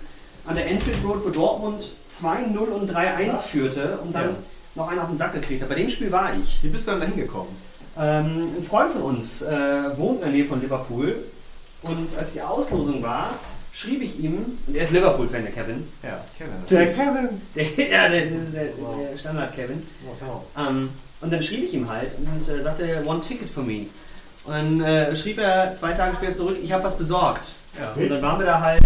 an 0.47 0.55
der 0.55 0.69
Enfield 0.71 0.99
Road, 1.05 1.25
wo 1.25 1.31
Dortmund 1.31 1.91
2-0 2.11 2.57
und 2.57 2.89
3-1 2.91 3.43
führte 3.49 3.99
und 4.03 4.15
dann 4.15 4.27
Ja. 4.31 4.37
noch 4.77 4.89
einen 4.89 5.01
auf 5.01 5.09
den 5.09 5.19
Sack 5.19 5.33
gekriegt 5.35 5.61
hat. 5.63 5.69
Bei 5.69 5.75
dem 5.75 5.91
Spiel 5.91 6.13
war 6.13 6.31
ich. 6.41 6.63
Wie 6.63 6.69
bist 6.69 6.87
du 6.87 6.93
dann 6.93 7.01
da 7.01 7.07
hingekommen? 7.07 7.51
Ähm, 7.99 8.49
ein 8.59 8.65
Freund 8.65 8.93
von 8.93 9.03
uns 9.03 9.43
äh, 9.43 9.99
wohnt 9.99 10.19
in 10.21 10.27
der 10.27 10.31
Nähe 10.31 10.45
von 10.45 10.61
Liverpool 10.61 11.17
und 11.83 12.17
als 12.17 12.33
die 12.33 12.41
Auslosung 12.43 13.03
war, 13.03 13.35
schrieb 13.73 14.03
ich 14.03 14.21
ihm, 14.21 14.57
und 14.69 14.77
er 14.77 14.85
ist 14.85 14.93
Liverpool-Fan, 14.93 15.43
der 15.43 15.53
Kevin, 15.53 15.87
Ja, 16.03 16.21
Kevin. 16.39 16.53
Der 16.71 16.93
Kevin. 16.95 17.29
der, 17.57 17.65
ja, 17.91 18.09
der, 18.09 18.21
der, 18.27 18.65
der 18.65 19.19
Standard-Kevin, 19.19 19.83
ähm, 20.59 20.89
und 21.21 21.33
dann 21.33 21.43
schrieb 21.43 21.65
ich 21.65 21.75
ihm 21.75 21.89
halt 21.91 22.13
und 22.19 22.49
äh, 22.49 22.63
sagte, 22.63 23.03
one 23.05 23.21
ticket 23.21 23.51
for 23.51 23.65
me. 23.65 23.87
Und 24.45 24.53
dann 24.53 24.81
äh, 24.81 25.15
schrieb 25.15 25.39
er 25.39 25.75
zwei 25.77 25.93
Tage 25.93 26.17
später 26.17 26.35
zurück, 26.35 26.57
ich 26.63 26.73
habe 26.73 26.85
was 26.85 26.97
besorgt. 26.97 27.55
Ja. 27.79 27.93
Und 27.93 28.09
dann 28.09 28.23
waren 28.23 28.39
wir 28.39 28.47
da 28.47 28.61
halt, 28.61 28.83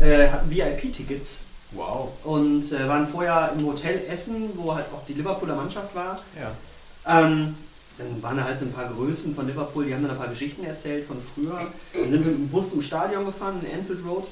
äh, 0.00 0.28
hatten 0.28 0.50
VIP-Tickets 0.50 1.46
Wow. 1.74 2.10
und 2.24 2.70
äh, 2.72 2.86
waren 2.86 3.08
vorher 3.08 3.52
im 3.56 3.66
Hotel 3.66 4.02
Essen, 4.08 4.50
wo 4.56 4.74
halt 4.74 4.84
auch 4.92 5.06
die 5.08 5.14
Liverpooler 5.14 5.54
Mannschaft 5.56 5.94
war. 5.94 6.20
Ja. 6.38 7.20
Ähm, 7.20 7.54
dann 7.96 8.22
waren 8.22 8.36
da 8.36 8.44
halt 8.44 8.58
so 8.58 8.66
ein 8.66 8.72
paar 8.72 8.88
Größen 8.88 9.34
von 9.34 9.46
Liverpool, 9.46 9.86
die 9.86 9.94
haben 9.94 10.02
dann 10.02 10.12
ein 10.12 10.18
paar 10.18 10.28
Geschichten 10.28 10.64
erzählt 10.64 11.06
von 11.06 11.16
früher. 11.22 11.58
Dann 11.94 12.10
sind 12.10 12.12
wir 12.12 12.18
mit 12.32 12.38
dem 12.40 12.48
Bus 12.48 12.70
zum 12.70 12.82
Stadion 12.82 13.24
gefahren, 13.24 13.60
in 13.64 13.78
Anfield 13.78 14.00
Road. 14.06 14.26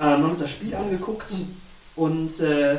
Ähm, 0.00 0.06
haben 0.06 0.24
uns 0.30 0.38
das 0.40 0.50
Spiel 0.50 0.74
angeguckt 0.74 1.26
und 1.96 2.40
äh, 2.40 2.78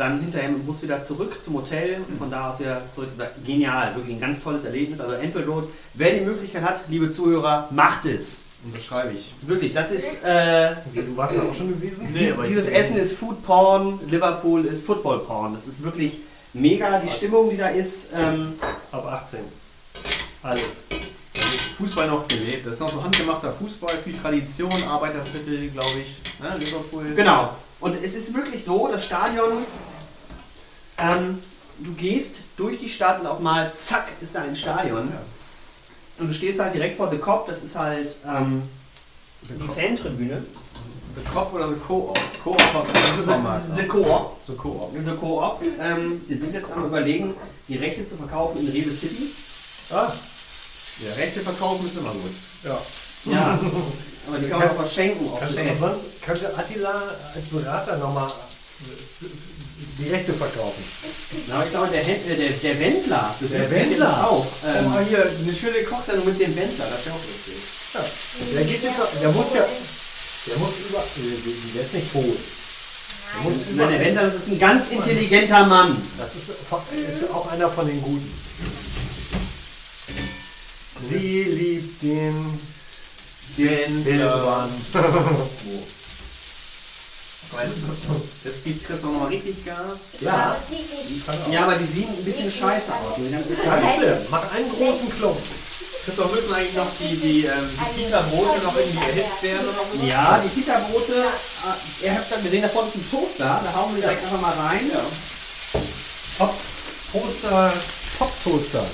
dann 0.00 0.18
hinterher 0.20 0.48
mit 0.48 0.58
dem 0.58 0.66
Bus 0.66 0.82
wieder 0.82 1.02
zurück 1.02 1.42
zum 1.42 1.54
Hotel 1.54 2.00
und 2.08 2.18
von 2.18 2.30
da 2.30 2.50
aus 2.50 2.60
wieder 2.60 2.80
zurück. 2.92 3.10
Genial, 3.44 3.94
wirklich 3.94 4.16
ein 4.16 4.20
ganz 4.20 4.42
tolles 4.42 4.64
Erlebnis. 4.64 4.98
Also 4.98 5.14
Anfield 5.14 5.46
Road, 5.46 5.68
wer 5.94 6.12
die 6.14 6.24
Möglichkeit 6.24 6.62
hat, 6.62 6.80
liebe 6.88 7.10
Zuhörer, 7.10 7.68
macht 7.70 8.06
es. 8.06 8.42
Unterschreibe 8.64 9.12
ich. 9.12 9.32
Wirklich, 9.42 9.72
das 9.72 9.90
ist, 9.92 10.24
äh, 10.24 10.72
Wie, 10.92 11.02
du 11.02 11.16
warst 11.16 11.36
da 11.36 11.42
auch 11.42 11.54
schon 11.54 11.68
gewesen? 11.68 12.08
Nee, 12.12 12.32
dieses 12.46 12.68
Essen 12.68 12.96
ist 12.96 13.16
Food 13.16 13.42
Porn, 13.42 14.00
Liverpool 14.06 14.64
ist 14.64 14.84
Football 14.84 15.20
Porn. 15.20 15.54
Das 15.54 15.66
ist 15.66 15.82
wirklich 15.82 16.18
mega, 16.52 16.98
die 16.98 17.08
Stimmung, 17.08 17.50
die 17.50 17.56
da 17.56 17.68
ist. 17.68 18.10
Ähm, 18.14 18.54
Ab 18.92 19.06
18. 19.06 19.40
Alles. 20.42 20.84
Fußball 21.78 22.08
noch 22.08 22.26
gelebt. 22.28 22.66
Das 22.66 22.74
ist 22.74 22.80
noch 22.80 22.92
so 22.92 23.02
handgemachter 23.02 23.52
Fußball, 23.52 23.96
viel 24.04 24.16
Tradition, 24.16 24.70
Arbeiterviertel, 24.82 25.70
glaube 25.70 26.00
ich. 26.00 26.40
Ne? 26.40 26.58
Liverpool. 26.58 27.14
Genau. 27.14 27.54
Und 27.80 27.94
es 28.02 28.14
ist 28.14 28.34
wirklich 28.34 28.62
so, 28.64 28.88
das 28.88 29.04
Stadion, 29.06 29.64
ähm, 30.98 31.38
du 31.78 31.92
gehst 31.94 32.36
durch 32.56 32.78
die 32.78 32.88
Stadt 32.88 33.20
und 33.20 33.26
auf 33.26 33.40
mal, 33.40 33.72
zack, 33.72 34.08
ist 34.20 34.34
da 34.34 34.42
ein 34.42 34.54
Stadion. 34.56 35.10
Und 36.18 36.28
du 36.28 36.34
stehst 36.34 36.60
halt 36.60 36.74
direkt 36.74 36.96
vor 36.98 37.10
The 37.10 37.16
Cop, 37.16 37.46
das 37.46 37.62
ist 37.62 37.76
halt 37.76 38.14
ähm, 38.26 38.62
die 39.42 39.66
Fantribüne. 39.68 40.44
The 41.16 41.22
Cop 41.32 41.52
oder 41.54 41.68
The 41.68 41.74
Co-op? 41.86 42.18
Co-op 42.44 42.86
The, 42.92 43.16
Supermarkt. 43.22 43.74
The 43.74 43.86
Co-op. 43.86 44.46
Co-op. 44.56 44.94
The 45.02 45.10
Co-op. 45.12 45.62
Ähm, 45.80 46.20
die 46.28 46.36
sind 46.36 46.52
jetzt 46.54 46.70
am 46.70 46.84
überlegen, 46.84 47.34
die 47.66 47.76
Rechte 47.76 48.06
zu 48.06 48.16
verkaufen 48.16 48.58
in 48.60 48.68
Rewe 48.70 48.90
City. 48.92 49.24
Ah, 49.90 50.12
Ja, 51.04 51.14
Rechte 51.14 51.40
verkaufen 51.40 51.86
ist 51.86 51.96
immer 51.96 52.12
gut. 52.12 52.30
ja. 52.64 52.78
Ja. 53.32 53.58
Aber 54.28 54.38
die 54.38 54.48
kann 54.48 54.58
man 54.60 54.70
auch 54.70 54.76
verschenken. 54.76 55.28
Auch 55.28 55.40
Kannst 55.40 55.56
du 55.58 55.78
sonst 55.78 56.22
könnte 56.22 56.56
Attila 56.56 57.02
als 57.34 57.44
Berater 57.50 57.96
nochmal 57.98 58.30
die 59.98 60.08
Rechte 60.08 60.32
verkaufen. 60.32 60.82
Na, 61.48 61.64
ich 61.64 61.70
glaube, 61.70 61.88
der, 61.88 62.02
Händ- 62.04 62.26
äh, 62.30 62.36
der, 62.36 62.50
der 62.50 62.80
Wendler, 62.80 63.34
das 63.40 63.50
Der 63.50 63.64
ist 63.64 63.70
Wendler. 63.70 64.30
auch. 64.30 64.46
Ähm, 64.66 64.86
oh, 64.94 64.98
hier, 65.08 65.22
eine 65.22 65.54
schöne 65.54 65.82
Kochsendung 65.84 66.24
mit 66.26 66.40
dem 66.40 66.54
Wendler, 66.56 66.86
das 66.90 67.04
wäre 67.06 67.14
auch 67.16 67.20
lustig. 67.20 68.54
Der 68.54 68.64
geht 68.64 68.82
jetzt, 68.82 68.96
der 69.22 69.30
muss 69.32 69.54
ja, 69.54 69.64
der 70.46 70.56
muss 70.58 70.70
über, 70.88 70.98
äh, 70.98 71.74
der 71.74 71.82
ist 71.84 71.94
nicht 71.94 72.12
tot. 72.12 72.24
Der 72.24 73.42
muss 73.42 73.56
über, 73.70 73.82
Nein, 73.84 73.92
der 73.92 74.00
Wendler, 74.06 74.22
das 74.26 74.34
ist 74.36 74.48
ein 74.48 74.58
ganz 74.58 74.90
intelligenter 74.90 75.66
Mann. 75.66 76.00
das 76.18 76.28
ist, 76.34 76.48
ist 77.22 77.30
auch 77.30 77.50
einer 77.50 77.70
von 77.70 77.86
den 77.86 78.00
Guten. 78.00 78.32
Sie 81.08 81.42
liebt 81.44 82.02
den 82.02 82.58
Wildbahn. 83.64 84.70
Das 88.44 88.54
gibt 88.64 88.86
Chris 88.86 89.02
noch 89.02 89.12
mal 89.12 89.26
richtig 89.26 89.64
Gas. 89.64 89.76
Ja. 90.20 90.56
Ja, 91.50 91.62
aber 91.64 91.74
die 91.74 91.84
sehen 91.84 92.08
ein 92.08 92.24
bisschen 92.24 92.50
scheiße 92.50 92.92
aus. 92.92 93.16
Gar 93.64 93.80
nicht 93.80 93.96
schlimm. 93.96 94.18
Mach 94.30 94.54
einen 94.54 94.70
großen 94.70 95.10
Klumpen. 95.10 95.42
Christoph, 96.04 96.32
müssen 96.34 96.54
eigentlich 96.54 96.76
noch 96.76 96.86
die, 96.98 97.16
die, 97.16 97.44
ähm, 97.44 97.68
die 97.96 98.04
Pita-Brote 98.04 98.62
noch 98.62 98.74
irgendwie 98.76 99.06
erhitzt 99.10 99.42
werden 99.42 99.68
oder 99.68 99.84
so? 99.92 100.06
Ja, 100.06 100.42
die 100.42 100.60
Pita-Brote, 100.60 101.12
äh, 101.12 102.04
ihr 102.06 102.14
habt 102.14 102.32
dann 102.32 102.42
gesehen, 102.42 102.62
da 102.62 102.68
vorne 102.68 102.88
ist 102.88 102.96
ein 102.96 103.10
Toaster, 103.10 103.60
da 103.62 103.74
hauen 103.74 103.94
wir 103.94 104.02
direkt 104.02 104.22
einfach 104.24 104.40
mal 104.40 104.54
rein. 104.54 104.90
Ja. 104.90 105.02
Top 106.38 106.54
Toaster, 107.12 107.72
Top 108.18 108.32
Toaster. 108.42 108.84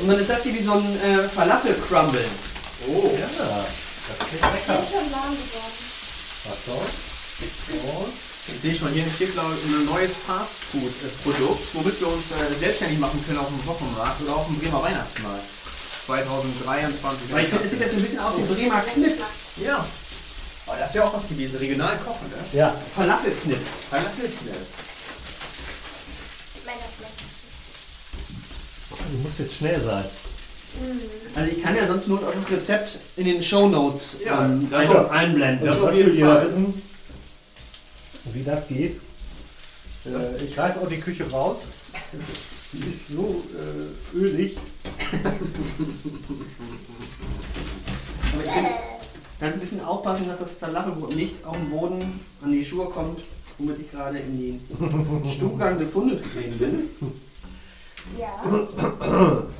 Und 0.00 0.08
dann 0.08 0.18
ist 0.18 0.30
das 0.30 0.42
hier 0.42 0.54
wie 0.54 0.64
so 0.64 0.72
ein 0.72 1.00
äh, 1.02 1.28
Falafel-Crumble. 1.28 2.24
Oh. 2.88 3.10
Ja, 3.18 3.26
das 3.28 4.18
klingt 4.28 4.44
Ich 4.44 4.52
lecker. 4.52 4.80
bin 4.80 4.90
schon 4.90 5.12
warm 5.12 5.32
geworden. 5.32 5.76
Achtung. 6.52 6.84
So. 7.70 8.08
Ich 8.52 8.60
sehe 8.60 8.74
schon, 8.76 8.92
hier 8.92 9.04
steht 9.14 9.32
glaube 9.32 9.56
ich 9.56 9.64
ein 9.64 9.86
neues 9.86 10.12
Fastfood-Produkt, 10.26 11.62
womit 11.74 11.98
wir 12.00 12.08
uns 12.08 12.24
äh, 12.30 12.58
selbstständig 12.60 12.98
machen 12.98 13.24
können 13.26 13.38
auf 13.38 13.48
dem 13.48 13.64
Wochenmarkt 13.66 14.20
oder 14.20 14.36
auf 14.36 14.46
dem 14.46 14.58
Bremer 14.58 14.82
Weihnachtsmarkt. 14.82 15.44
2023. 16.04 17.32
Weil 17.32 17.44
ich 17.44 17.50
finde, 17.50 17.64
es 17.64 17.70
sieht 17.70 17.80
jetzt 17.80 17.94
ein 17.94 18.02
bisschen 18.02 18.18
aus 18.18 18.34
wie 18.36 18.42
Bremer 18.54 18.80
Knipp. 18.82 19.18
Ja. 19.64 19.86
Aber 20.66 20.76
das 20.78 20.92
wäre 20.94 21.06
auch 21.06 21.14
was 21.14 21.26
gewesen. 21.28 21.56
Regional 21.56 21.96
kochen, 21.98 22.28
ne? 22.28 22.36
Ja, 22.52 22.74
Falafel-Knipp. 22.94 23.60
Ich 23.60 23.92
Messer. 26.64 26.84
du 29.10 29.18
musst 29.18 29.38
jetzt 29.38 29.56
schnell 29.56 29.82
sein. 29.82 30.04
Also 31.34 31.50
ich 31.50 31.62
kann 31.62 31.76
ja 31.76 31.86
sonst 31.86 32.08
nur 32.08 32.18
auch 32.18 32.32
das 32.32 32.50
Rezept 32.58 32.98
in 33.16 33.24
den 33.26 33.42
Shownotes 33.42 34.18
Ja, 34.24 34.44
ähm, 34.46 34.68
das 34.70 34.80
einfach 34.80 35.10
einblenden. 35.10 35.66
das 35.66 35.80
will 35.80 36.14
jeder 36.14 36.46
wissen, 36.46 36.82
wie 38.32 38.42
das 38.42 38.68
geht. 38.68 39.00
Äh, 40.06 40.44
ich 40.44 40.56
reiß 40.58 40.78
auch 40.78 40.88
die 40.88 40.98
Küche 41.00 41.28
raus. 41.30 41.58
Die 42.72 42.88
ist 42.88 43.08
so 43.08 43.42
äh, 44.14 44.16
ölig. 44.16 44.56
Aber 48.32 48.44
ich 48.44 48.50
finde, 48.50 48.70
kannst 49.38 49.54
ein 49.54 49.60
bisschen 49.60 49.84
aufpassen, 49.84 50.26
dass 50.28 50.38
das 50.40 50.52
Falafelbrot 50.52 51.14
nicht 51.14 51.34
auf 51.44 51.56
den 51.56 51.70
Boden 51.70 52.20
an 52.42 52.52
die 52.52 52.64
Schuhe 52.64 52.86
kommt, 52.86 53.20
womit 53.58 53.78
ich 53.80 53.90
gerade 53.90 54.18
in 54.18 54.38
den 54.40 54.60
Stuhlgang 55.32 55.78
des 55.78 55.94
Hundes 55.94 56.22
getreten 56.22 56.58
bin. 56.58 56.88
Ja. 58.18 58.42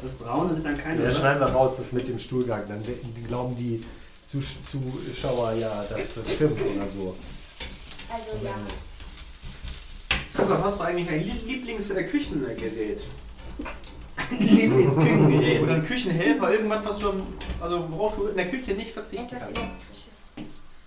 Das 0.02 0.12
Braune 0.18 0.54
sind 0.54 0.64
dann 0.66 0.76
keine 0.78 1.02
Ja, 1.02 1.08
Röst- 1.08 1.18
schneiden 1.18 1.40
wir 1.40 1.46
raus, 1.48 1.76
das 1.78 1.92
mit 1.92 2.06
dem 2.08 2.18
Stuhlgang. 2.18 2.62
Dann 2.68 2.82
glauben 3.26 3.56
die 3.56 3.82
Zus- 4.30 4.56
Zuschauer 4.70 5.52
ja, 5.54 5.84
dass 5.88 6.14
das 6.14 6.32
stimmt 6.32 6.60
oder 6.60 6.86
so. 6.94 7.16
Also 8.12 8.44
ja. 8.44 8.54
Christoph, 10.34 10.62
hast 10.64 10.78
du 10.78 10.84
eigentlich 10.84 11.08
ein 11.10 11.20
Lie- 11.24 11.46
Lieblingsküchengerät? 11.46 13.00
Lieblingsküchengerät. 14.38 15.62
Oder 15.62 15.74
ein 15.74 15.84
Küchenhelfer, 15.86 16.52
irgendwas, 16.52 16.84
was 16.84 16.98
du, 16.98 17.12
also 17.60 17.86
worauf 17.90 18.16
du 18.16 18.26
in 18.28 18.36
der 18.36 18.48
Küche 18.50 18.72
nicht 18.72 18.92
verzichten 18.92 19.26
kannst? 19.30 19.46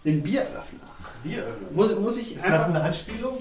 Den 0.03 0.21
Bieröffner. 0.23 0.87
Bier. 1.23 1.47
Muss, 1.71 1.95
muss 1.97 2.17
ich 2.17 2.35
Ist 2.35 2.45
das 2.45 2.65
eine 2.65 2.81
Anspielung? 2.81 3.37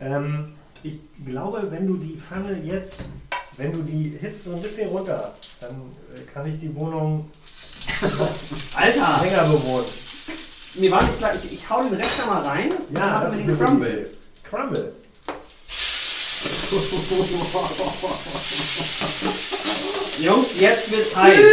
Ähm, 0.00 0.52
ich 0.84 0.98
glaube, 1.24 1.66
wenn 1.70 1.86
du 1.86 1.96
die 1.96 2.18
Pfanne 2.18 2.58
jetzt, 2.62 3.00
wenn 3.56 3.72
du 3.72 3.80
die 3.82 4.18
Hitze 4.20 4.50
so 4.50 4.56
ein 4.56 4.62
bisschen 4.62 4.90
runter, 4.90 5.32
dann 5.60 5.70
äh, 6.12 6.20
kann 6.32 6.46
ich 6.48 6.60
die 6.60 6.74
Wohnung 6.76 7.28
Alter! 8.74 9.20
länger 9.22 9.44
bewohnen. 9.44 9.86
Mir 10.74 10.90
war 10.90 11.02
nicht 11.04 11.16
klar, 11.18 11.32
ich, 11.42 11.52
ich 11.54 11.70
hau 11.70 11.82
den 11.84 11.94
Rest 11.94 12.20
da 12.20 12.26
mal 12.26 12.42
rein. 12.42 12.72
Ja, 12.90 13.24
das 13.24 13.32
ist 13.34 13.46
den 13.46 13.50
eine 13.50 13.58
Crumble. 13.64 14.10
Crumble. 14.42 14.92
Jungs, 20.20 20.48
jetzt 20.58 20.90
wird's 20.90 21.14
heiß. 21.16 21.38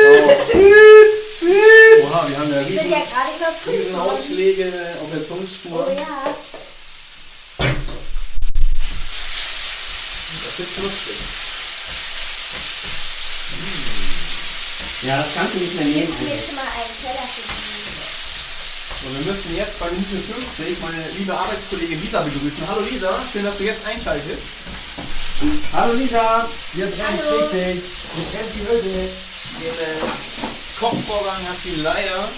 Oha, 2.03 2.27
wir 2.27 2.37
haben 2.37 2.51
ja 2.51 2.59
riesen, 2.59 2.91
ja 2.91 2.97
überprüft 3.37 3.93
worden. 3.93 4.09
Ausschläge 4.09 4.65
auf 5.01 5.09
der 5.13 5.25
Zungenspur. 5.27 5.85
Oh 5.87 5.91
ja. 5.91 6.35
Das 10.57 10.67
ist 10.67 10.77
lustig. 10.83 11.15
Ja, 15.03 15.17
das 15.17 15.27
kannst 15.33 15.53
du 15.55 15.59
nicht 15.59 15.75
mehr 15.75 15.87
Ich 15.87 15.95
nehmen. 15.95 16.13
eigentlich. 16.13 16.45
schon 16.45 16.55
mal 16.55 16.67
einen 16.67 16.95
Teller 17.01 17.27
für. 17.31 19.07
Und 19.07 19.17
wir 19.17 19.33
müssen 19.33 19.55
jetzt 19.55 19.79
bei 19.79 19.89
Minute 19.89 20.17
50 20.21 20.79
meine 20.81 21.09
liebe 21.17 21.33
Arbeitskollegin 21.33 21.99
Lisa 22.01 22.21
begrüßen. 22.21 22.67
Hallo 22.67 22.81
Lisa, 22.81 23.09
schön, 23.33 23.43
dass 23.45 23.57
du 23.57 23.63
jetzt 23.63 23.83
einschaltest. 23.85 24.43
Hallo 25.73 25.93
Lisa! 25.93 26.47
Brennt 26.75 27.01
Hallo. 27.01 27.37
richtig. 27.49 27.81
Hier 28.13 28.25
brennt 28.29 28.53
die 28.53 28.61
Hütte. 28.61 29.09
Den 29.57 29.73
äh, 29.73 30.05
Kochvorgang 30.79 31.41
hat 31.49 31.57
sie 31.63 31.81
leider, 31.81 32.29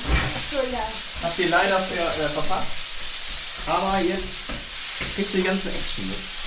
hat 1.22 1.36
sie 1.36 1.46
leider 1.46 1.80
ver, 1.82 2.08
äh, 2.26 2.30
verpasst. 2.30 2.72
Aber 3.68 4.00
jetzt 4.00 4.24
kriegt 5.16 5.32
sie 5.32 5.38
die 5.38 5.44
ganze 5.44 5.68
Action 5.70 6.08
mit. 6.08 6.43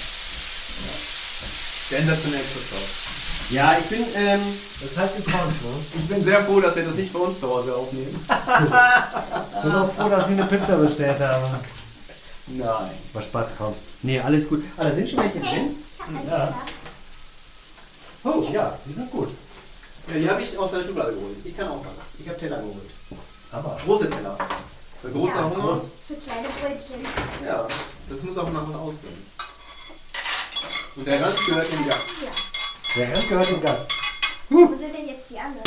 Ja. 1.91 1.97
Sensationell, 1.99 2.41
Christoph. 2.41 3.51
Ja, 3.51 3.77
ich 3.79 3.85
bin, 3.87 4.05
ähm, 4.17 4.41
Das 4.81 4.97
hat 5.05 5.17
gekonnt, 5.17 5.63
ne? 5.63 5.69
Ich 5.97 6.09
bin 6.09 6.25
sehr 6.25 6.45
froh, 6.45 6.61
dass 6.61 6.75
wir 6.75 6.85
das 6.85 6.95
nicht 6.97 7.13
bei 7.13 7.19
uns 7.21 7.39
zu 7.41 7.49
Hause 7.49 7.75
aufnehmen. 7.75 8.27
Ich 8.29 9.63
bin 9.63 9.73
auch 9.73 9.93
froh, 9.93 10.09
dass 10.09 10.27
Sie 10.27 10.33
eine 10.33 10.45
Pizza 10.47 10.77
bestellt 10.77 11.21
haben. 11.21 11.45
Nein. 12.49 12.91
Was 13.13 13.25
Spaß 13.25 13.57
kommt. 13.57 13.77
nee, 14.03 14.21
alles 14.21 14.49
gut. 14.49 14.65
Ah, 14.77 14.85
da 14.85 14.95
sind 14.95 15.09
schon 15.09 15.19
welche 15.21 15.41
drin. 15.41 15.77
Ich 15.97 16.01
habe 16.01 16.29
Ja. 16.29 16.55
Oh, 18.25 18.49
ja, 18.53 18.79
die 18.85 18.93
sind 18.93 19.11
gut. 19.11 19.29
Ja, 20.09 20.15
die 20.19 20.29
habe 20.31 20.43
ich 20.43 20.57
aus 20.59 20.71
der 20.73 20.85
Schublade 20.85 21.13
geholt. 21.13 21.37
Ich 21.45 21.57
kann 21.57 21.69
auch 21.69 21.79
was. 21.81 22.05
Ich 22.19 22.29
habe 22.29 22.39
Teller 22.39 22.59
geholt. 22.59 22.91
Aber 23.53 23.79
Große 23.85 24.11
Teller. 24.11 24.37
Für 25.03 25.11
großer 25.11 25.35
Ja, 25.37 25.45
Hunger. 25.45 25.63
groß. 25.69 25.81
Für 26.07 26.15
kleine 26.15 26.49
Brötchen. 26.49 27.07
Ja, 27.45 27.67
das 28.11 28.23
muss 28.23 28.39
auch 28.39 28.51
nach 28.51 28.69
was 28.69 28.77
aussehen. 28.77 29.36
Und 30.97 31.07
der 31.07 31.21
Rand 31.23 31.37
gehört 31.47 31.71
dem 31.73 31.87
Gast. 31.87 32.07
Ja. 32.23 32.31
der 32.97 33.17
Rand 33.17 33.29
gehört 33.29 33.51
dem 33.51 33.61
Gast. 33.63 33.87
Wo 34.49 34.67
sind 34.77 34.95
denn 34.95 35.09
jetzt 35.09 35.31
die 35.31 35.39
anderen? 35.39 35.63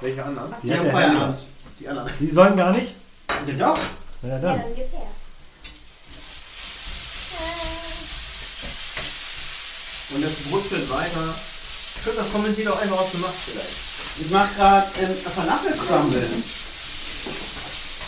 Welche 0.00 0.24
anderen? 0.24 0.54
Die 0.62 0.74
haben 0.74 0.90
Feierabend. 0.90 1.38
Die 1.80 1.88
anderen. 1.88 2.10
Die 2.20 2.30
sollen 2.30 2.56
gar 2.56 2.72
nicht? 2.72 2.94
Ja, 3.46 3.52
doch. 3.54 3.78
Na 4.22 4.28
ja, 4.28 4.34
Ja, 4.34 4.40
dann. 4.40 4.58
dann 4.60 4.74
gib 4.74 4.92
her. 4.92 5.06
Und 10.14 10.22
es 10.22 10.34
brutzelt 10.50 10.88
weiter. 10.90 11.34
Christoph, 12.04 12.32
kommentier 12.32 12.66
doch 12.66 12.80
einfach, 12.80 12.98
was 13.00 13.10
du 13.12 13.18
machst 13.18 13.38
vielleicht. 13.46 14.20
Ich 14.24 14.30
mach 14.30 14.54
gerade 14.54 14.86
ähm, 15.00 15.16
Falafel-Crumble. 15.34 16.26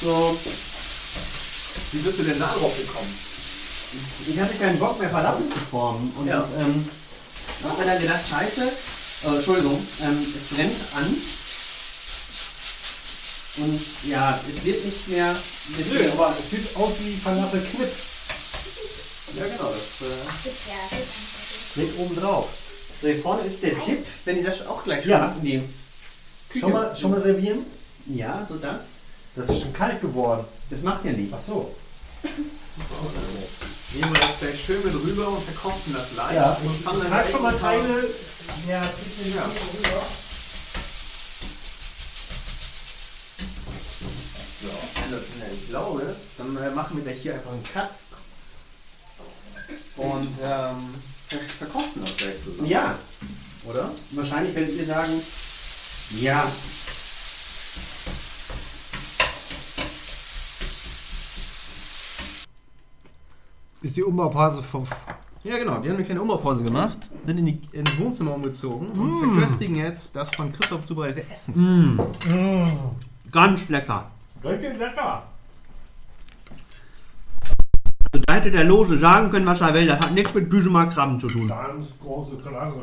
So, 0.01 0.39
Wie 1.93 1.99
bist 1.99 2.19
du 2.19 2.23
denn 2.23 2.39
da 2.39 2.47
drauf 2.47 2.77
gekommen? 2.77 3.19
Ich 4.29 4.39
hatte 4.41 4.55
keinen 4.57 4.79
Bock 4.79 4.99
mehr 5.01 5.11
Falafel 5.11 5.49
zu 5.49 5.59
formen. 5.71 6.13
Und 6.19 6.27
Ja. 6.27 6.47
ähm, 6.59 6.89
hab 7.65 7.79
mir 7.79 7.87
dann 7.87 8.01
gedacht, 8.01 8.21
scheiße, 8.29 8.63
äh, 9.25 9.37
Entschuldigung, 9.37 9.81
ähm, 10.03 10.27
es 10.37 10.55
brennt 10.57 10.75
an. 10.97 11.17
Und 13.65 13.81
ja, 14.09 14.39
es 14.49 14.65
wird 14.65 14.85
nicht 14.85 15.09
mehr 15.09 15.35
mit 15.77 15.93
Nö, 15.93 16.11
aber 16.13 16.31
es 16.39 16.51
sieht 16.51 16.77
aus 16.77 16.93
wie 17.01 17.17
Falafel 17.17 17.61
Knipp. 17.61 17.89
Ja, 19.37 19.45
genau. 19.47 19.71
Das, 19.73 20.07
äh. 20.09 21.03
Steht 21.73 21.99
oben 21.99 22.17
drauf. 22.17 22.49
So, 23.03 23.09
hier 23.09 23.21
vorne 23.21 23.43
ist 23.43 23.63
der 23.63 23.75
Dip, 23.75 24.07
wenn 24.25 24.37
ihr 24.39 24.45
das 24.45 24.67
auch 24.67 24.83
gleich 24.85 25.03
schon 25.03 25.11
Ja. 25.11 25.35
in 25.37 25.43
die. 25.43 25.63
Schon 26.61 26.73
mal, 26.73 26.97
schon 26.97 27.11
mal 27.11 27.21
servieren? 27.21 27.67
Ja, 28.07 28.47
so 28.49 28.55
das. 28.57 28.91
Das 29.37 29.51
ist 29.51 29.63
schon 29.63 29.73
kalt 29.73 30.01
geworden. 30.01 30.45
Das 30.71 30.81
macht 30.83 31.05
ja 31.05 31.13
nichts. 31.13 31.35
Ach 31.37 31.43
so. 31.45 31.75
Nehmen 33.95 34.13
wir 34.15 34.21
das 34.21 34.39
gleich 34.41 34.65
schön 34.65 34.85
mit 34.85 34.95
rüber 34.95 35.29
und 35.29 35.43
verkosten 35.45 35.93
das 35.95 36.13
leicht. 36.17 36.35
Ja, 36.35 36.53
und 36.63 36.75
ich 36.77 36.83
fangen 36.85 37.01
dann 37.01 37.09
trage 37.11 37.23
gleich 37.23 37.33
schon 37.33 37.43
mal 37.43 37.59
Teile. 37.59 38.09
Ja, 38.69 38.81
Ja. 38.81 39.45
rüber. 39.45 40.03
So. 44.61 44.69
Ich 45.63 45.69
glaube, 45.69 46.17
dann 46.37 46.57
äh, 46.57 46.71
machen 46.71 46.97
wir 46.97 47.05
gleich 47.05 47.23
hier 47.23 47.35
einfach 47.35 47.53
einen 47.53 47.65
Cut. 47.65 47.91
Und 49.97 50.29
ähm, 50.43 50.95
ver- 51.29 51.39
verkosten 51.59 52.05
das 52.05 52.17
gleich 52.17 52.43
zusammen. 52.43 52.69
Ja, 52.69 52.99
Oder? 53.65 53.91
wahrscheinlich 54.13 54.55
werdet 54.55 54.77
ihr 54.77 54.87
sagen, 54.87 55.13
ja, 56.21 56.51
Ist 63.81 63.97
die 63.97 64.03
Umbaupause 64.03 64.63
vom. 64.63 64.87
Ja, 65.45 65.57
genau. 65.57 65.83
Wir 65.83 65.91
haben 65.91 65.97
eine 65.97 66.05
kleine 66.05 66.21
Umbaupause 66.21 66.65
gemacht, 66.65 66.99
sind 67.25 67.39
in 67.39 67.47
die, 67.47 67.61
ins 67.73 67.99
Wohnzimmer 67.99 68.35
umgezogen 68.35 68.89
und 68.89 69.19
verköstigen 69.21 69.77
jetzt 69.77 70.17
das 70.17 70.35
von 70.35 70.53
Christoph 70.53 70.85
zubereitete 70.85 71.31
Essen. 71.31 71.55
Mmh. 71.57 72.67
ganz 73.31 73.69
lecker. 73.69 74.11
Richtig 74.43 74.79
lecker. 74.79 75.23
Also 78.13 78.25
da 78.27 78.35
hätte 78.35 78.51
der 78.51 78.65
Lose 78.65 78.99
sagen 78.99 79.31
können, 79.31 79.47
was 79.47 79.61
er 79.61 79.73
will. 79.75 79.87
Das 79.87 80.01
hat 80.01 80.13
nichts 80.13 80.35
mit 80.35 80.51
Büchemark 80.51 80.91
Krabben 80.91 81.21
zu 81.21 81.29
tun. 81.29 81.47
Ganz 81.47 81.95
große 82.03 82.37
Klasse. 82.37 82.81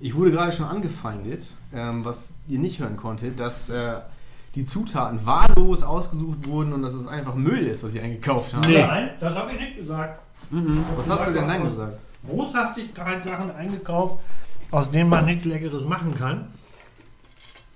Ich 0.00 0.14
wurde 0.14 0.30
gerade 0.30 0.52
schon 0.52 0.66
angefeindet, 0.66 1.56
ähm, 1.72 2.04
was 2.04 2.30
ihr 2.46 2.58
nicht 2.58 2.78
hören 2.78 2.96
konntet, 2.96 3.40
dass 3.40 3.68
äh, 3.68 4.00
die 4.58 4.64
Zutaten 4.64 5.24
wahllos 5.24 5.84
ausgesucht 5.84 6.44
wurden 6.48 6.72
und 6.72 6.82
dass 6.82 6.92
es 6.92 7.06
einfach 7.06 7.36
Müll 7.36 7.64
ist, 7.68 7.84
was 7.84 7.94
ich 7.94 8.02
eingekauft 8.02 8.52
habe. 8.54 8.66
Nein, 8.72 9.10
das 9.20 9.32
habe 9.36 9.52
ich 9.52 9.60
nicht 9.60 9.76
gesagt. 9.76 10.18
Was 10.96 11.08
hast 11.08 11.28
du 11.28 11.32
denn 11.32 11.46
nein 11.46 11.62
gesagt? 11.62 11.96
Boshaftigkeit 12.24 13.22
Sachen 13.22 13.54
eingekauft, 13.54 14.18
aus 14.72 14.90
denen 14.90 15.10
man 15.10 15.26
nichts 15.26 15.44
Leckeres 15.44 15.84
machen 15.84 16.12
kann. 16.12 16.48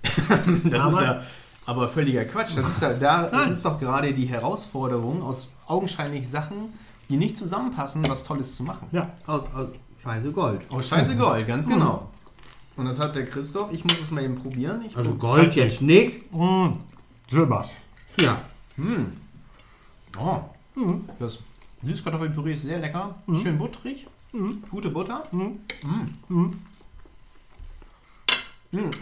Das 0.65 0.81
Aber- 0.81 1.01
ist 1.01 1.07
ja 1.07 1.23
aber 1.67 1.89
völliger 1.89 2.25
Quatsch. 2.25 2.57
Das 2.57 2.67
ist, 2.67 2.83
ja, 2.83 2.95
da, 2.95 3.29
das 3.29 3.51
ist 3.53 3.65
doch 3.65 3.79
gerade 3.79 4.13
die 4.13 4.27
Herausforderung, 4.27 5.23
aus 5.23 5.53
augenscheinlich 5.69 6.29
Sachen, 6.29 6.73
die 7.09 7.17
nicht 7.17 7.39
zusammenpassen, 7.39 8.03
was 8.09 8.25
Tolles 8.25 8.57
zu 8.57 8.65
machen. 8.65 8.89
Ja. 8.91 9.09
Aus, 9.29 9.43
aus 9.55 9.69
Scheiße 10.03 10.33
Gold. 10.33 10.63
Oh, 10.75 10.83
scheiße 10.83 11.15
Gold, 11.15 11.47
ganz 11.47 11.69
genau. 11.69 12.09
Und 12.77 12.87
das 12.87 12.99
hat 12.99 13.15
der 13.15 13.27
Christoph. 13.27 13.71
Ich 13.73 13.85
muss 13.85 14.01
es 14.01 14.11
mal 14.11 14.25
eben 14.25 14.35
probieren. 14.35 14.83
Ich 14.87 14.97
Also 14.97 15.15
Gold 15.15 15.55
jetzt 15.57 15.83
nicht. 15.83 16.33
Mmh. 16.33 16.73
Silber. 17.31 17.69
Ja. 18.21 18.41
Hm. 18.77 19.13
Oh. 20.19 20.41
Das 21.19 21.39
Süßkartoffelpüree 21.83 22.53
ist 22.55 22.63
sehr 22.63 22.79
lecker. 22.79 23.15
Schön 23.43 23.59
butterig. 23.59 24.07
Gute 24.71 24.89
Butter. 24.89 25.25
Mhm. 25.33 25.59
Mm. 26.29 26.51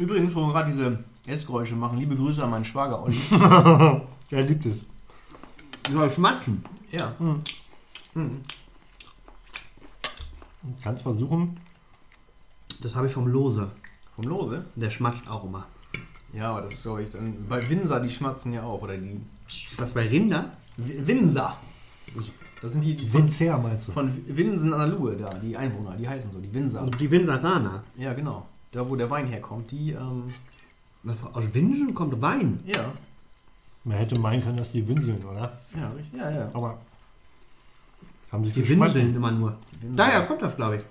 Übrigens, 0.00 0.34
wo 0.34 0.40
wir 0.46 0.52
gerade 0.52 0.72
diese 0.72 1.04
Essgeräusche 1.26 1.76
machen, 1.76 1.98
liebe 1.98 2.16
Grüße 2.16 2.42
an 2.42 2.50
meinen 2.50 2.64
Schwager 2.64 3.02
Olli. 3.02 3.16
Er 4.32 4.42
liebt 4.42 4.64
es. 4.66 4.86
Soll 5.90 6.08
schmatzen. 6.10 6.64
ja. 6.92 7.12
Kannst 10.82 11.02
versuchen. 11.02 11.54
Das 12.82 12.94
habe 12.96 13.06
ich 13.06 13.12
vom 13.12 13.26
Lose. 13.26 13.70
Vom 14.16 14.24
Lose. 14.26 14.64
Der 14.76 14.90
schmatzt 14.90 15.28
auch 15.28 15.44
immer. 15.44 15.66
Ja, 16.32 16.50
aber 16.50 16.62
das 16.62 16.74
ist, 16.74 16.82
glaube 16.82 17.02
ich, 17.02 17.10
dann, 17.10 17.44
bei 17.48 17.68
Winser, 17.68 18.00
die 18.00 18.10
schmatzen 18.10 18.52
ja 18.52 18.62
auch. 18.62 18.82
Oder 18.82 18.96
die 18.96 19.20
Ist 19.48 19.80
das 19.80 19.92
bei 19.92 20.06
Rinder? 20.08 20.52
W- 20.76 21.06
Winser. 21.06 21.56
Das 22.62 22.72
sind 22.72 22.82
die, 22.82 22.94
die 22.96 23.06
von, 23.06 23.22
Winzer 23.24 23.58
meinst 23.58 23.88
du? 23.88 23.92
von 23.92 24.10
Winsen 24.36 24.72
an 24.72 24.80
der 24.80 24.98
Luhe 24.98 25.16
da, 25.16 25.30
die 25.34 25.56
Einwohner, 25.56 25.96
die 25.96 26.06
heißen 26.08 26.30
so, 26.32 26.38
die 26.40 26.52
Winser. 26.52 26.82
Und 26.82 27.00
die 27.00 27.10
Winseraner. 27.10 27.82
Ja, 27.96 28.12
genau. 28.14 28.46
Da, 28.72 28.88
wo 28.88 28.96
der 28.96 29.08
Wein 29.10 29.26
herkommt, 29.26 29.70
die, 29.70 29.92
ähm, 29.92 30.32
aus 31.32 31.54
Winsen 31.54 31.94
kommt 31.94 32.20
Wein. 32.20 32.60
ja. 32.66 32.92
Man 33.82 33.96
hätte 33.96 34.18
meinen 34.20 34.42
können, 34.42 34.58
dass 34.58 34.72
die 34.72 34.86
winseln, 34.86 35.24
oder? 35.24 35.58
Ja, 35.74 35.88
richtig. 35.96 36.20
Ja, 36.20 36.30
ja. 36.30 36.50
Aber 36.52 36.78
haben 38.30 38.44
sich 38.44 38.52
Die 38.52 38.68
winseln 38.68 39.16
immer 39.16 39.30
nur. 39.32 39.56
Daher 39.96 40.26
kommt 40.26 40.42
das, 40.42 40.54
glaube 40.54 40.76
ich. 40.76 40.82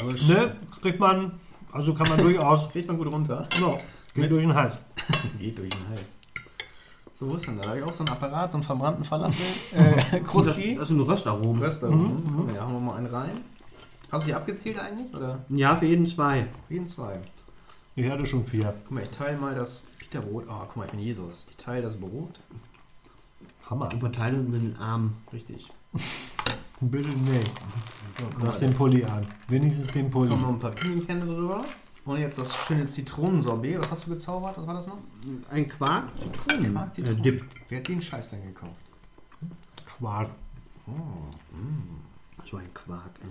Aber 0.00 0.12
Ne? 0.12 0.56
Kriegt 0.82 1.00
man, 1.00 1.32
also 1.72 1.94
kann 1.94 2.08
man 2.08 2.18
durchaus. 2.22 2.70
Kriegt 2.70 2.88
man 2.88 2.96
gut 2.98 3.12
runter. 3.12 3.46
No, 3.60 3.78
geht 4.14 4.30
durch 4.30 4.42
den 4.42 4.54
Hals. 4.54 4.76
Geht 5.38 5.58
durch 5.58 5.68
den 5.70 5.88
Hals. 5.88 6.00
So, 7.14 7.28
wo 7.28 7.34
ist 7.34 7.46
denn 7.46 7.56
da? 7.56 7.62
Da 7.62 7.68
habe 7.70 7.78
ich 7.80 7.84
auch 7.84 7.92
so 7.92 8.04
einen 8.04 8.12
Apparat, 8.12 8.52
so 8.52 8.58
einen 8.58 8.64
verbrannten 8.64 9.04
Falafel. 9.04 9.44
Äh, 9.72 10.20
Das, 10.20 10.28
Krusti. 10.28 10.74
das 10.76 10.88
sind 10.88 11.00
Röstaromen. 11.00 11.60
Röstaromen. 11.62 12.22
Komm, 12.34 12.54
Ja, 12.54 12.62
haben 12.62 12.72
wir 12.74 12.80
mal 12.80 12.96
einen 12.96 13.06
rein. 13.08 13.32
Hast 14.12 14.22
du 14.22 14.26
hier 14.26 14.36
abgezählt 14.36 14.78
eigentlich? 14.78 15.12
Oder? 15.14 15.44
Ja, 15.48 15.76
für 15.76 15.86
jeden 15.86 16.06
zwei. 16.06 16.46
Für 16.68 16.74
jeden 16.74 16.88
zwei. 16.88 17.18
Ich 17.96 18.08
hatte 18.08 18.24
schon 18.24 18.44
vier. 18.44 18.72
Guck 18.84 18.92
mal, 18.92 19.02
ich 19.02 19.10
teile 19.10 19.36
mal 19.38 19.54
das 19.54 19.82
Peterbrot. 19.98 20.44
Ah, 20.48 20.62
guck 20.66 20.76
mal, 20.76 20.84
ich 20.86 20.90
bin 20.92 21.00
Jesus. 21.00 21.44
Ich 21.50 21.56
teile 21.56 21.82
das 21.82 21.96
Brot. 21.96 22.38
Hammer. 23.68 23.88
Und 23.92 23.98
verteilen 24.00 24.46
uns 24.46 24.54
in 24.56 24.70
den 24.70 24.78
Arm. 24.78 25.14
Richtig. 25.32 25.68
Bitte 26.80 27.08
nee. 27.08 27.40
So, 28.18 28.24
guck 28.34 28.42
Lass 28.44 28.60
den 28.60 28.74
Pulli 28.74 29.04
an. 29.04 29.26
Wenigstens 29.48 29.88
den 29.88 30.10
Pulli. 30.10 30.30
noch 30.34 30.48
ein 30.48 30.58
paar 30.58 30.70
Pinienkerne 30.72 31.24
drüber. 31.24 31.64
Und 32.04 32.18
jetzt 32.20 32.38
das 32.38 32.54
schöne 32.56 32.86
Zitronensorbet. 32.86 33.80
Was 33.80 33.90
hast 33.90 34.06
du 34.06 34.10
gezaubert? 34.10 34.56
Was 34.56 34.66
war 34.66 34.74
das 34.74 34.86
noch? 34.86 34.98
Ein 35.50 35.68
Quark, 35.68 36.04
Zitronen. 36.18 36.72
Quark, 36.72 36.88
Äh, 36.88 36.92
Zitronen. 36.92 37.22
Dip. 37.22 37.44
Wer 37.68 37.78
hat 37.80 37.88
den 37.88 38.00
Scheiß 38.00 38.30
denn 38.30 38.42
gekauft? 38.44 38.80
Quark. 39.98 40.30
So 42.44 42.56
ein 42.56 42.72
Quark, 42.72 43.10
ey. 43.22 43.28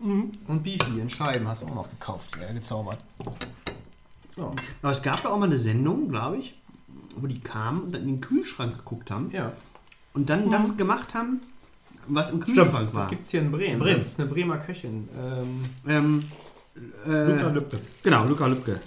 Und 0.00 0.62
Beefy 0.62 1.00
in 1.00 1.10
Scheiben 1.10 1.46
hast 1.46 1.60
du 1.62 1.66
auch 1.66 1.74
noch 1.74 1.90
gekauft. 1.90 2.38
Ja, 2.40 2.50
gezaubert. 2.52 3.04
So. 4.30 4.54
Aber 4.80 4.92
es 4.92 5.02
gab 5.02 5.22
da 5.22 5.28
auch 5.28 5.38
mal 5.38 5.46
eine 5.46 5.58
Sendung, 5.58 6.08
glaube 6.08 6.38
ich, 6.38 6.58
wo 7.16 7.26
die 7.26 7.40
kamen 7.40 7.82
und 7.82 7.92
dann 7.94 8.02
in 8.02 8.08
den 8.08 8.20
Kühlschrank 8.22 8.78
geguckt 8.78 9.10
haben 9.10 9.30
Ja. 9.32 9.52
und 10.14 10.30
dann 10.30 10.50
das 10.50 10.78
gemacht 10.78 11.12
haben, 11.14 11.42
was 12.14 12.30
im 12.30 12.40
Kühlschrank 12.40 12.72
Das 12.72 12.94
war. 12.94 13.08
gibt 13.08 13.24
es 13.24 13.30
hier 13.30 13.40
in 13.40 13.50
Bremen. 13.50 13.78
Bremen. 13.78 13.98
Das 13.98 14.06
ist 14.08 14.20
eine 14.20 14.28
Bremer 14.28 14.58
Köchin. 14.58 15.08
Ähm, 15.16 15.60
Ähm, 15.86 16.22
äh, 17.06 17.32
Luca 17.32 17.48
Lübke. 17.48 17.80
Genau, 18.02 18.24
Luca 18.24 18.46
Lübke. 18.46 18.80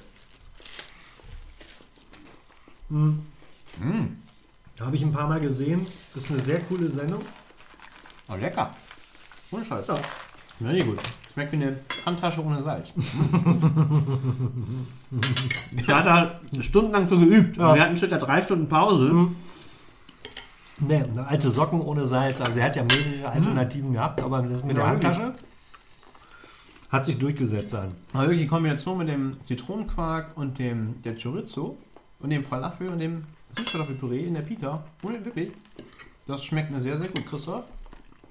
Habe 4.80 4.96
ich 4.96 5.04
ein 5.04 5.12
paar 5.12 5.28
Mal 5.28 5.40
gesehen. 5.40 5.86
Das 6.14 6.26
ist 6.26 6.32
eine 6.32 6.42
sehr 6.44 6.60
coole 6.62 6.92
Sendung. 6.92 7.22
oh, 8.30 8.36
lecker. 8.36 8.72
Ohne 9.52 9.66
Scheiß. 9.66 9.88
Ja. 9.88 9.96
Ja, 10.60 10.72
nee, 10.72 10.84
gut. 10.84 11.00
Schmeckt 11.34 11.52
wie 11.52 11.56
eine 11.58 11.80
Handtasche 12.06 12.44
ohne 12.44 12.62
Salz. 12.62 12.94
Da 15.88 15.98
hat 16.04 16.06
er 16.56 16.62
stundenlang 16.64 17.08
für 17.08 17.18
geübt. 17.20 17.58
Ja. 17.58 17.74
Wir 17.76 17.82
hatten 17.84 17.98
circa 17.98 18.18
drei 18.18 18.42
Stunden 18.42 18.68
Pause. 18.70 19.06
Ne, 19.12 19.28
eine 20.90 21.28
alte 21.28 21.50
Socken 21.50 21.82
ohne 21.82 22.06
Salz. 22.06 22.42
Also 22.42 22.60
er 22.60 22.66
hat 22.66 22.76
ja 22.76 22.84
mehrere 22.84 23.32
Alternativen 23.32 23.94
gehabt, 23.94 24.22
aber 24.22 24.42
das 24.42 24.64
mit 24.64 24.78
Ja, 24.78 24.84
der 24.84 24.92
Handtasche 24.92 25.34
hat 26.94 27.06
sich 27.06 27.18
durchgesetzt 27.18 27.74
dann. 27.74 27.92
Aber 28.14 28.24
wirklich 28.24 28.42
die 28.42 28.48
Kombination 28.48 29.00
mit 29.00 29.08
dem 29.08 29.44
Zitronenquark 29.46 30.28
und 30.36 30.60
dem 30.60 31.02
der 31.02 31.18
Chorizo 31.18 31.76
und 32.20 32.30
dem 32.30 32.44
Falafel 32.44 32.90
und 32.90 33.00
dem 33.00 33.24
Süßkartoffelpüree 33.58 34.28
in 34.28 34.36
der 34.36 34.42
Pita. 34.42 34.84
Ohne 35.02 35.26
wirklich. 35.26 35.52
Das 36.28 36.46
schmeckt 36.46 36.70
mir 36.70 36.82
sehr, 36.82 36.98
sehr 37.00 37.08
gut, 37.08 37.26
Christoph. 37.26 37.66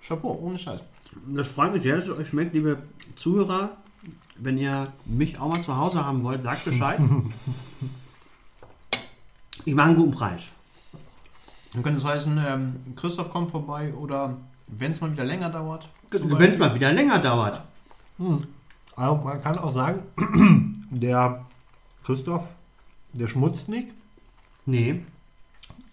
Chapeau, 0.06 0.38
ohne 0.40 0.58
Scheiß. 0.58 0.80
Das 1.34 1.48
freut 1.48 1.72
mich 1.72 1.82
sehr, 1.82 1.96
dass 1.96 2.06
es 2.06 2.16
euch 2.16 2.28
schmeckt, 2.28 2.54
liebe 2.54 2.78
Zuhörer. 3.16 3.76
Wenn 4.36 4.56
ihr 4.56 4.92
mich 5.04 5.38
auch 5.40 5.48
mal 5.48 5.62
zu 5.62 5.76
Hause 5.76 6.06
haben 6.06 6.22
wollt, 6.22 6.42
sagt 6.42 6.64
Bescheid. 6.64 7.00
ich 9.64 9.74
mache 9.74 9.88
einen 9.88 9.96
guten 9.96 10.12
Preis. 10.12 10.44
Dann 11.72 11.82
könnte 11.82 11.98
es 12.00 12.04
heißen, 12.04 12.38
ähm, 12.46 12.76
Christoph 12.96 13.30
kommt 13.30 13.50
vorbei 13.50 13.92
oder 13.94 14.36
wenn 14.70 14.92
es 14.92 15.00
mal 15.00 15.10
wieder 15.12 15.24
länger 15.24 15.50
dauert. 15.50 15.88
Wenn 16.10 16.50
es 16.50 16.58
mal 16.58 16.74
wieder 16.74 16.92
länger 16.92 17.18
dauert. 17.18 17.62
Also 18.96 19.14
man 19.16 19.40
kann 19.42 19.58
auch 19.58 19.72
sagen, 19.72 20.00
der 20.90 21.44
Christoph, 22.04 22.46
der 23.12 23.26
schmutzt 23.26 23.68
nicht. 23.68 23.88
Nee. 24.66 25.00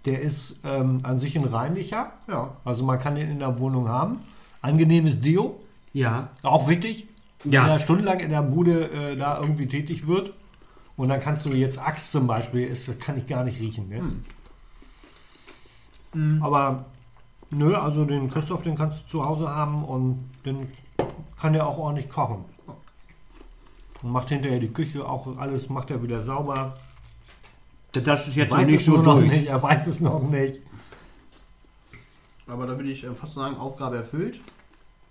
Der 0.05 0.21
ist 0.21 0.57
ähm, 0.63 0.99
an 1.03 1.17
sich 1.17 1.37
ein 1.37 1.43
reinlicher. 1.45 2.11
Ja. 2.27 2.55
Also 2.65 2.83
man 2.83 2.99
kann 2.99 3.15
den 3.15 3.29
in 3.29 3.39
der 3.39 3.59
Wohnung 3.59 3.87
haben. 3.87 4.19
Angenehmes 4.61 5.21
Deo, 5.21 5.59
Ja. 5.93 6.29
auch 6.43 6.67
wichtig. 6.67 7.07
Ja. 7.45 7.63
Wenn 7.63 7.69
er 7.71 7.79
stundenlang 7.79 8.19
in 8.19 8.29
der 8.31 8.41
Bude 8.41 8.89
äh, 8.91 9.15
da 9.15 9.39
irgendwie 9.39 9.67
tätig 9.67 10.07
wird. 10.07 10.33
Und 10.97 11.07
dann 11.07 11.21
kannst 11.21 11.45
du 11.45 11.53
jetzt 11.53 11.79
Axt 11.79 12.11
zum 12.11 12.27
Beispiel, 12.27 12.67
ist, 12.67 12.89
das 12.89 12.99
kann 12.99 13.17
ich 13.17 13.25
gar 13.27 13.45
nicht 13.45 13.59
riechen. 13.61 13.87
Ne? 13.87 14.01
Mhm. 16.13 16.41
Aber 16.43 16.85
nö, 17.51 17.75
also 17.75 18.05
den 18.05 18.29
Christoph, 18.29 18.61
den 18.61 18.75
kannst 18.75 19.03
du 19.03 19.07
zu 19.09 19.25
Hause 19.25 19.49
haben 19.49 19.83
und 19.83 20.21
den 20.45 20.67
kann 21.37 21.53
der 21.53 21.67
auch 21.67 21.77
ordentlich 21.77 22.09
kochen. 22.09 22.45
Und 24.01 24.11
macht 24.11 24.29
hinterher 24.29 24.59
die 24.59 24.71
Küche 24.71 25.07
auch 25.07 25.37
alles, 25.37 25.69
macht 25.69 25.91
er 25.91 26.01
wieder 26.01 26.23
sauber. 26.23 26.77
Das 27.91 28.27
ist 28.27 28.35
jetzt 28.35 28.51
noch 28.51 28.59
weiß 28.59 28.67
nicht 28.67 28.85
so 28.85 29.01
durch. 29.01 29.27
nicht, 29.27 29.47
er 29.47 29.61
weiß 29.61 29.87
es 29.87 29.99
noch 29.99 30.21
nicht. 30.21 30.61
Aber 32.47 32.65
da 32.67 32.75
würde 32.77 32.89
ich 32.91 33.03
äh, 33.03 33.13
fast 33.13 33.33
sagen, 33.35 33.57
Aufgabe 33.57 33.97
erfüllt. 33.97 34.39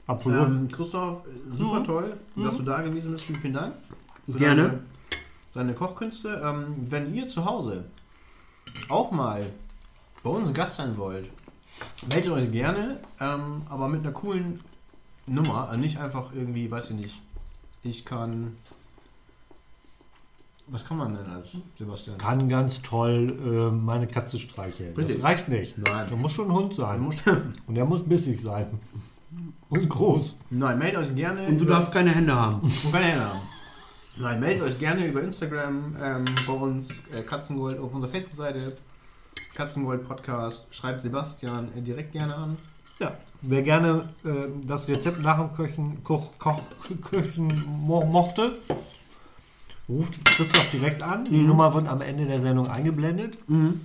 Absolut. 0.07 0.47
Ähm, 0.47 0.69
Christoph, 0.73 1.19
äh, 1.27 1.57
super 1.57 1.81
Mhm. 1.81 1.85
toll, 1.85 2.17
dass 2.37 2.57
du 2.57 2.63
da 2.63 2.81
gewesen 2.81 3.13
bist. 3.13 3.25
Vielen, 3.25 3.41
vielen 3.41 3.55
Dank. 3.55 3.75
für 4.27 4.39
Gerne. 4.39 4.63
Deine, 4.63 4.81
deine 5.55 5.75
Kochkünste. 5.75 6.41
Ähm, 6.45 6.87
wenn 6.89 7.13
ihr 7.15 7.29
zu 7.29 7.45
Hause 7.45 7.85
auch 8.89 9.11
mal 9.11 9.53
bei 10.29 10.35
uns 10.37 10.53
Gast 10.53 10.77
sein 10.77 10.97
wollt, 10.99 11.31
meldet 12.13 12.33
euch 12.33 12.53
gerne, 12.53 13.01
ähm, 13.21 13.63
aber 13.69 13.89
mit 13.89 14.01
einer 14.01 14.13
coolen 14.13 14.61
Nummer. 15.27 15.69
Also 15.69 15.81
nicht 15.81 15.99
einfach 15.99 16.33
irgendwie, 16.35 16.71
weiß 16.71 16.91
ich 16.91 16.97
nicht, 16.97 17.21
ich 17.83 18.05
kann. 18.05 18.57
Was 20.67 20.85
kann 20.85 20.99
man 20.99 21.17
denn 21.17 21.25
als 21.31 21.57
Sebastian? 21.79 22.19
Kann 22.19 22.47
ganz 22.47 22.83
toll 22.83 23.39
äh, 23.43 23.75
meine 23.75 24.07
Katze 24.07 24.39
streicheln. 24.39 24.95
Richtig. 24.95 25.17
Das 25.17 25.25
reicht 25.25 25.49
nicht. 25.49 25.79
Nein. 25.79 26.07
Der 26.11 26.17
muss 26.19 26.33
schon 26.33 26.49
ein 26.49 26.53
Hund 26.53 26.75
sein. 26.75 27.01
Und 27.67 27.75
der 27.75 27.87
muss 27.87 28.03
bissig 28.07 28.39
sein. 28.39 28.67
Und 29.71 29.89
groß. 29.89 30.37
Nein, 30.51 30.79
meldet 30.79 31.01
euch 31.01 31.15
gerne. 31.15 31.47
Und 31.47 31.57
du 31.59 31.65
über- 31.65 31.73
darfst 31.75 31.91
keine 31.91 32.11
Hände 32.15 32.35
haben. 32.35 32.61
Und 32.85 32.93
keine 32.93 33.07
Hände 33.07 33.25
haben. 33.25 33.41
Nein, 34.19 34.41
meldet 34.41 34.63
euch 34.65 34.79
gerne 34.79 35.07
über 35.07 35.23
Instagram 35.23 35.97
ähm, 36.03 36.25
bei 36.47 36.53
uns, 36.53 37.03
äh, 37.17 37.23
Katzengold, 37.23 37.79
auf 37.79 37.95
unserer 37.95 38.11
Facebook-Seite, 38.11 38.77
Katzengold 39.63 40.07
Podcast. 40.07 40.69
Schreibt 40.71 41.03
Sebastian 41.03 41.69
äh, 41.77 41.81
direkt 41.83 42.13
gerne 42.13 42.33
an. 42.37 42.57
Ja. 43.01 43.13
Wer 43.43 43.63
gerne 43.63 44.09
äh, 44.25 44.29
das 44.65 44.87
Rezept 44.87 45.21
nach 45.21 45.37
dem 45.41 45.53
Köchen, 45.53 46.05
Koch, 46.05 46.29
Koch, 46.39 46.63
Köchen 47.11 47.49
mo 47.67 48.05
mochte, 48.07 48.57
ruft 49.89 50.25
Christoph 50.25 50.71
direkt 50.71 51.03
an. 51.03 51.25
Die 51.25 51.39
Mhm. 51.39 51.49
Nummer 51.49 51.75
wird 51.75 51.89
am 51.89 52.01
Ende 52.03 52.25
der 52.27 52.39
Sendung 52.41 52.69
eingeblendet. 52.69 53.37
Mhm. 53.49 53.81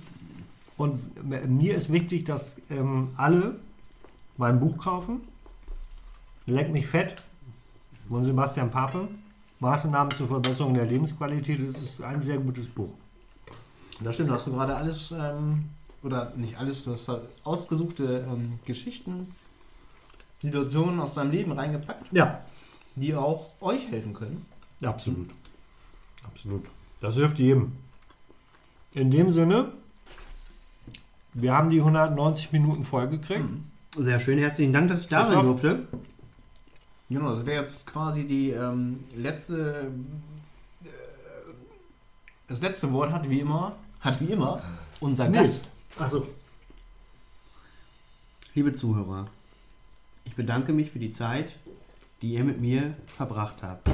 Und 0.76 1.00
m- 1.28 1.56
mir 1.58 1.74
ist 1.76 1.90
wichtig, 1.92 2.24
dass 2.24 2.54
ähm, 2.70 3.08
alle 3.16 3.56
mein 4.36 4.60
Buch 4.60 4.78
kaufen. 4.78 5.22
Leck 6.46 6.72
mich 6.72 6.86
fett 6.86 7.16
von 8.08 8.22
Sebastian 8.22 8.70
Pape. 8.70 9.08
Maßnahmen 9.58 10.14
zur 10.14 10.28
Verbesserung 10.28 10.74
der 10.74 10.84
Lebensqualität. 10.86 11.66
Das 11.66 11.82
ist 11.82 12.00
ein 12.00 12.22
sehr 12.22 12.38
gutes 12.38 12.66
Buch. 12.68 12.90
Das 14.04 14.14
stimmt, 14.14 14.30
hast 14.30 14.46
du 14.46 14.52
gerade 14.52 14.76
alles, 14.76 15.12
ähm, 15.18 15.54
oder 16.02 16.32
nicht 16.36 16.58
alles, 16.58 16.84
du 16.84 16.92
hast 16.92 17.08
halt 17.08 17.22
ausgesuchte 17.44 18.26
ähm, 18.30 18.58
Geschichten, 18.64 19.26
Situationen 20.42 21.00
aus 21.00 21.14
deinem 21.14 21.30
Leben 21.30 21.52
reingepackt, 21.52 22.12
Ja, 22.12 22.40
die 22.96 23.14
auch 23.14 23.46
euch 23.60 23.88
helfen 23.90 24.12
können. 24.14 24.44
absolut. 24.84 25.28
Absolut. 26.26 26.64
Das 27.00 27.14
hilft 27.14 27.38
jedem. 27.38 27.72
In 28.92 29.10
dem 29.10 29.30
Sinne, 29.30 29.72
wir 31.34 31.52
haben 31.52 31.70
die 31.70 31.78
190 31.80 32.52
Minuten 32.52 32.84
voll 32.84 33.08
gekriegt. 33.08 33.44
Sehr 33.96 34.18
schön, 34.20 34.38
herzlichen 34.38 34.72
Dank, 34.72 34.88
dass 34.88 35.00
ich 35.02 35.08
da 35.08 35.26
sein 35.26 35.40
Christoph? 35.40 35.60
durfte. 35.60 35.88
Genau, 37.10 37.34
das 37.34 37.44
wäre 37.46 37.60
jetzt 37.60 37.86
quasi 37.86 38.24
die 38.26 38.50
ähm, 38.50 39.04
letzte. 39.14 39.90
Äh, 40.82 40.86
das 42.48 42.60
letzte 42.62 42.92
Wort 42.92 43.12
hat 43.12 43.28
wie 43.28 43.40
immer, 43.40 43.76
hat 44.04 44.20
wie 44.20 44.26
immer 44.26 44.62
unser. 45.00 45.28
Gast. 45.30 45.66
Achso. 45.98 46.28
Liebe 48.54 48.72
Zuhörer, 48.72 49.26
ich 50.24 50.34
bedanke 50.34 50.72
mich 50.72 50.90
für 50.90 50.98
die 50.98 51.10
Zeit, 51.10 51.56
die 52.22 52.34
ihr 52.34 52.44
mit 52.44 52.60
mir 52.60 52.94
verbracht 53.16 53.62
habt. 53.62 53.90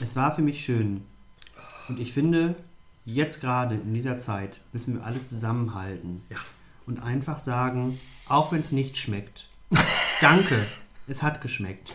Es 0.00 0.16
war 0.16 0.34
für 0.34 0.42
mich 0.42 0.64
schön. 0.64 1.04
Und 1.88 2.00
ich 2.00 2.12
finde, 2.12 2.56
jetzt 3.04 3.40
gerade 3.40 3.76
in 3.76 3.94
dieser 3.94 4.18
Zeit 4.18 4.60
müssen 4.72 4.94
wir 4.94 5.04
alle 5.04 5.24
zusammenhalten. 5.24 6.22
Und 6.86 7.00
einfach 7.02 7.38
sagen, 7.38 8.00
auch 8.26 8.52
wenn 8.52 8.60
es 8.60 8.72
nicht 8.72 8.96
schmeckt, 8.96 9.48
danke, 10.20 10.66
es 11.06 11.22
hat 11.22 11.40
geschmeckt. 11.40 11.94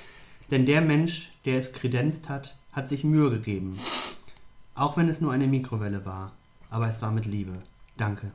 Denn 0.52 0.66
der 0.66 0.82
Mensch, 0.82 1.32
der 1.46 1.58
es 1.58 1.74
kredenzt 1.74 2.30
hat, 2.30 2.56
hat 2.72 2.88
sich 2.88 3.04
Mühe 3.04 3.30
gegeben. 3.30 3.80
Auch 4.76 4.96
wenn 4.96 5.10
es 5.10 5.22
nur 5.22 5.32
eine 5.34 5.48
Mikrowelle 5.48 6.06
war. 6.06 6.34
Aber 6.72 6.90
es 6.90 7.02
war 7.04 7.12
mit 7.12 7.28
Liebe. 7.28 7.62
Danke. 7.98 8.32